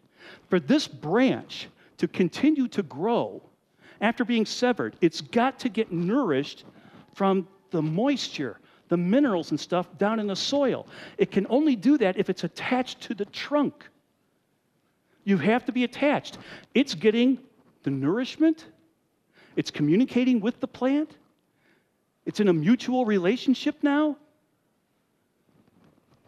For 0.49 0.61
this 0.61 0.87
branch 0.87 1.69
to 1.99 2.09
continue 2.09 2.69
to 2.69 2.83
grow 2.83 3.43
after 4.01 4.25
being 4.25 4.47
severed, 4.47 4.97
it's 5.01 5.21
got 5.21 5.59
to 5.61 5.69
get 5.69 5.93
nourished 5.93 6.65
from 7.15 7.47
the 7.71 7.83
moisture, 7.83 8.59
the 8.89 8.97
minerals 8.97 9.51
and 9.51 9.61
stuff 9.61 9.87
down 9.99 10.19
in 10.19 10.27
the 10.27 10.37
soil. 10.37 10.87
It 11.19 11.31
can 11.31 11.47
only 11.51 11.77
do 11.77 11.99
that 11.99 12.17
if 12.17 12.31
it's 12.31 12.45
attached 12.45 13.01
to 13.03 13.15
the 13.15 13.27
trunk. 13.27 13.89
You 15.25 15.37
have 15.39 15.65
to 15.67 15.73
be 15.73 15.85
attached. 15.85 16.39
It's 16.75 16.95
getting 16.95 17.39
the 17.83 17.91
nourishment, 17.91 18.67
it's 19.57 19.71
communicating 19.71 20.41
with 20.41 20.61
the 20.61 20.69
plant, 20.69 21.17
it's 22.27 22.41
in 22.41 22.49
a 22.49 22.53
mutual 22.53 23.05
relationship 23.07 23.77
now. 23.83 24.17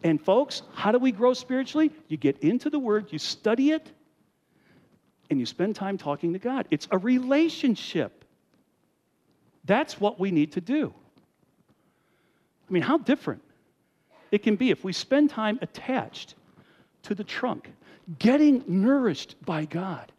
And 0.03 0.21
folks, 0.21 0.61
how 0.73 0.91
do 0.91 0.99
we 0.99 1.11
grow 1.11 1.33
spiritually? 1.33 1.91
You 2.09 2.17
get 2.17 2.39
into 2.39 2.69
the 2.69 2.79
Word, 2.79 3.07
you 3.11 3.19
study 3.19 3.71
it, 3.71 3.89
and 5.29 5.39
you 5.39 5.45
spend 5.45 5.75
time 5.75 5.97
talking 5.97 6.33
to 6.33 6.39
God. 6.39 6.67
It's 6.69 6.87
a 6.91 6.97
relationship. 6.97 8.25
That's 9.65 9.99
what 9.99 10.19
we 10.19 10.31
need 10.31 10.51
to 10.53 10.61
do. 10.61 10.93
I 12.69 12.73
mean, 12.73 12.83
how 12.83 12.97
different 12.97 13.41
it 14.31 14.43
can 14.43 14.55
be 14.55 14.71
if 14.71 14.83
we 14.83 14.93
spend 14.93 15.29
time 15.29 15.59
attached 15.61 16.35
to 17.03 17.15
the 17.15 17.23
trunk, 17.23 17.71
getting 18.19 18.63
nourished 18.67 19.35
by 19.45 19.65
God, 19.65 20.11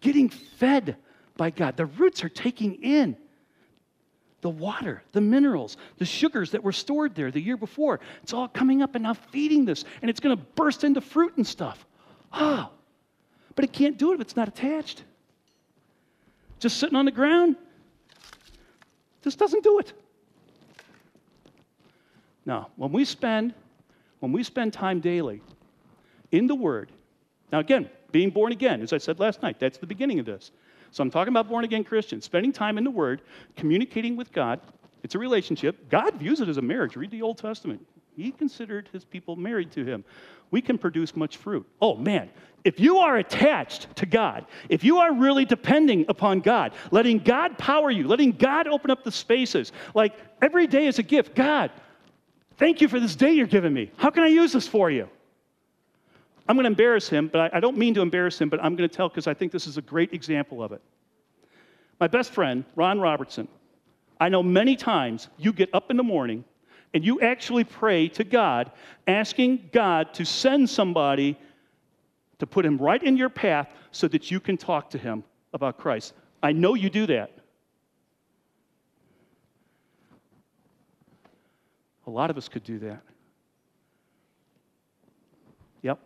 getting 0.00 0.28
fed 0.28 0.96
by 1.36 1.50
God. 1.50 1.76
The 1.76 1.86
roots 1.86 2.24
are 2.24 2.28
taking 2.28 2.74
in 2.82 3.16
the 4.40 4.50
water, 4.50 5.02
the 5.12 5.20
minerals, 5.20 5.76
the 5.98 6.04
sugars 6.04 6.52
that 6.52 6.62
were 6.62 6.72
stored 6.72 7.14
there 7.14 7.30
the 7.30 7.40
year 7.40 7.56
before. 7.56 8.00
It's 8.22 8.32
all 8.32 8.48
coming 8.48 8.82
up 8.82 8.94
and 8.94 9.02
now 9.02 9.14
feeding 9.14 9.64
this, 9.64 9.84
and 10.00 10.08
it's 10.08 10.20
going 10.20 10.36
to 10.36 10.42
burst 10.54 10.84
into 10.84 11.00
fruit 11.00 11.36
and 11.36 11.46
stuff. 11.46 11.84
Ah, 12.32 12.70
but 13.54 13.64
it 13.64 13.72
can't 13.72 13.98
do 13.98 14.12
it 14.12 14.16
if 14.16 14.20
it's 14.20 14.36
not 14.36 14.48
attached. 14.48 15.02
just 16.60 16.78
sitting 16.78 16.96
on 16.96 17.04
the 17.04 17.10
ground, 17.10 17.56
this 19.22 19.34
doesn't 19.34 19.64
do 19.64 19.78
it. 19.78 19.92
Now, 22.46 22.70
when 22.76 22.92
we 22.92 23.04
spend 23.04 23.54
when 24.20 24.32
we 24.32 24.42
spend 24.42 24.72
time 24.72 25.00
daily 25.00 25.42
in 26.32 26.48
the 26.48 26.54
Word, 26.54 26.90
now 27.52 27.60
again, 27.60 27.88
being 28.10 28.30
born 28.30 28.52
again, 28.52 28.82
as 28.82 28.92
I 28.92 28.98
said 28.98 29.20
last 29.20 29.42
night, 29.42 29.60
that's 29.60 29.78
the 29.78 29.86
beginning 29.86 30.18
of 30.18 30.26
this. 30.26 30.50
So 30.90 31.02
I'm 31.02 31.10
talking 31.10 31.32
about 31.32 31.48
born 31.48 31.64
again 31.64 31.84
Christians, 31.84 32.24
spending 32.24 32.52
time 32.52 32.78
in 32.78 32.84
the 32.84 32.90
Word, 32.90 33.22
communicating 33.56 34.16
with 34.16 34.32
God. 34.32 34.60
It's 35.02 35.14
a 35.14 35.18
relationship. 35.18 35.88
God 35.88 36.14
views 36.14 36.40
it 36.40 36.48
as 36.48 36.56
a 36.56 36.62
marriage. 36.62 36.96
Read 36.96 37.10
the 37.10 37.22
Old 37.22 37.38
Testament. 37.38 37.86
He 38.16 38.32
considered 38.32 38.88
his 38.92 39.04
people 39.04 39.36
married 39.36 39.70
to 39.72 39.84
him. 39.84 40.04
We 40.50 40.60
can 40.60 40.76
produce 40.76 41.14
much 41.14 41.36
fruit. 41.36 41.66
Oh 41.80 41.94
man, 41.94 42.30
if 42.64 42.80
you 42.80 42.98
are 42.98 43.18
attached 43.18 43.94
to 43.96 44.06
God, 44.06 44.46
if 44.68 44.82
you 44.82 44.98
are 44.98 45.14
really 45.14 45.44
depending 45.44 46.04
upon 46.08 46.40
God, 46.40 46.72
letting 46.90 47.18
God 47.18 47.56
power 47.58 47.90
you, 47.90 48.08
letting 48.08 48.32
God 48.32 48.66
open 48.66 48.90
up 48.90 49.04
the 49.04 49.12
spaces, 49.12 49.72
like 49.94 50.18
every 50.42 50.66
day 50.66 50.86
is 50.86 50.98
a 50.98 51.02
gift. 51.02 51.36
God, 51.36 51.70
thank 52.56 52.80
you 52.80 52.88
for 52.88 52.98
this 52.98 53.14
day 53.14 53.32
you're 53.32 53.46
giving 53.46 53.72
me. 53.72 53.92
How 53.96 54.10
can 54.10 54.24
I 54.24 54.28
use 54.28 54.52
this 54.52 54.66
for 54.66 54.90
you? 54.90 55.08
I'm 56.48 56.56
going 56.56 56.64
to 56.64 56.68
embarrass 56.68 57.08
him, 57.08 57.28
but 57.28 57.52
I, 57.52 57.58
I 57.58 57.60
don't 57.60 57.76
mean 57.76 57.92
to 57.94 58.00
embarrass 58.00 58.40
him, 58.40 58.48
but 58.48 58.58
I'm 58.64 58.74
going 58.74 58.88
to 58.88 58.94
tell 58.94 59.08
because 59.08 59.26
I 59.26 59.34
think 59.34 59.52
this 59.52 59.66
is 59.66 59.76
a 59.76 59.82
great 59.82 60.14
example 60.14 60.62
of 60.62 60.72
it. 60.72 60.80
My 62.00 62.08
best 62.08 62.32
friend, 62.32 62.64
Ron 62.74 63.00
Robertson, 63.00 63.48
I 64.20 64.28
know 64.28 64.42
many 64.42 64.74
times 64.74 65.28
you 65.36 65.52
get 65.52 65.68
up 65.74 65.90
in 65.90 65.96
the 65.96 66.02
morning 66.02 66.44
and 66.94 67.04
you 67.04 67.20
actually 67.20 67.64
pray 67.64 68.08
to 68.08 68.24
God, 68.24 68.72
asking 69.06 69.68
God 69.72 70.14
to 70.14 70.24
send 70.24 70.70
somebody 70.70 71.38
to 72.38 72.46
put 72.46 72.64
him 72.64 72.78
right 72.78 73.02
in 73.02 73.16
your 73.16 73.28
path 73.28 73.74
so 73.90 74.08
that 74.08 74.30
you 74.30 74.40
can 74.40 74.56
talk 74.56 74.90
to 74.90 74.98
him 74.98 75.24
about 75.52 75.76
Christ. 75.76 76.14
I 76.42 76.52
know 76.52 76.74
you 76.74 76.88
do 76.88 77.06
that. 77.06 77.32
A 82.06 82.10
lot 82.10 82.30
of 82.30 82.38
us 82.38 82.48
could 82.48 82.64
do 82.64 82.78
that. 82.78 83.02
Yep. 85.82 85.98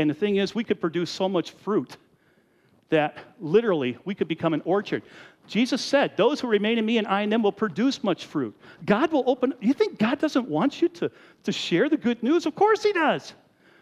And 0.00 0.08
the 0.08 0.14
thing 0.14 0.36
is, 0.36 0.54
we 0.54 0.64
could 0.64 0.80
produce 0.80 1.10
so 1.10 1.28
much 1.28 1.50
fruit 1.50 1.98
that 2.88 3.18
literally 3.38 3.98
we 4.06 4.14
could 4.14 4.28
become 4.28 4.54
an 4.54 4.62
orchard. 4.64 5.02
Jesus 5.46 5.82
said, 5.82 6.16
Those 6.16 6.40
who 6.40 6.48
remain 6.48 6.78
in 6.78 6.86
me 6.86 6.96
and 6.96 7.06
I 7.06 7.20
in 7.20 7.28
them 7.28 7.42
will 7.42 7.52
produce 7.52 8.02
much 8.02 8.24
fruit. 8.24 8.56
God 8.86 9.12
will 9.12 9.24
open. 9.26 9.52
You 9.60 9.74
think 9.74 9.98
God 9.98 10.18
doesn't 10.18 10.48
want 10.48 10.80
you 10.80 10.88
to, 10.88 11.10
to 11.42 11.52
share 11.52 11.90
the 11.90 11.98
good 11.98 12.22
news? 12.22 12.46
Of 12.46 12.54
course 12.54 12.82
He 12.82 12.94
does. 12.94 13.34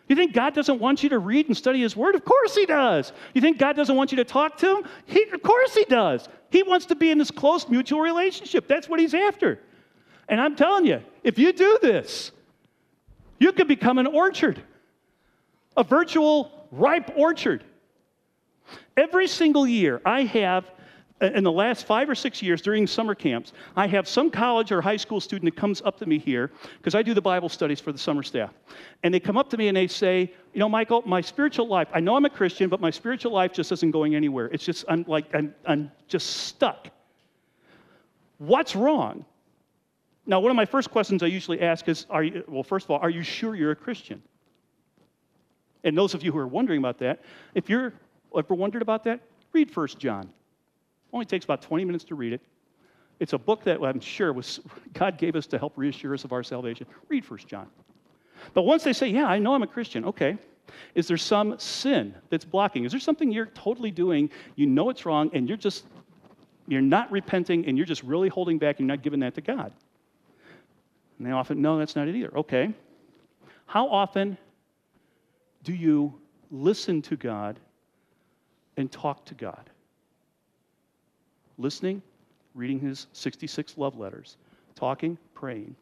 You 0.08 0.16
think 0.16 0.32
God 0.32 0.54
doesn't 0.54 0.80
want 0.80 1.04
you 1.04 1.08
to 1.10 1.20
read 1.20 1.46
and 1.46 1.56
study 1.56 1.82
His 1.82 1.96
Word? 1.96 2.16
Of 2.16 2.24
course 2.24 2.56
He 2.56 2.66
does. 2.66 3.12
You 3.32 3.40
think 3.40 3.58
God 3.58 3.76
doesn't 3.76 3.94
want 3.94 4.10
you 4.10 4.16
to 4.16 4.24
talk 4.24 4.56
to 4.58 4.78
Him? 4.78 4.84
He, 5.06 5.22
of 5.32 5.40
course 5.40 5.72
He 5.72 5.84
does. 5.84 6.28
He 6.50 6.64
wants 6.64 6.86
to 6.86 6.96
be 6.96 7.12
in 7.12 7.18
this 7.18 7.30
close 7.30 7.68
mutual 7.68 8.00
relationship. 8.00 8.66
That's 8.66 8.88
what 8.88 8.98
He's 8.98 9.14
after. 9.14 9.60
And 10.28 10.40
I'm 10.40 10.56
telling 10.56 10.84
you, 10.84 11.00
if 11.22 11.38
you 11.38 11.52
do 11.52 11.78
this, 11.80 12.32
you 13.38 13.52
could 13.52 13.68
become 13.68 13.98
an 13.98 14.08
orchard, 14.08 14.60
a 15.78 15.84
virtual 15.84 16.66
ripe 16.70 17.16
orchard. 17.16 17.64
Every 18.96 19.28
single 19.28 19.66
year, 19.66 20.02
I 20.04 20.24
have 20.24 20.70
uh, 21.20 21.26
in 21.26 21.42
the 21.42 21.52
last 21.52 21.86
five 21.86 22.08
or 22.08 22.14
six 22.14 22.42
years 22.42 22.60
during 22.60 22.86
summer 22.86 23.14
camps, 23.14 23.52
I 23.76 23.86
have 23.86 24.06
some 24.06 24.30
college 24.30 24.70
or 24.70 24.80
high 24.80 24.96
school 24.96 25.20
student 25.20 25.52
that 25.52 25.58
comes 25.58 25.80
up 25.82 25.98
to 25.98 26.06
me 26.06 26.18
here 26.18 26.50
because 26.78 26.94
I 26.94 27.02
do 27.02 27.14
the 27.14 27.22
Bible 27.22 27.48
studies 27.48 27.80
for 27.80 27.92
the 27.92 27.98
summer 27.98 28.22
staff. 28.22 28.52
And 29.02 29.14
they 29.14 29.20
come 29.20 29.36
up 29.36 29.48
to 29.50 29.56
me 29.56 29.68
and 29.68 29.76
they 29.76 29.86
say, 29.86 30.32
You 30.52 30.60
know, 30.60 30.68
Michael, 30.68 31.02
my 31.06 31.20
spiritual 31.20 31.68
life, 31.68 31.88
I 31.94 32.00
know 32.00 32.16
I'm 32.16 32.24
a 32.24 32.30
Christian, 32.30 32.68
but 32.68 32.80
my 32.80 32.90
spiritual 32.90 33.32
life 33.32 33.52
just 33.52 33.72
isn't 33.72 33.90
going 33.90 34.14
anywhere. 34.14 34.46
It's 34.46 34.64
just, 34.64 34.84
I'm 34.88 35.04
like, 35.08 35.32
I'm, 35.34 35.54
I'm 35.64 35.90
just 36.08 36.28
stuck. 36.46 36.88
What's 38.38 38.76
wrong? 38.76 39.24
Now, 40.26 40.40
one 40.40 40.50
of 40.50 40.56
my 40.56 40.66
first 40.66 40.90
questions 40.90 41.22
I 41.22 41.26
usually 41.26 41.62
ask 41.62 41.88
is, 41.88 42.06
are 42.10 42.22
you, 42.22 42.44
well, 42.46 42.62
first 42.62 42.84
of 42.84 42.90
all, 42.90 42.98
are 42.98 43.10
you 43.10 43.22
sure 43.22 43.54
you're 43.54 43.70
a 43.70 43.76
Christian? 43.76 44.22
And 45.84 45.96
those 45.96 46.14
of 46.14 46.22
you 46.22 46.32
who 46.32 46.38
are 46.38 46.46
wondering 46.46 46.78
about 46.78 46.98
that, 46.98 47.20
if 47.54 47.68
you're 47.68 47.92
ever 48.36 48.54
wondered 48.54 48.82
about 48.82 49.04
that, 49.04 49.20
read 49.52 49.70
First 49.70 49.98
John. 49.98 50.30
Only 51.12 51.26
takes 51.26 51.44
about 51.44 51.62
20 51.62 51.84
minutes 51.84 52.04
to 52.04 52.14
read 52.14 52.32
it. 52.32 52.40
It's 53.20 53.32
a 53.32 53.38
book 53.38 53.64
that 53.64 53.82
I'm 53.82 54.00
sure 54.00 54.32
was 54.32 54.60
God 54.92 55.18
gave 55.18 55.34
us 55.34 55.46
to 55.48 55.58
help 55.58 55.72
reassure 55.76 56.14
us 56.14 56.24
of 56.24 56.32
our 56.32 56.42
salvation. 56.42 56.86
Read 57.08 57.24
First 57.24 57.48
John. 57.48 57.68
But 58.54 58.62
once 58.62 58.84
they 58.84 58.92
say, 58.92 59.08
"Yeah, 59.08 59.26
I 59.26 59.38
know 59.38 59.54
I'm 59.54 59.62
a 59.62 59.66
Christian," 59.66 60.04
okay, 60.04 60.38
is 60.94 61.08
there 61.08 61.16
some 61.16 61.58
sin 61.58 62.14
that's 62.30 62.44
blocking? 62.44 62.84
Is 62.84 62.92
there 62.92 63.00
something 63.00 63.32
you're 63.32 63.46
totally 63.46 63.90
doing? 63.90 64.30
You 64.54 64.66
know 64.66 64.90
it's 64.90 65.04
wrong, 65.04 65.30
and 65.32 65.48
you're 65.48 65.56
just 65.56 65.86
you're 66.68 66.82
not 66.82 67.10
repenting, 67.10 67.66
and 67.66 67.76
you're 67.76 67.86
just 67.86 68.02
really 68.02 68.28
holding 68.28 68.58
back. 68.58 68.78
And 68.78 68.86
you're 68.86 68.96
not 68.96 69.02
giving 69.02 69.20
that 69.20 69.34
to 69.34 69.40
God. 69.40 69.72
And 71.18 71.26
they 71.26 71.32
often, 71.32 71.60
no, 71.60 71.78
that's 71.78 71.96
not 71.96 72.06
it 72.06 72.14
either. 72.14 72.36
Okay, 72.36 72.72
how 73.66 73.88
often 73.88 74.38
do 75.64 75.72
you 75.72 76.18
listen 76.50 77.02
to 77.02 77.16
God 77.16 77.58
and 78.76 78.90
talk 78.90 79.24
to 79.26 79.34
God? 79.34 79.70
listening, 81.58 82.00
reading 82.54 82.78
his 82.78 83.08
66 83.12 83.76
love 83.76 83.98
letters, 83.98 84.36
talking, 84.74 85.18
praying. 85.34 85.74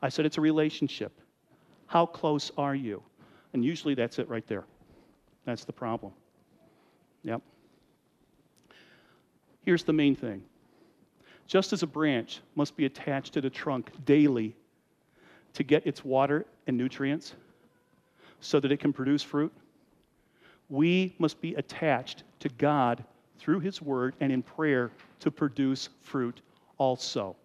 I 0.00 0.08
said 0.08 0.24
it's 0.24 0.38
a 0.38 0.40
relationship. 0.40 1.12
How 1.86 2.06
close 2.06 2.50
are 2.56 2.74
you? 2.74 3.02
And 3.52 3.64
usually 3.64 3.94
that's 3.94 4.18
it 4.18 4.28
right 4.28 4.46
there. 4.46 4.64
That's 5.44 5.64
the 5.64 5.72
problem. 5.72 6.12
Yep. 7.24 7.42
Here's 9.64 9.84
the 9.84 9.92
main 9.92 10.16
thing 10.16 10.42
just 11.46 11.72
as 11.72 11.82
a 11.82 11.86
branch 11.86 12.40
must 12.54 12.76
be 12.76 12.86
attached 12.86 13.34
to 13.34 13.40
the 13.40 13.50
trunk 13.50 13.90
daily 14.06 14.56
to 15.52 15.62
get 15.62 15.86
its 15.86 16.02
water 16.02 16.46
and 16.66 16.78
nutrients 16.78 17.34
so 18.42 18.60
that 18.60 18.70
it 18.70 18.78
can 18.78 18.92
produce 18.92 19.22
fruit, 19.22 19.52
we 20.68 21.14
must 21.18 21.40
be 21.40 21.54
attached 21.54 22.24
to 22.40 22.48
God 22.50 23.02
through 23.38 23.60
His 23.60 23.80
Word 23.80 24.14
and 24.20 24.30
in 24.30 24.42
prayer 24.42 24.90
to 25.20 25.30
produce 25.30 25.88
fruit 26.00 26.42
also. 26.76 27.36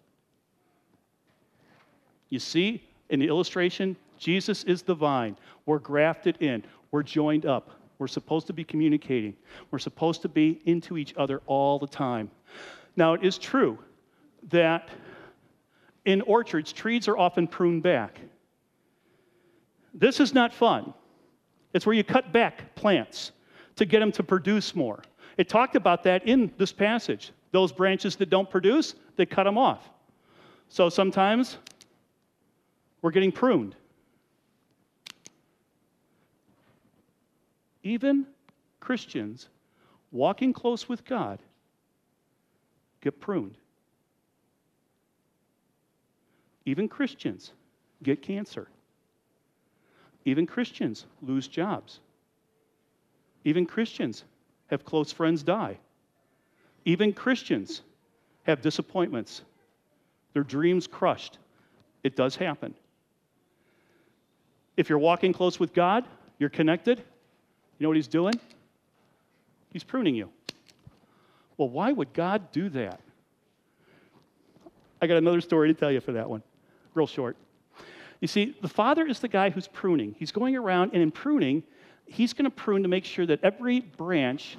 You 2.28 2.38
see, 2.38 2.82
in 3.08 3.20
the 3.20 3.28
illustration, 3.28 3.96
Jesus 4.18 4.64
is 4.64 4.82
the 4.82 4.94
vine. 4.94 5.36
We're 5.64 5.78
grafted 5.78 6.36
in, 6.40 6.64
we're 6.90 7.02
joined 7.02 7.46
up. 7.46 7.70
We're 7.98 8.06
supposed 8.06 8.46
to 8.46 8.52
be 8.52 8.62
communicating. 8.62 9.34
We're 9.70 9.80
supposed 9.80 10.22
to 10.22 10.28
be 10.28 10.60
into 10.66 10.98
each 10.98 11.14
other 11.16 11.42
all 11.46 11.78
the 11.78 11.86
time. 11.86 12.30
Now, 12.96 13.14
it 13.14 13.24
is 13.24 13.38
true 13.38 13.78
that 14.50 14.88
in 16.04 16.22
orchards, 16.22 16.72
trees 16.72 17.08
are 17.08 17.18
often 17.18 17.46
pruned 17.46 17.82
back. 17.82 18.20
This 19.98 20.20
is 20.20 20.32
not 20.32 20.54
fun. 20.54 20.94
It's 21.74 21.84
where 21.84 21.94
you 21.94 22.04
cut 22.04 22.32
back 22.32 22.74
plants 22.76 23.32
to 23.76 23.84
get 23.84 23.98
them 24.00 24.12
to 24.12 24.22
produce 24.22 24.74
more. 24.74 25.02
It 25.36 25.48
talked 25.48 25.76
about 25.76 26.04
that 26.04 26.26
in 26.26 26.52
this 26.56 26.72
passage. 26.72 27.32
Those 27.50 27.72
branches 27.72 28.16
that 28.16 28.30
don't 28.30 28.48
produce, 28.48 28.94
they 29.16 29.26
cut 29.26 29.44
them 29.44 29.58
off. 29.58 29.90
So 30.68 30.88
sometimes 30.88 31.58
we're 33.02 33.10
getting 33.10 33.32
pruned. 33.32 33.74
Even 37.82 38.26
Christians 38.80 39.48
walking 40.12 40.52
close 40.52 40.88
with 40.88 41.04
God 41.04 41.40
get 43.00 43.20
pruned. 43.20 43.56
Even 46.66 46.88
Christians 46.88 47.52
get 48.02 48.22
cancer. 48.22 48.68
Even 50.24 50.46
Christians 50.46 51.06
lose 51.22 51.48
jobs. 51.48 52.00
Even 53.44 53.66
Christians 53.66 54.24
have 54.66 54.84
close 54.84 55.12
friends 55.12 55.42
die. 55.42 55.78
Even 56.84 57.12
Christians 57.12 57.82
have 58.44 58.60
disappointments, 58.62 59.42
their 60.32 60.42
dreams 60.42 60.86
crushed. 60.86 61.38
It 62.02 62.16
does 62.16 62.36
happen. 62.36 62.74
If 64.76 64.88
you're 64.88 64.98
walking 64.98 65.32
close 65.32 65.58
with 65.58 65.74
God, 65.74 66.04
you're 66.38 66.48
connected, 66.48 66.98
you 66.98 67.84
know 67.84 67.88
what 67.88 67.96
He's 67.96 68.08
doing? 68.08 68.34
He's 69.72 69.84
pruning 69.84 70.14
you. 70.14 70.30
Well, 71.56 71.68
why 71.68 71.92
would 71.92 72.12
God 72.12 72.52
do 72.52 72.68
that? 72.70 73.00
I 75.02 75.06
got 75.06 75.16
another 75.16 75.40
story 75.40 75.68
to 75.72 75.78
tell 75.78 75.90
you 75.90 76.00
for 76.00 76.12
that 76.12 76.28
one, 76.28 76.42
real 76.94 77.06
short. 77.06 77.36
You 78.20 78.28
see, 78.28 78.56
the 78.60 78.68
Father 78.68 79.06
is 79.06 79.20
the 79.20 79.28
guy 79.28 79.50
who's 79.50 79.68
pruning. 79.68 80.14
He's 80.18 80.32
going 80.32 80.56
around, 80.56 80.90
and 80.92 81.02
in 81.02 81.10
pruning, 81.10 81.62
he's 82.06 82.32
going 82.32 82.44
to 82.44 82.50
prune 82.50 82.82
to 82.82 82.88
make 82.88 83.04
sure 83.04 83.26
that 83.26 83.40
every 83.42 83.80
branch 83.80 84.56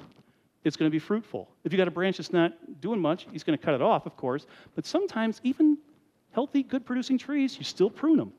is 0.64 0.76
going 0.76 0.90
to 0.90 0.92
be 0.92 0.98
fruitful. 0.98 1.48
If 1.64 1.72
you 1.72 1.78
got 1.78 1.88
a 1.88 1.92
branch 1.92 2.18
that's 2.18 2.32
not 2.32 2.80
doing 2.80 3.00
much, 3.00 3.26
he's 3.32 3.44
going 3.44 3.58
to 3.58 3.64
cut 3.64 3.74
it 3.74 3.82
off, 3.82 4.06
of 4.06 4.16
course. 4.16 4.46
But 4.74 4.86
sometimes, 4.86 5.40
even 5.42 5.78
healthy, 6.32 6.62
good 6.62 6.86
producing 6.86 7.18
trees, 7.18 7.58
you 7.58 7.64
still 7.64 7.90
prune 7.90 8.16
them. 8.16 8.32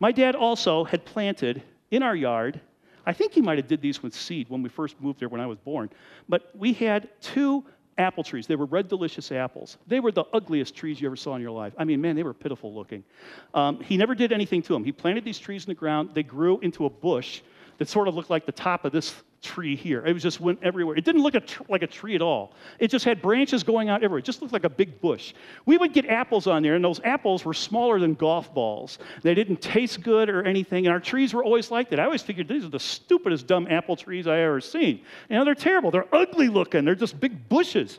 My 0.00 0.12
dad 0.12 0.34
also 0.34 0.84
had 0.84 1.04
planted 1.04 1.62
in 1.90 2.02
our 2.02 2.14
yard, 2.14 2.60
I 3.08 3.12
think 3.14 3.32
he 3.32 3.40
might 3.40 3.56
have 3.56 3.66
did 3.66 3.80
these 3.80 4.02
with 4.02 4.14
seed 4.14 4.50
when 4.50 4.62
we 4.62 4.68
first 4.68 5.00
moved 5.00 5.20
there 5.20 5.30
when 5.30 5.40
I 5.40 5.46
was 5.46 5.58
born. 5.58 5.88
But 6.28 6.50
we 6.54 6.74
had 6.74 7.08
two 7.22 7.64
apple 7.98 8.24
trees. 8.24 8.46
They 8.46 8.56
were 8.56 8.64
red, 8.64 8.88
delicious 8.88 9.30
apples. 9.32 9.76
They 9.86 10.00
were 10.00 10.12
the 10.12 10.24
ugliest 10.32 10.74
trees 10.74 11.00
you 11.00 11.08
ever 11.08 11.16
saw 11.16 11.34
in 11.34 11.42
your 11.42 11.50
life. 11.50 11.74
I 11.76 11.84
mean, 11.84 12.00
man, 12.00 12.16
they 12.16 12.22
were 12.22 12.34
pitiful 12.34 12.72
looking. 12.72 13.04
Um, 13.52 13.80
he 13.80 13.96
never 13.96 14.14
did 14.14 14.32
anything 14.32 14.62
to 14.62 14.72
them. 14.72 14.84
He 14.84 14.92
planted 14.92 15.24
these 15.24 15.38
trees 15.38 15.64
in 15.64 15.70
the 15.70 15.74
ground. 15.74 16.10
They 16.14 16.22
grew 16.22 16.58
into 16.60 16.86
a 16.86 16.90
bush 16.90 17.42
that 17.78 17.88
sort 17.88 18.08
of 18.08 18.14
looked 18.14 18.30
like 18.30 18.44
the 18.44 18.52
top 18.52 18.84
of 18.84 18.92
this 18.92 19.14
tree 19.40 19.76
here. 19.76 20.04
It 20.04 20.12
was 20.12 20.22
just 20.22 20.40
went 20.40 20.58
everywhere. 20.62 20.96
It 20.96 21.04
didn't 21.04 21.22
look 21.22 21.34
a 21.34 21.40
tr- 21.40 21.62
like 21.68 21.82
a 21.82 21.86
tree 21.86 22.14
at 22.16 22.22
all. 22.22 22.52
It 22.80 22.88
just 22.88 23.04
had 23.04 23.22
branches 23.22 23.62
going 23.62 23.88
out 23.88 24.02
everywhere. 24.02 24.18
It 24.18 24.24
just 24.24 24.42
looked 24.42 24.52
like 24.52 24.64
a 24.64 24.68
big 24.68 25.00
bush. 25.00 25.32
We 25.64 25.78
would 25.78 25.92
get 25.92 26.06
apples 26.06 26.46
on 26.46 26.62
there, 26.62 26.74
and 26.74 26.84
those 26.84 27.00
apples 27.04 27.44
were 27.44 27.54
smaller 27.54 28.00
than 28.00 28.14
golf 28.14 28.52
balls. 28.52 28.98
They 29.22 29.34
didn't 29.34 29.60
taste 29.62 30.02
good 30.02 30.28
or 30.28 30.42
anything, 30.42 30.86
and 30.86 30.92
our 30.92 31.00
trees 31.00 31.32
were 31.32 31.44
always 31.44 31.70
like 31.70 31.88
that. 31.90 32.00
I 32.00 32.04
always 32.04 32.22
figured 32.22 32.48
these 32.48 32.64
are 32.64 32.68
the 32.70 32.80
stupidest 32.80 33.46
dumb 33.46 33.68
apple 33.70 33.96
trees 33.96 34.26
I 34.26 34.40
ever 34.40 34.60
seen. 34.60 35.00
You 35.30 35.36
know, 35.36 35.44
they're 35.44 35.54
terrible. 35.54 35.90
They're 35.90 36.12
ugly 36.12 36.48
looking. 36.48 36.84
They're 36.84 36.96
just 36.96 37.20
big 37.20 37.48
bushes. 37.48 37.98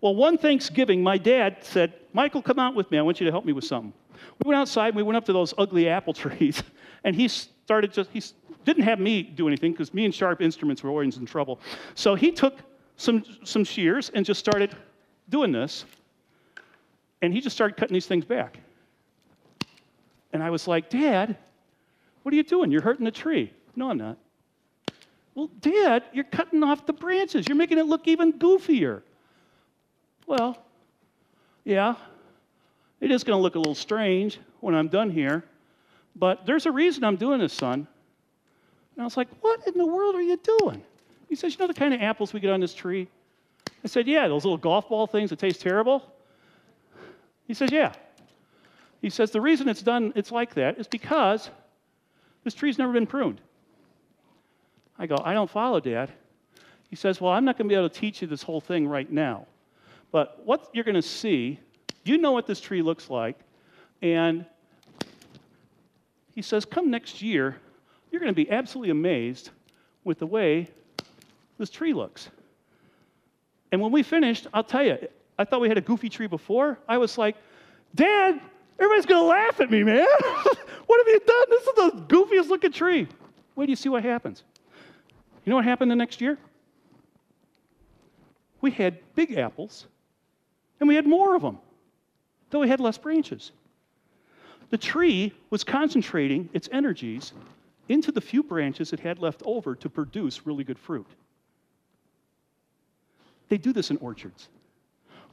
Well, 0.00 0.14
one 0.14 0.38
Thanksgiving, 0.38 1.02
my 1.02 1.18
dad 1.18 1.58
said, 1.62 1.92
Michael, 2.12 2.40
come 2.40 2.60
out 2.60 2.76
with 2.76 2.88
me. 2.92 2.98
I 2.98 3.02
want 3.02 3.20
you 3.20 3.26
to 3.26 3.32
help 3.32 3.44
me 3.44 3.52
with 3.52 3.64
something. 3.64 3.92
We 4.44 4.48
went 4.48 4.60
outside 4.60 4.88
and 4.88 4.96
we 4.96 5.02
went 5.02 5.16
up 5.16 5.24
to 5.24 5.32
those 5.32 5.54
ugly 5.58 5.88
apple 5.88 6.12
trees, 6.14 6.62
and 7.02 7.16
he 7.16 7.26
started 7.26 7.92
just, 7.92 8.10
he 8.12 8.22
didn't 8.68 8.84
have 8.84 9.00
me 9.00 9.22
do 9.22 9.48
anything 9.48 9.72
because 9.72 9.94
me 9.94 10.04
and 10.04 10.14
Sharp 10.14 10.42
Instruments 10.42 10.82
were 10.82 10.90
always 10.90 11.16
in 11.16 11.24
trouble. 11.24 11.58
So 11.94 12.14
he 12.14 12.30
took 12.30 12.58
some, 12.96 13.24
some 13.42 13.64
shears 13.64 14.10
and 14.14 14.26
just 14.26 14.38
started 14.38 14.76
doing 15.30 15.52
this, 15.52 15.86
and 17.22 17.32
he 17.32 17.40
just 17.40 17.56
started 17.56 17.78
cutting 17.78 17.94
these 17.94 18.06
things 18.06 18.26
back. 18.26 18.58
And 20.34 20.42
I 20.42 20.50
was 20.50 20.68
like, 20.68 20.90
Dad, 20.90 21.36
what 22.22 22.34
are 22.34 22.36
you 22.36 22.42
doing? 22.42 22.70
You're 22.70 22.82
hurting 22.82 23.06
the 23.06 23.10
tree. 23.10 23.50
No, 23.74 23.90
I'm 23.90 23.96
not. 23.96 24.18
Well, 25.34 25.48
Dad, 25.60 26.02
you're 26.12 26.24
cutting 26.24 26.62
off 26.62 26.84
the 26.84 26.92
branches. 26.92 27.48
You're 27.48 27.56
making 27.56 27.78
it 27.78 27.86
look 27.86 28.06
even 28.06 28.34
goofier. 28.34 29.00
Well, 30.26 30.58
yeah, 31.64 31.94
it 33.00 33.10
is 33.10 33.24
going 33.24 33.38
to 33.38 33.42
look 33.42 33.54
a 33.54 33.58
little 33.58 33.74
strange 33.74 34.38
when 34.60 34.74
I'm 34.74 34.88
done 34.88 35.08
here, 35.08 35.44
but 36.14 36.44
there's 36.44 36.66
a 36.66 36.72
reason 36.72 37.02
I'm 37.02 37.16
doing 37.16 37.38
this, 37.38 37.54
son. 37.54 37.88
And 38.98 39.04
I 39.04 39.06
was 39.06 39.16
like, 39.16 39.28
What 39.42 39.64
in 39.68 39.78
the 39.78 39.86
world 39.86 40.16
are 40.16 40.22
you 40.22 40.36
doing? 40.58 40.82
He 41.28 41.36
says, 41.36 41.54
You 41.54 41.60
know 41.60 41.68
the 41.68 41.74
kind 41.74 41.94
of 41.94 42.02
apples 42.02 42.32
we 42.32 42.40
get 42.40 42.50
on 42.50 42.58
this 42.58 42.74
tree? 42.74 43.06
I 43.84 43.86
said, 43.86 44.08
Yeah, 44.08 44.26
those 44.26 44.44
little 44.44 44.58
golf 44.58 44.88
ball 44.88 45.06
things 45.06 45.30
that 45.30 45.38
taste 45.38 45.60
terrible. 45.60 46.02
He 47.46 47.54
says, 47.54 47.70
Yeah. 47.70 47.92
He 49.00 49.08
says, 49.08 49.30
The 49.30 49.40
reason 49.40 49.68
it's 49.68 49.82
done, 49.82 50.12
it's 50.16 50.32
like 50.32 50.52
that, 50.54 50.78
is 50.78 50.88
because 50.88 51.48
this 52.42 52.54
tree's 52.54 52.76
never 52.76 52.92
been 52.92 53.06
pruned. 53.06 53.40
I 54.98 55.06
go, 55.06 55.16
I 55.24 55.32
don't 55.32 55.48
follow, 55.48 55.78
Dad. 55.78 56.10
He 56.90 56.96
says, 56.96 57.20
Well, 57.20 57.30
I'm 57.30 57.44
not 57.44 57.56
going 57.56 57.68
to 57.68 57.72
be 57.72 57.78
able 57.78 57.88
to 57.88 58.00
teach 58.00 58.20
you 58.20 58.26
this 58.26 58.42
whole 58.42 58.60
thing 58.60 58.88
right 58.88 59.08
now. 59.08 59.46
But 60.10 60.44
what 60.44 60.70
you're 60.72 60.82
going 60.82 60.96
to 60.96 61.02
see, 61.02 61.60
you 62.02 62.18
know 62.18 62.32
what 62.32 62.48
this 62.48 62.60
tree 62.60 62.82
looks 62.82 63.08
like. 63.08 63.38
And 64.02 64.44
he 66.34 66.42
says, 66.42 66.64
Come 66.64 66.90
next 66.90 67.22
year, 67.22 67.58
you're 68.10 68.20
going 68.20 68.32
to 68.32 68.36
be 68.36 68.50
absolutely 68.50 68.90
amazed 68.90 69.50
with 70.04 70.18
the 70.18 70.26
way 70.26 70.68
this 71.58 71.70
tree 71.70 71.92
looks. 71.92 72.28
And 73.70 73.80
when 73.80 73.92
we 73.92 74.02
finished, 74.02 74.46
I'll 74.54 74.64
tell 74.64 74.82
you, 74.82 74.96
I 75.38 75.44
thought 75.44 75.60
we 75.60 75.68
had 75.68 75.78
a 75.78 75.82
goofy 75.82 76.08
tree 76.08 76.26
before. 76.26 76.78
I 76.88 76.98
was 76.98 77.18
like, 77.18 77.36
Dad, 77.94 78.40
everybody's 78.78 79.06
going 79.06 79.22
to 79.22 79.26
laugh 79.26 79.60
at 79.60 79.70
me, 79.70 79.82
man. 79.82 80.06
what 80.86 81.06
have 81.06 81.08
you 81.08 81.20
done? 81.26 81.44
This 81.50 81.62
is 81.62 81.74
the 81.74 82.04
goofiest 82.08 82.48
looking 82.48 82.72
tree. 82.72 83.06
Wait 83.54 83.66
till 83.66 83.70
you 83.70 83.76
see 83.76 83.88
what 83.88 84.02
happens. 84.02 84.42
You 85.44 85.50
know 85.50 85.56
what 85.56 85.64
happened 85.64 85.90
the 85.90 85.96
next 85.96 86.20
year? 86.20 86.38
We 88.60 88.70
had 88.70 88.98
big 89.14 89.36
apples, 89.36 89.86
and 90.80 90.88
we 90.88 90.94
had 90.94 91.06
more 91.06 91.36
of 91.36 91.42
them, 91.42 91.58
though 92.50 92.60
we 92.60 92.68
had 92.68 92.80
less 92.80 92.98
branches. 92.98 93.52
The 94.70 94.78
tree 94.78 95.32
was 95.50 95.64
concentrating 95.64 96.48
its 96.52 96.68
energies 96.72 97.32
into 97.88 98.12
the 98.12 98.20
few 98.20 98.42
branches 98.42 98.92
it 98.92 99.00
had 99.00 99.18
left 99.18 99.42
over 99.44 99.74
to 99.76 99.88
produce 99.88 100.46
really 100.46 100.64
good 100.64 100.78
fruit. 100.78 101.06
They 103.48 103.58
do 103.58 103.72
this 103.72 103.90
in 103.90 103.96
orchards. 103.98 104.48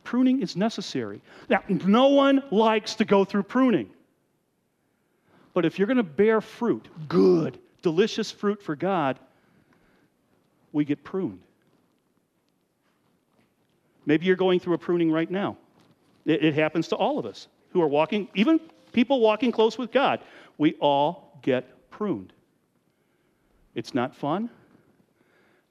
Pruning 0.03 0.41
is 0.41 0.55
necessary. 0.55 1.21
Now, 1.49 1.63
no 1.67 2.09
one 2.09 2.43
likes 2.51 2.95
to 2.95 3.05
go 3.05 3.25
through 3.25 3.43
pruning. 3.43 3.89
But 5.53 5.65
if 5.65 5.79
you're 5.79 5.87
going 5.87 5.97
to 5.97 6.03
bear 6.03 6.41
fruit, 6.41 6.87
good, 7.07 7.57
delicious 7.81 8.31
fruit 8.31 8.61
for 8.61 8.75
God, 8.75 9.19
we 10.71 10.85
get 10.85 11.03
pruned. 11.03 11.39
Maybe 14.05 14.25
you're 14.25 14.35
going 14.35 14.59
through 14.59 14.75
a 14.75 14.77
pruning 14.77 15.11
right 15.11 15.29
now. 15.29 15.57
It, 16.25 16.43
it 16.43 16.53
happens 16.53 16.87
to 16.89 16.95
all 16.95 17.17
of 17.17 17.25
us 17.25 17.47
who 17.71 17.81
are 17.81 17.87
walking, 17.87 18.27
even 18.35 18.59
people 18.93 19.19
walking 19.19 19.51
close 19.51 19.77
with 19.77 19.91
God. 19.91 20.19
We 20.57 20.73
all 20.75 21.39
get 21.41 21.89
pruned. 21.89 22.33
It's 23.76 23.93
not 23.93 24.15
fun, 24.15 24.49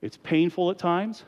it's 0.02 0.18
painful 0.18 0.70
at 0.70 0.78
times, 0.78 1.24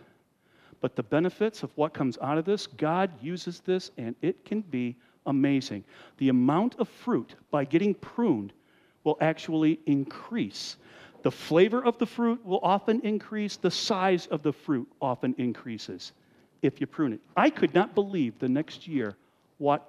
but 0.81 0.95
the 0.95 1.03
benefits 1.03 1.63
of 1.63 1.71
what 1.77 1.95
comes 1.95 2.19
out 2.21 2.37
of 2.37 2.45
this, 2.45 2.67
God 2.67 3.11
uses 3.23 3.61
this 3.61 3.91
and 3.97 4.15
it 4.21 4.45
can 4.45 4.61
be 4.61 4.97
amazing. 5.25 5.85
The 6.19 6.29
amount 6.29 6.77
of 6.79 6.89
fruit 6.89 7.35
by 7.51 7.65
getting 7.65 7.95
pruned 7.95 8.53
will 9.03 9.17
actually 9.21 9.81
increase. 9.87 10.77
The 11.23 11.31
flavor 11.31 11.83
of 11.83 11.99
the 11.99 12.07
fruit 12.07 12.45
will 12.45 12.61
often 12.63 13.01
increase, 13.01 13.57
the 13.57 13.71
size 13.71 14.27
of 14.27 14.43
the 14.43 14.53
fruit 14.53 14.89
often 15.01 15.35
increases 15.39 16.13
if 16.63 16.81
you 16.81 16.87
prune 16.87 17.15
it. 17.15 17.21
I 17.37 17.51
could 17.51 17.75
not 17.75 17.95
believe 17.95 18.39
the 18.39 18.49
next 18.49 18.87
year 18.87 19.17
what 19.59 19.89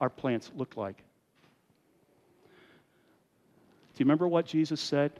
our 0.00 0.10
plants 0.10 0.50
looked 0.56 0.76
like. 0.76 0.96
Do 3.94 3.98
you 3.98 4.06
remember 4.06 4.26
what 4.26 4.46
Jesus 4.46 4.80
said 4.80 5.12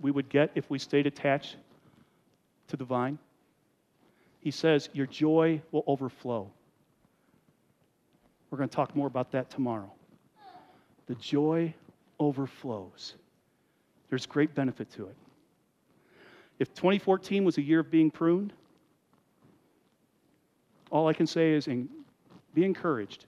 we 0.00 0.10
would 0.10 0.28
get 0.28 0.50
if 0.54 0.68
we 0.70 0.78
stayed 0.78 1.06
attached 1.06 1.56
to 2.68 2.76
the 2.76 2.84
vine? 2.84 3.18
He 4.40 4.50
says, 4.50 4.88
Your 4.92 5.06
joy 5.06 5.60
will 5.70 5.84
overflow. 5.86 6.50
We're 8.50 8.58
going 8.58 8.68
to 8.68 8.74
talk 8.74 8.96
more 8.96 9.06
about 9.06 9.32
that 9.32 9.50
tomorrow. 9.50 9.92
The 11.06 11.14
joy 11.16 11.74
overflows. 12.18 13.14
There's 14.08 14.26
great 14.26 14.54
benefit 14.54 14.90
to 14.92 15.06
it. 15.06 15.16
If 16.58 16.74
2014 16.74 17.44
was 17.44 17.58
a 17.58 17.62
year 17.62 17.80
of 17.80 17.90
being 17.90 18.10
pruned, 18.10 18.52
all 20.90 21.08
I 21.08 21.12
can 21.12 21.26
say 21.26 21.52
is 21.52 21.68
be 22.54 22.64
encouraged. 22.64 23.26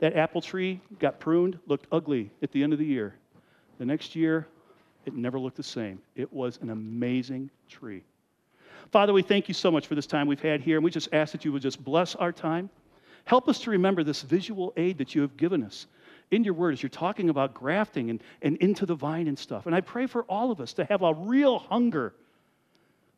That 0.00 0.16
apple 0.16 0.40
tree 0.40 0.80
got 0.98 1.18
pruned, 1.18 1.58
looked 1.66 1.86
ugly 1.90 2.30
at 2.42 2.52
the 2.52 2.62
end 2.62 2.72
of 2.72 2.78
the 2.78 2.84
year. 2.84 3.14
The 3.78 3.84
next 3.84 4.14
year, 4.16 4.46
it 5.08 5.14
never 5.14 5.38
looked 5.40 5.56
the 5.56 5.62
same. 5.62 6.00
It 6.14 6.32
was 6.32 6.58
an 6.62 6.70
amazing 6.70 7.50
tree. 7.68 8.04
Father, 8.92 9.12
we 9.12 9.22
thank 9.22 9.48
you 9.48 9.54
so 9.54 9.70
much 9.70 9.86
for 9.86 9.94
this 9.94 10.06
time 10.06 10.26
we've 10.26 10.40
had 10.40 10.60
here, 10.60 10.76
and 10.76 10.84
we 10.84 10.90
just 10.90 11.08
ask 11.12 11.32
that 11.32 11.44
you 11.44 11.52
would 11.52 11.62
just 11.62 11.82
bless 11.82 12.14
our 12.14 12.32
time. 12.32 12.70
Help 13.24 13.48
us 13.48 13.58
to 13.60 13.70
remember 13.70 14.04
this 14.04 14.22
visual 14.22 14.72
aid 14.76 14.96
that 14.98 15.14
you 15.14 15.20
have 15.22 15.36
given 15.36 15.62
us 15.62 15.86
in 16.30 16.44
your 16.44 16.54
word 16.54 16.72
as 16.72 16.82
you're 16.82 16.90
talking 16.90 17.30
about 17.30 17.54
grafting 17.54 18.10
and, 18.10 18.22
and 18.42 18.56
into 18.58 18.86
the 18.86 18.94
vine 18.94 19.28
and 19.28 19.38
stuff. 19.38 19.66
And 19.66 19.74
I 19.74 19.80
pray 19.80 20.06
for 20.06 20.22
all 20.24 20.50
of 20.50 20.60
us 20.60 20.72
to 20.74 20.84
have 20.84 21.02
a 21.02 21.12
real 21.12 21.58
hunger 21.58 22.14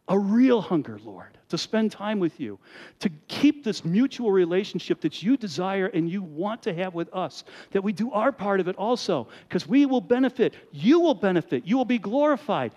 a 0.09 0.19
real 0.19 0.61
hunger, 0.61 0.99
Lord, 1.05 1.39
to 1.51 1.59
spend 1.59 1.93
time 1.93 2.19
with 2.19 2.41
you, 2.41 2.59
to 2.99 3.09
keep 3.29 3.63
this 3.63 3.85
mutual 3.85 4.33
relationship 4.33 5.01
that 5.03 5.23
you 5.23 5.37
desire 5.37 5.87
and 5.87 6.11
you 6.11 6.23
want 6.23 6.63
to 6.65 6.75
have 6.75 6.95
with 6.95 7.13
us, 7.15 7.45
that 7.71 7.83
we 7.83 7.93
do 7.93 8.11
our 8.13 8.33
part 8.33 8.59
of 8.61 8.67
it 8.67 8.77
also, 8.77 9.29
because 9.49 9.69
we 9.69 9.87
will 9.87 10.01
benefit. 10.01 10.55
You 10.73 11.01
will 11.01 11.15
benefit. 11.15 11.65
You 11.65 11.77
will 11.77 11.85
be 11.85 11.99
glorified. 11.99 12.73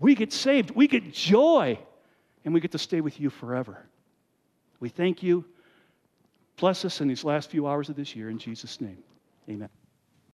We 0.00 0.14
get 0.14 0.32
saved. 0.32 0.70
We 0.70 0.88
get 0.88 1.12
joy, 1.12 1.78
and 2.44 2.54
we 2.54 2.60
get 2.60 2.72
to 2.72 2.78
stay 2.78 3.02
with 3.02 3.20
you 3.20 3.28
forever. 3.28 3.84
We 4.80 4.88
thank 4.88 5.22
you. 5.22 5.44
Bless 6.56 6.84
us 6.84 7.00
in 7.00 7.08
these 7.08 7.24
last 7.24 7.50
few 7.50 7.66
hours 7.66 7.88
of 7.88 7.96
this 7.96 8.16
year 8.16 8.30
in 8.30 8.38
Jesus' 8.38 8.80
name. 8.80 8.98
Amen. 9.48 9.68